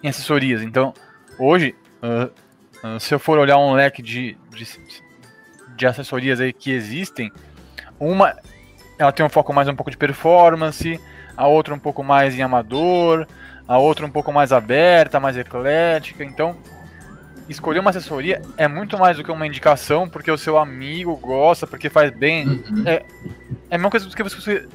em 0.00 0.08
assessorias. 0.08 0.62
Então, 0.62 0.94
hoje, 1.38 1.74
uh, 2.02 2.86
uh, 2.86 3.00
se 3.00 3.12
eu 3.12 3.18
for 3.18 3.36
olhar 3.36 3.58
um 3.58 3.72
leque 3.72 4.00
de, 4.00 4.38
de, 4.50 4.64
de 5.76 5.86
assessorias 5.86 6.40
aí 6.40 6.52
que 6.52 6.70
existem, 6.70 7.32
uma 7.98 8.36
ela 8.96 9.10
tem 9.10 9.26
um 9.26 9.28
foco 9.28 9.52
mais 9.52 9.66
um 9.66 9.74
pouco 9.74 9.90
de 9.90 9.96
performance, 9.96 11.00
a 11.36 11.48
outra 11.48 11.74
um 11.74 11.78
pouco 11.80 12.04
mais 12.04 12.38
em 12.38 12.42
amador, 12.42 13.26
a 13.66 13.76
outra 13.76 14.06
um 14.06 14.10
pouco 14.10 14.32
mais 14.32 14.52
aberta, 14.52 15.18
mais 15.18 15.36
eclética. 15.36 16.22
Então, 16.22 16.56
escolher 17.52 17.78
uma 17.78 17.90
assessoria 17.90 18.42
é 18.56 18.66
muito 18.66 18.98
mais 18.98 19.16
do 19.16 19.24
que 19.24 19.30
uma 19.30 19.46
indicação, 19.46 20.08
porque 20.08 20.30
o 20.30 20.38
seu 20.38 20.58
amigo 20.58 21.16
gosta, 21.16 21.66
porque 21.66 21.88
faz 21.88 22.10
bem. 22.10 22.48
Uhum. 22.48 22.82
É, 22.86 23.04
é 23.70 23.74
a 23.74 23.78
mesma 23.78 23.90
coisa 23.90 24.06
do 24.06 24.14
que, 24.14 24.22
você, 24.22 24.66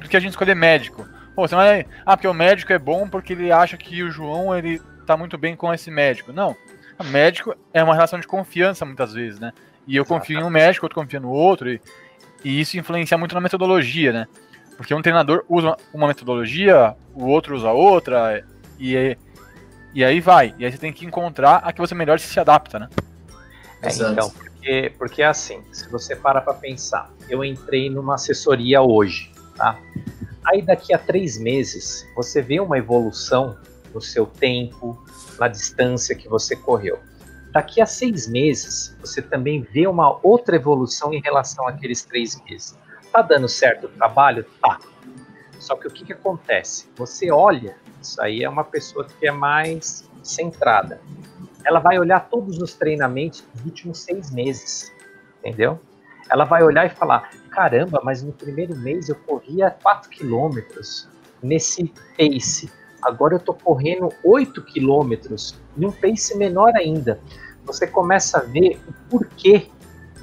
do 0.00 0.08
que 0.08 0.16
a 0.16 0.20
gente 0.20 0.30
escolher 0.30 0.54
médico. 0.54 1.06
Pô, 1.34 1.46
você 1.46 1.54
não 1.54 1.62
é. 1.62 1.84
Ah, 2.04 2.16
porque 2.16 2.28
o 2.28 2.34
médico 2.34 2.72
é 2.72 2.78
bom 2.78 3.08
porque 3.08 3.32
ele 3.32 3.50
acha 3.50 3.76
que 3.76 4.02
o 4.02 4.10
João 4.10 4.56
ele 4.56 4.80
tá 5.04 5.16
muito 5.16 5.36
bem 5.36 5.56
com 5.56 5.72
esse 5.72 5.90
médico. 5.90 6.32
Não. 6.32 6.56
O 6.98 7.04
médico 7.04 7.54
é 7.74 7.82
uma 7.82 7.94
relação 7.94 8.18
de 8.18 8.26
confiança 8.26 8.84
muitas 8.84 9.12
vezes, 9.12 9.38
né? 9.38 9.52
E 9.86 9.96
eu 9.96 10.04
confio 10.04 10.40
em 10.40 10.42
um 10.42 10.50
médico, 10.50 10.86
outro 10.86 11.00
confia 11.00 11.20
no 11.20 11.28
outro. 11.28 11.68
E, 11.70 11.80
e 12.44 12.60
isso 12.60 12.78
influencia 12.78 13.18
muito 13.18 13.34
na 13.34 13.40
metodologia, 13.40 14.12
né? 14.12 14.26
Porque 14.76 14.94
um 14.94 15.02
treinador 15.02 15.44
usa 15.48 15.76
uma 15.92 16.06
metodologia, 16.06 16.94
o 17.14 17.26
outro 17.26 17.56
usa 17.56 17.70
outra, 17.70 18.44
e, 18.78 19.16
e 19.96 20.04
aí 20.04 20.20
vai. 20.20 20.54
E 20.58 20.64
aí 20.66 20.70
você 20.70 20.76
tem 20.76 20.92
que 20.92 21.06
encontrar 21.06 21.56
a 21.64 21.72
que 21.72 21.80
você 21.80 21.94
melhor 21.94 22.20
se 22.20 22.38
adapta, 22.38 22.78
né? 22.78 22.90
É, 23.80 23.88
então, 23.88 24.28
porque, 24.28 24.92
porque 24.98 25.22
é 25.22 25.26
assim, 25.26 25.62
se 25.72 25.88
você 25.88 26.14
para 26.14 26.38
para 26.42 26.52
pensar, 26.52 27.10
eu 27.30 27.42
entrei 27.42 27.88
numa 27.88 28.16
assessoria 28.16 28.82
hoje, 28.82 29.32
tá? 29.56 29.78
Aí 30.44 30.60
daqui 30.60 30.92
a 30.92 30.98
três 30.98 31.38
meses, 31.38 32.06
você 32.14 32.42
vê 32.42 32.60
uma 32.60 32.76
evolução 32.76 33.56
no 33.94 34.02
seu 34.02 34.26
tempo, 34.26 35.02
na 35.38 35.48
distância 35.48 36.14
que 36.14 36.28
você 36.28 36.54
correu. 36.54 36.98
Daqui 37.50 37.80
a 37.80 37.86
seis 37.86 38.28
meses, 38.28 38.94
você 39.00 39.22
também 39.22 39.62
vê 39.62 39.86
uma 39.86 40.20
outra 40.22 40.56
evolução 40.56 41.14
em 41.14 41.22
relação 41.22 41.66
àqueles 41.66 42.02
três 42.04 42.38
meses. 42.44 42.76
Tá 43.10 43.22
dando 43.22 43.48
certo 43.48 43.86
o 43.86 43.88
trabalho? 43.88 44.44
Tá. 44.60 44.78
Só 45.58 45.74
que 45.74 45.88
o 45.88 45.90
que, 45.90 46.04
que 46.04 46.12
acontece? 46.12 46.86
Você 46.96 47.30
olha, 47.30 47.74
isso 48.08 48.22
aí 48.22 48.42
é 48.42 48.48
uma 48.48 48.64
pessoa 48.64 49.06
que 49.06 49.26
é 49.26 49.30
mais 49.30 50.08
centrada. 50.22 51.00
Ela 51.64 51.80
vai 51.80 51.98
olhar 51.98 52.20
todos 52.28 52.58
os 52.58 52.74
treinamentos 52.74 53.44
dos 53.54 53.64
últimos 53.64 53.98
seis 54.00 54.30
meses, 54.30 54.92
entendeu? 55.40 55.80
Ela 56.30 56.44
vai 56.44 56.62
olhar 56.62 56.86
e 56.86 56.90
falar: 56.90 57.30
caramba, 57.50 58.00
mas 58.04 58.22
no 58.22 58.32
primeiro 58.32 58.76
mês 58.76 59.08
eu 59.08 59.16
corria 59.16 59.70
4 59.70 60.10
quilômetros 60.10 61.08
nesse 61.42 61.92
pace. 62.16 62.70
Agora 63.02 63.34
eu 63.34 63.40
tô 63.40 63.54
correndo 63.54 64.08
8 64.24 64.62
quilômetros 64.62 65.58
em 65.76 65.84
um 65.84 65.92
pace 65.92 66.36
menor 66.36 66.74
ainda 66.74 67.20
você 67.66 67.86
começa 67.86 68.38
a 68.38 68.42
ver 68.42 68.80
o 68.86 68.92
porquê 69.10 69.66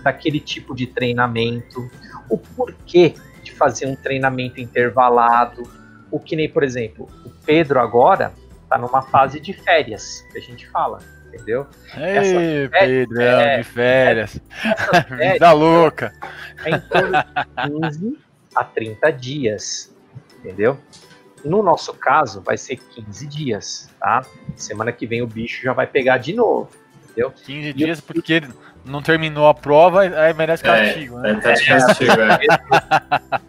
daquele 0.01 0.39
tipo 0.39 0.73
de 0.73 0.88
treinamento, 0.88 1.89
o 2.29 2.38
porquê 2.38 3.13
de 3.43 3.51
fazer 3.51 3.86
um 3.86 3.95
treinamento 3.95 4.61
intervalado, 4.61 5.63
o 6.09 6.19
que 6.19 6.36
nem, 6.36 6.49
por 6.49 6.63
exemplo, 6.63 7.09
o 7.25 7.29
Pedro 7.46 7.80
agora 7.80 8.34
está 8.64 8.78
numa 8.78 9.02
fase 9.02 9.39
de 9.39 9.54
férias, 9.54 10.26
que 10.32 10.38
a 10.38 10.41
gente 10.41 10.68
fala. 10.70 11.00
entendeu? 11.28 11.68
Ei, 11.96 12.70
Pedrão, 12.70 13.39
é, 13.41 13.58
de 13.58 13.64
férias. 13.64 14.39
Vida 15.10 15.52
louca. 15.52 16.14
É 16.64 16.72
em 16.72 16.80
torno 16.80 17.12
de 17.12 17.89
15 17.89 18.18
a 18.56 18.64
30 18.64 19.12
dias, 19.12 19.96
entendeu? 20.39 20.80
No 21.44 21.62
nosso 21.62 21.94
caso, 21.94 22.41
vai 22.41 22.58
ser 22.58 22.78
15 22.78 23.28
dias, 23.28 23.89
tá? 24.00 24.22
Semana 24.56 24.91
que 24.91 25.06
vem 25.06 25.22
o 25.22 25.28
bicho 25.28 25.62
já 25.64 25.74
vai 25.74 25.86
pegar 25.86 26.18
de 26.18 26.34
novo, 26.34 26.70
entendeu? 27.04 27.32
15 27.32 27.68
e 27.68 27.74
dias 27.74 28.00
eu... 28.00 28.06
porque 28.06 28.41
não 28.86 29.02
terminou 29.02 29.48
a 29.48 29.54
prova, 29.54 30.02
aí 30.02 30.34
merece 30.34 30.66
é, 30.66 30.68
castigo, 30.68 31.20
né? 31.20 31.32
É, 31.32 31.36
tá 31.36 31.52
de 31.52 31.66
castigo, 31.66 32.12
é. 32.22 32.39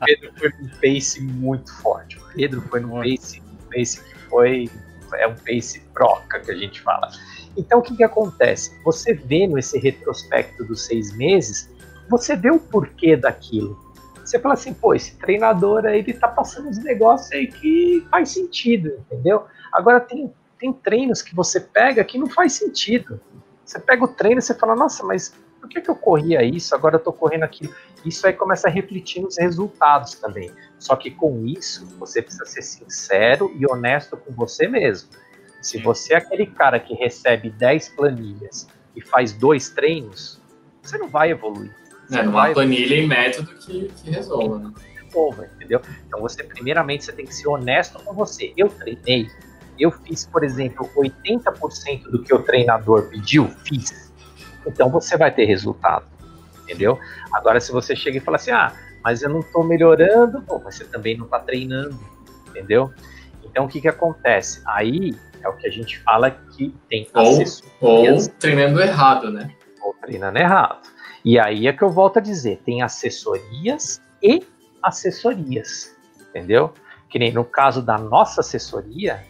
Pedro, 0.04 0.32
foi 0.36 0.52
num 0.60 0.68
pace 0.68 1.22
muito 1.22 1.72
forte. 1.80 2.18
O 2.18 2.22
Pedro 2.34 2.62
foi 2.62 2.80
num 2.80 3.00
pace, 3.00 3.42
pace 3.74 4.02
que 4.02 4.18
foi. 4.28 4.70
É 5.14 5.26
um 5.26 5.34
pace 5.34 5.80
broca 5.92 6.40
que 6.40 6.50
a 6.50 6.56
gente 6.56 6.80
fala. 6.80 7.08
Então, 7.56 7.78
o 7.78 7.82
que, 7.82 7.96
que 7.96 8.02
acontece? 8.02 8.76
Você 8.84 9.14
vê 9.14 9.46
nesse 9.46 9.78
retrospecto 9.78 10.64
dos 10.64 10.86
seis 10.86 11.16
meses, 11.16 11.70
você 12.08 12.34
vê 12.34 12.50
o 12.50 12.58
porquê 12.58 13.16
daquilo. 13.16 13.78
Você 14.24 14.38
fala 14.38 14.54
assim, 14.54 14.72
pô, 14.72 14.94
esse 14.94 15.16
treinador 15.16 15.84
aí, 15.84 16.00
ele 16.00 16.14
tá 16.14 16.26
passando 16.26 16.68
uns 16.68 16.78
negócios 16.78 17.30
aí 17.32 17.46
que 17.46 18.04
faz 18.10 18.30
sentido, 18.30 18.98
entendeu? 19.06 19.44
Agora, 19.72 20.00
tem, 20.00 20.32
tem 20.58 20.72
treinos 20.72 21.20
que 21.20 21.34
você 21.34 21.60
pega 21.60 22.02
que 22.02 22.18
não 22.18 22.28
faz 22.28 22.54
sentido. 22.54 23.20
Você 23.64 23.78
pega 23.78 24.04
o 24.04 24.08
treino 24.08 24.38
e 24.38 24.42
você 24.42 24.54
fala, 24.54 24.74
nossa, 24.74 25.04
mas 25.04 25.34
por 25.64 25.68
que, 25.70 25.80
que 25.80 25.90
eu 25.90 25.96
corria 25.96 26.42
isso, 26.42 26.74
agora 26.74 26.96
eu 26.96 27.00
tô 27.00 27.10
correndo 27.10 27.44
aquilo? 27.44 27.74
Isso 28.04 28.26
aí 28.26 28.34
começa 28.34 28.68
a 28.68 28.70
refletir 28.70 29.22
nos 29.22 29.38
resultados 29.38 30.12
também. 30.12 30.50
Só 30.78 30.94
que 30.94 31.10
com 31.10 31.46
isso, 31.46 31.86
você 31.98 32.20
precisa 32.20 32.44
ser 32.44 32.60
sincero 32.60 33.50
e 33.58 33.64
honesto 33.66 34.14
com 34.14 34.30
você 34.34 34.68
mesmo. 34.68 35.08
Se 35.62 35.78
você 35.78 36.12
é 36.12 36.18
aquele 36.18 36.44
cara 36.44 36.78
que 36.78 36.92
recebe 36.92 37.48
10 37.48 37.88
planilhas 37.96 38.68
e 38.94 39.00
faz 39.00 39.32
dois 39.32 39.70
treinos, 39.70 40.38
você 40.82 40.98
não 40.98 41.08
vai 41.08 41.30
evoluir. 41.30 41.74
Você 42.06 42.18
é, 42.18 42.22
não 42.22 42.32
vai 42.32 42.52
planilha 42.52 42.98
evoluir. 42.98 43.04
e 43.04 43.06
método 43.06 43.54
que, 43.54 43.88
que 43.88 44.10
resolva, 44.10 44.58
né? 44.58 44.72
Resolva, 45.02 45.48
entendeu? 45.56 45.80
Então 46.06 46.20
você, 46.20 46.44
primeiramente, 46.44 47.06
você 47.06 47.12
tem 47.12 47.24
que 47.24 47.34
ser 47.34 47.48
honesto 47.48 47.98
com 48.04 48.12
você. 48.12 48.52
Eu 48.54 48.68
treinei, 48.68 49.30
eu 49.78 49.90
fiz, 49.90 50.26
por 50.26 50.44
exemplo, 50.44 50.90
80% 50.94 52.02
do 52.10 52.22
que 52.22 52.34
o 52.34 52.42
treinador 52.42 53.08
pediu, 53.08 53.48
fiz. 53.64 54.12
Então 54.66 54.88
você 54.90 55.16
vai 55.16 55.30
ter 55.30 55.44
resultado, 55.44 56.06
entendeu? 56.62 56.98
Agora, 57.32 57.60
se 57.60 57.72
você 57.72 57.94
chega 57.94 58.18
e 58.18 58.20
fala 58.20 58.36
assim, 58.36 58.50
ah, 58.50 58.72
mas 59.02 59.22
eu 59.22 59.28
não 59.28 59.40
estou 59.40 59.64
melhorando, 59.64 60.40
bom, 60.40 60.60
mas 60.64 60.76
você 60.76 60.84
também 60.84 61.16
não 61.16 61.26
está 61.26 61.38
treinando, 61.38 61.98
entendeu? 62.48 62.92
Então 63.44 63.66
o 63.66 63.68
que 63.68 63.80
que 63.80 63.88
acontece? 63.88 64.62
Aí 64.66 65.14
é 65.42 65.48
o 65.48 65.56
que 65.56 65.66
a 65.66 65.70
gente 65.70 65.98
fala 66.00 66.30
que 66.30 66.74
tem 66.88 67.06
ou, 67.14 67.38
ou 67.80 68.28
treinando 68.40 68.80
errado, 68.80 69.30
né? 69.30 69.50
Ou 69.82 69.94
treinando 69.94 70.38
errado. 70.38 70.80
E 71.24 71.38
aí 71.38 71.66
é 71.66 71.72
que 71.72 71.82
eu 71.82 71.90
volto 71.90 72.18
a 72.18 72.20
dizer, 72.20 72.60
tem 72.64 72.82
assessorias 72.82 74.00
e 74.22 74.42
assessorias, 74.82 75.96
entendeu? 76.28 76.72
Que 77.08 77.18
nem 77.18 77.32
no 77.32 77.44
caso 77.44 77.80
da 77.80 77.96
nossa 77.96 78.40
assessoria, 78.40 79.22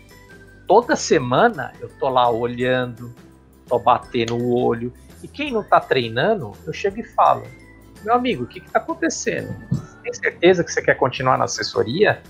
toda 0.67 0.97
semana 0.97 1.73
eu 1.81 1.89
tô 2.01 2.09
lá 2.09 2.31
olhando, 2.31 3.15
tô 3.69 3.79
batendo 3.79 4.37
o 4.37 4.57
olho. 4.57 4.93
E 5.25 5.29
quem 5.29 5.51
não 5.51 5.65
tá 5.65 5.81
treinando, 5.81 6.53
eu 6.65 6.73
chego 6.73 7.01
e 7.01 7.03
falo: 7.03 7.43
Meu 8.05 8.15
amigo, 8.15 8.45
o 8.45 8.47
que 8.47 8.61
que 8.61 8.71
tá 8.71 8.79
acontecendo? 8.79 9.53
Tem 10.03 10.13
certeza 10.13 10.63
que 10.63 10.71
você 10.71 10.81
quer 10.81 10.95
continuar 10.95 11.37
na 11.37 11.45
assessoria? 11.45 12.23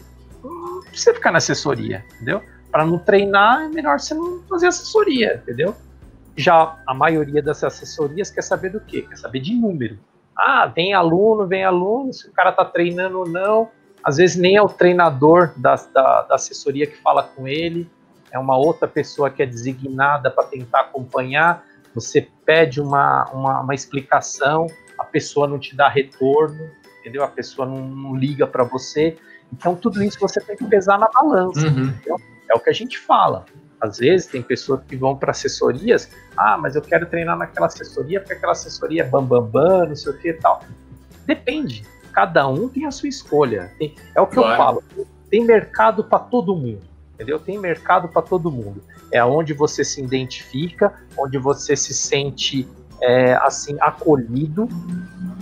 Não 0.43 0.81
precisa 0.81 1.13
ficar 1.13 1.31
na 1.31 1.39
assessoria, 1.39 2.03
entendeu? 2.15 2.41
para 2.75 2.85
não 2.85 2.99
treinar, 2.99 3.67
é 3.67 3.69
melhor 3.69 4.01
você 4.01 4.15
não 4.15 4.43
fazer 4.51 4.67
assessoria, 4.67 5.41
entendeu? 5.41 5.77
Já 6.37 6.77
a 6.85 6.93
maioria 6.93 7.41
das 7.41 7.63
assessorias 7.63 8.33
quer 8.33 8.43
saber 8.43 8.71
do 8.71 8.81
quê? 8.81 9.03
Quer 9.03 9.15
saber 9.15 9.39
de 9.39 9.55
número. 9.55 9.97
Ah, 10.37 10.67
vem 10.67 10.93
aluno, 10.93 11.47
vem 11.47 11.65
aluno, 11.65 12.13
se 12.13 12.27
o 12.27 12.33
cara 12.33 12.51
tá 12.51 12.65
treinando 12.65 13.21
ou 13.21 13.29
não. 13.29 13.71
Às 14.03 14.17
vezes 14.17 14.35
nem 14.35 14.57
é 14.57 14.61
o 14.61 14.69
treinador 14.69 15.53
da, 15.57 15.77
da, 15.77 16.23
da 16.23 16.35
assessoria 16.35 16.85
que 16.85 16.97
fala 16.97 17.23
com 17.23 17.47
ele, 17.47 17.89
é 18.33 18.41
uma 18.41 18.57
outra 18.57 18.89
pessoa 18.89 19.31
que 19.31 19.41
é 19.41 19.47
designada 19.47 20.29
para 20.29 20.43
tentar 20.43 20.81
acompanhar. 20.81 21.65
Você 21.95 22.29
pede 22.45 22.81
uma, 22.81 23.25
uma, 23.33 23.61
uma, 23.61 23.75
explicação, 23.75 24.67
a 24.99 25.05
pessoa 25.05 25.47
não 25.47 25.59
te 25.59 25.77
dá 25.77 25.89
retorno, 25.89 26.71
entendeu? 27.01 27.23
A 27.23 27.29
pessoa 27.29 27.67
não, 27.67 27.87
não 27.89 28.17
liga 28.17 28.47
para 28.47 28.65
você. 28.65 29.17
Então, 29.53 29.75
tudo 29.77 30.03
isso 30.03 30.19
você 30.19 30.41
tem 30.41 30.57
que 30.57 30.65
pesar 30.65 30.99
na 30.99 31.09
balança. 31.09 31.67
Uhum. 31.67 31.95
É 32.51 32.55
o 32.55 32.61
que 32.61 32.71
a 32.71 32.73
gente 32.73 32.99
fala. 32.99 33.45
Às 33.81 33.99
vezes 33.99 34.27
tem 34.27 34.43
pessoas 34.43 34.81
que 34.89 34.97
vão 34.97 35.17
para 35.17 35.31
assessorias, 35.31 36.11
ah, 36.37 36.57
mas 36.57 36.75
eu 36.75 36.83
quero 36.83 37.07
treinar 37.07 37.37
naquela 37.37 37.67
assessoria 37.67 38.19
porque 38.19 38.33
aquela 38.33 38.53
assessoria 38.53 39.03
é 39.03 39.05
bambambam, 39.05 39.51
bam, 39.51 39.79
bam, 39.79 39.89
não 39.89 39.97
sei 39.97 40.13
o 40.13 40.19
que 40.19 40.29
e 40.31 40.35
tal. 40.35 40.63
Depende. 41.27 41.85
Cada 42.13 42.49
um 42.49 42.69
tem 42.69 42.87
a 42.87 42.91
sua 42.91 43.09
escolha. 43.09 43.73
Tem, 43.79 43.95
é 44.15 44.21
o 44.21 44.27
que 44.27 44.37
claro. 44.37 44.53
eu 44.53 44.57
falo. 44.57 44.85
Tem 45.29 45.45
mercado 45.45 46.05
para 46.05 46.19
todo 46.19 46.57
mundo. 46.57 46.83
Entendeu? 47.15 47.39
Tem 47.39 47.59
mercado 47.59 48.09
para 48.09 48.23
todo 48.23 48.51
mundo. 48.51 48.83
É 49.15 49.25
onde 49.25 49.53
você 49.53 49.85
se 49.85 50.03
identifica, 50.03 50.93
onde 51.17 51.39
você 51.39 51.77
se 51.77 51.95
sente 51.95 52.69
é, 53.01 53.35
assim 53.37 53.77
acolhido. 53.81 54.69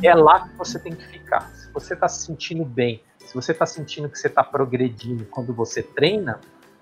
É 0.02 0.14
lá 0.14 0.46
que 0.46 0.54
você 0.58 0.78
tem 0.78 0.94
que 0.94 1.06
ficar. 1.06 1.50
Se 1.54 1.72
você 1.72 1.94
está 1.94 2.06
se 2.06 2.26
sentindo 2.26 2.66
bem, 2.66 3.02
se 3.18 3.34
você 3.34 3.52
está 3.52 3.64
sentindo 3.64 4.10
que 4.10 4.18
você 4.18 4.26
está 4.26 4.44
progredindo 4.44 5.24
quando 5.24 5.54
você 5.54 5.82
treina, 5.82 6.38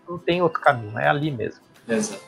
não 0.09 0.19
tem 0.19 0.43
outro 0.43 0.61
caminho, 0.61 0.99
é 0.99 1.09
ali 1.09 1.31
mesmo. 1.31 1.61
Exato. 1.89 2.21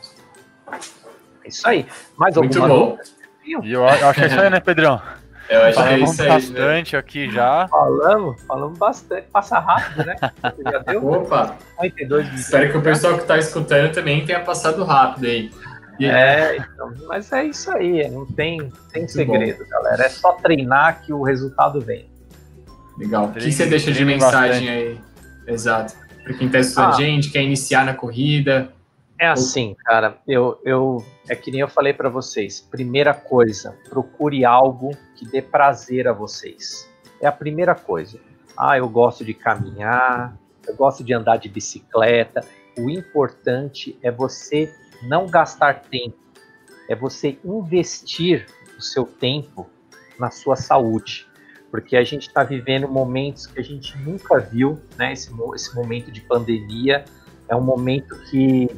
É 1.44 1.48
isso 1.48 1.66
aí. 1.66 1.84
Mais 2.16 2.36
Muito 2.36 2.60
bom. 2.60 2.96
E 3.44 3.72
eu 3.72 3.84
acho 3.84 4.14
que 4.14 4.20
é 4.20 4.26
isso 4.28 4.40
aí, 4.40 4.48
né, 4.48 4.60
Pedrão? 4.60 5.02
Eu 5.48 5.62
acho 5.62 5.74
falamos 5.74 5.94
que 5.94 5.94
é 5.94 6.04
isso 6.04 6.22
aí. 6.22 6.28
Né? 6.28 6.34
bastante 6.34 6.92
né? 6.92 6.98
aqui 6.98 7.30
já. 7.30 7.68
Falamos, 7.68 8.42
falamos 8.42 8.78
bastante. 8.78 9.26
Passa 9.32 9.58
rápido, 9.58 10.06
né? 10.06 10.16
já 10.64 10.78
deu? 10.78 11.06
Opa! 11.06 11.56
52 11.80 12.34
Espero 12.34 12.70
que 12.70 12.78
o 12.78 12.82
pessoal 12.82 13.14
que 13.14 13.22
está 13.22 13.38
escutando 13.38 13.92
também 13.92 14.24
tenha 14.24 14.40
passado 14.40 14.84
rápido 14.84 15.26
aí. 15.26 15.50
É, 16.00 16.56
então, 16.56 16.92
mas 17.06 17.30
é 17.30 17.44
isso 17.44 17.70
aí, 17.70 18.08
não 18.10 18.26
tem, 18.26 18.72
tem 18.92 19.06
segredo, 19.06 19.62
bom. 19.62 19.70
galera. 19.70 20.04
É 20.04 20.08
só 20.08 20.32
treinar 20.32 21.02
que 21.02 21.12
o 21.12 21.22
resultado 21.22 21.80
vem. 21.80 22.10
Legal. 22.98 23.26
O 23.26 23.32
que 23.32 23.52
você 23.52 23.66
deixa 23.66 23.92
de 23.92 24.04
mensagem 24.04 24.66
bastante. 24.66 24.68
aí? 24.68 25.00
Exato 25.46 26.02
para 26.22 26.34
quem 26.34 26.46
está 26.46 26.58
estudando 26.60 26.94
ah, 26.94 26.96
gente, 26.96 27.30
quer 27.30 27.42
iniciar 27.42 27.84
na 27.84 27.94
corrida? 27.94 28.72
É 29.18 29.28
assim, 29.28 29.76
cara, 29.84 30.18
eu, 30.26 30.60
eu 30.64 31.04
é 31.28 31.36
que 31.36 31.50
nem 31.50 31.60
eu 31.60 31.68
falei 31.68 31.92
para 31.92 32.08
vocês. 32.08 32.60
Primeira 32.60 33.14
coisa, 33.14 33.76
procure 33.88 34.44
algo 34.44 34.90
que 35.22 35.30
dê 35.30 35.40
prazer 35.40 36.08
a 36.08 36.12
vocês. 36.12 36.90
É 37.20 37.26
a 37.28 37.32
primeira 37.32 37.76
coisa. 37.76 38.18
Ah, 38.58 38.76
eu 38.76 38.88
gosto 38.88 39.24
de 39.24 39.32
caminhar, 39.32 40.36
eu 40.66 40.74
gosto 40.74 41.04
de 41.04 41.14
andar 41.14 41.36
de 41.36 41.48
bicicleta. 41.48 42.44
O 42.76 42.90
importante 42.90 43.96
é 44.02 44.10
você 44.10 44.74
não 45.02 45.26
gastar 45.26 45.82
tempo, 45.82 46.18
é 46.88 46.96
você 46.96 47.38
investir 47.44 48.46
o 48.76 48.82
seu 48.82 49.04
tempo 49.04 49.70
na 50.18 50.30
sua 50.30 50.56
saúde 50.56 51.30
porque 51.70 51.96
a 51.96 52.04
gente 52.04 52.28
está 52.28 52.44
vivendo 52.44 52.86
momentos 52.86 53.46
que 53.46 53.58
a 53.58 53.62
gente 53.62 53.96
nunca 53.96 54.38
viu, 54.38 54.78
né? 54.98 55.14
Esse, 55.14 55.30
esse 55.54 55.74
momento 55.74 56.12
de 56.12 56.20
pandemia 56.20 57.02
é 57.48 57.56
um 57.56 57.62
momento 57.62 58.14
que 58.30 58.68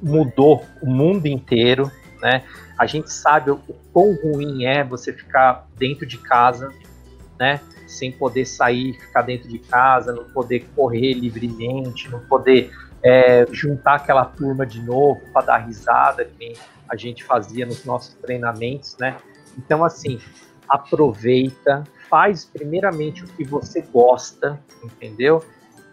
mudou 0.00 0.64
o 0.80 0.86
mundo 0.88 1.26
inteiro, 1.26 1.90
né? 2.22 2.44
A 2.78 2.86
gente 2.86 3.12
sabe 3.12 3.50
o 3.50 3.60
quão 3.92 4.14
ruim 4.14 4.64
é 4.64 4.84
você 4.84 5.12
ficar 5.12 5.66
dentro 5.76 6.06
de 6.06 6.16
casa, 6.16 6.72
né? 7.38 7.60
Sem 7.86 8.12
poder 8.12 8.46
sair, 8.46 8.94
ficar 8.94 9.22
dentro 9.22 9.48
de 9.48 9.58
casa, 9.58 10.12
não 10.12 10.24
poder 10.24 10.66
correr 10.74 11.12
livremente, 11.14 12.08
não 12.08 12.20
poder 12.20 12.72
é, 13.02 13.46
juntar 13.50 13.96
aquela 13.96 14.24
turma 14.24 14.64
de 14.64 14.80
novo 14.80 15.20
para 15.32 15.46
dar 15.46 15.58
risada 15.58 16.24
que 16.24 16.54
a 16.88 16.96
gente 16.96 17.24
fazia 17.24 17.66
nos 17.66 17.84
nossos 17.84 18.14
treinamentos, 18.14 18.96
né? 18.98 19.16
Então, 19.58 19.84
assim, 19.84 20.20
aproveita, 20.68 21.84
faz 22.08 22.44
primeiramente 22.44 23.24
o 23.24 23.26
que 23.26 23.44
você 23.44 23.82
gosta, 23.82 24.58
entendeu? 24.82 25.44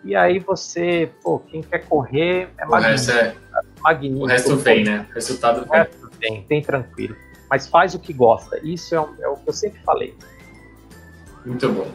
E 0.03 0.15
aí 0.15 0.39
você, 0.39 1.11
pô, 1.21 1.39
quem 1.39 1.61
quer 1.61 1.79
correr 1.79 2.49
é 2.57 2.65
magnífico. 2.65 3.17
É... 3.17 3.35
magnífico. 3.81 4.23
O 4.23 4.27
resto 4.27 4.55
vem, 4.55 4.83
né? 4.85 5.05
O 5.09 5.13
resultado 5.13 5.67
vem. 5.69 5.81
O 5.81 5.98
vem, 6.19 6.45
bem 6.47 6.61
tranquilo. 6.61 7.15
Mas 7.49 7.67
faz 7.67 7.95
o 7.95 7.99
que 7.99 8.13
gosta. 8.13 8.59
Isso 8.63 8.95
é, 8.95 8.97
é 8.97 9.27
o 9.27 9.35
que 9.35 9.49
eu 9.49 9.53
sempre 9.53 9.81
falei. 9.81 10.15
Muito 11.45 11.69
bom. 11.69 11.91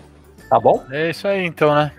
Tá 0.48 0.58
bom? 0.58 0.84
É 0.90 1.10
isso 1.10 1.28
aí, 1.28 1.44
então, 1.44 1.74
né? 1.74 1.92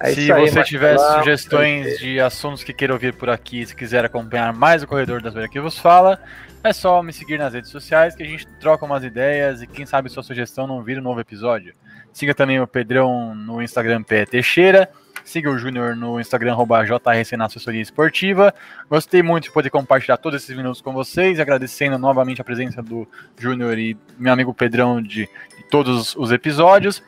É 0.00 0.12
se 0.12 0.30
aí, 0.30 0.50
você 0.50 0.62
tiver 0.62 0.98
sugestões 0.98 1.98
de 1.98 2.20
assuntos 2.20 2.62
que 2.62 2.72
queira 2.72 2.92
ouvir 2.92 3.14
por 3.14 3.30
aqui, 3.30 3.64
se 3.64 3.74
quiser 3.74 4.04
acompanhar 4.04 4.52
mais 4.52 4.82
o 4.82 4.86
Corredor 4.86 5.22
das 5.22 5.32
Velhas 5.32 5.50
que 5.50 5.60
vos 5.60 5.78
fala, 5.78 6.20
é 6.62 6.72
só 6.72 7.02
me 7.02 7.12
seguir 7.12 7.38
nas 7.38 7.54
redes 7.54 7.70
sociais 7.70 8.14
que 8.14 8.22
a 8.22 8.26
gente 8.26 8.46
troca 8.60 8.84
umas 8.84 9.04
ideias 9.04 9.62
e 9.62 9.66
quem 9.66 9.86
sabe 9.86 10.10
sua 10.10 10.22
sugestão 10.22 10.66
não 10.66 10.82
vira 10.82 11.00
um 11.00 11.04
novo 11.04 11.20
episódio. 11.20 11.74
Siga 12.12 12.34
também 12.34 12.60
o 12.60 12.66
Pedrão 12.66 13.34
no 13.34 13.62
Instagram 13.62 14.02
P 14.02 14.26
Teixeira 14.26 14.90
Siga 15.26 15.50
o 15.50 15.58
Júnior 15.58 15.96
no 15.96 16.20
Instagram, 16.20 16.56
JRC 16.56 17.36
na 17.36 17.46
assessoria 17.46 17.82
esportiva. 17.82 18.54
Gostei 18.88 19.24
muito 19.24 19.44
de 19.44 19.50
poder 19.50 19.70
compartilhar 19.70 20.16
todos 20.18 20.40
esses 20.40 20.56
minutos 20.56 20.80
com 20.80 20.92
vocês, 20.92 21.40
agradecendo 21.40 21.98
novamente 21.98 22.40
a 22.40 22.44
presença 22.44 22.80
do 22.80 23.08
Júnior 23.36 23.76
e 23.76 23.98
meu 24.16 24.32
amigo 24.32 24.54
Pedrão 24.54 25.02
de, 25.02 25.28
de 25.56 25.64
todos 25.68 26.14
os 26.14 26.30
episódios. 26.30 27.02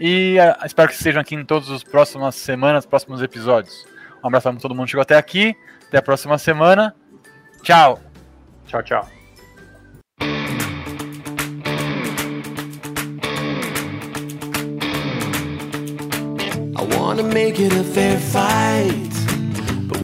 E 0.00 0.36
uh, 0.40 0.66
espero 0.66 0.88
que 0.88 0.96
estejam 0.96 1.20
aqui 1.20 1.36
em 1.36 1.44
todas 1.44 1.70
as 1.70 1.84
próximas 1.84 2.34
semanas, 2.34 2.84
próximos 2.84 3.22
episódios. 3.22 3.86
Um 4.20 4.26
abraço 4.26 4.50
para 4.50 4.60
todo 4.60 4.74
mundo 4.74 4.86
que 4.86 4.90
chegou 4.90 5.02
até 5.02 5.16
aqui. 5.16 5.54
Até 5.86 5.98
a 5.98 6.02
próxima 6.02 6.38
semana. 6.38 6.92
Tchau. 7.62 8.00
Tchau, 8.66 8.82
tchau. 8.82 9.19
Wanna 17.22 17.34
make 17.34 17.60
it 17.60 17.72
a 17.72 17.84
fair 17.84 18.18
fight. 18.18 19.19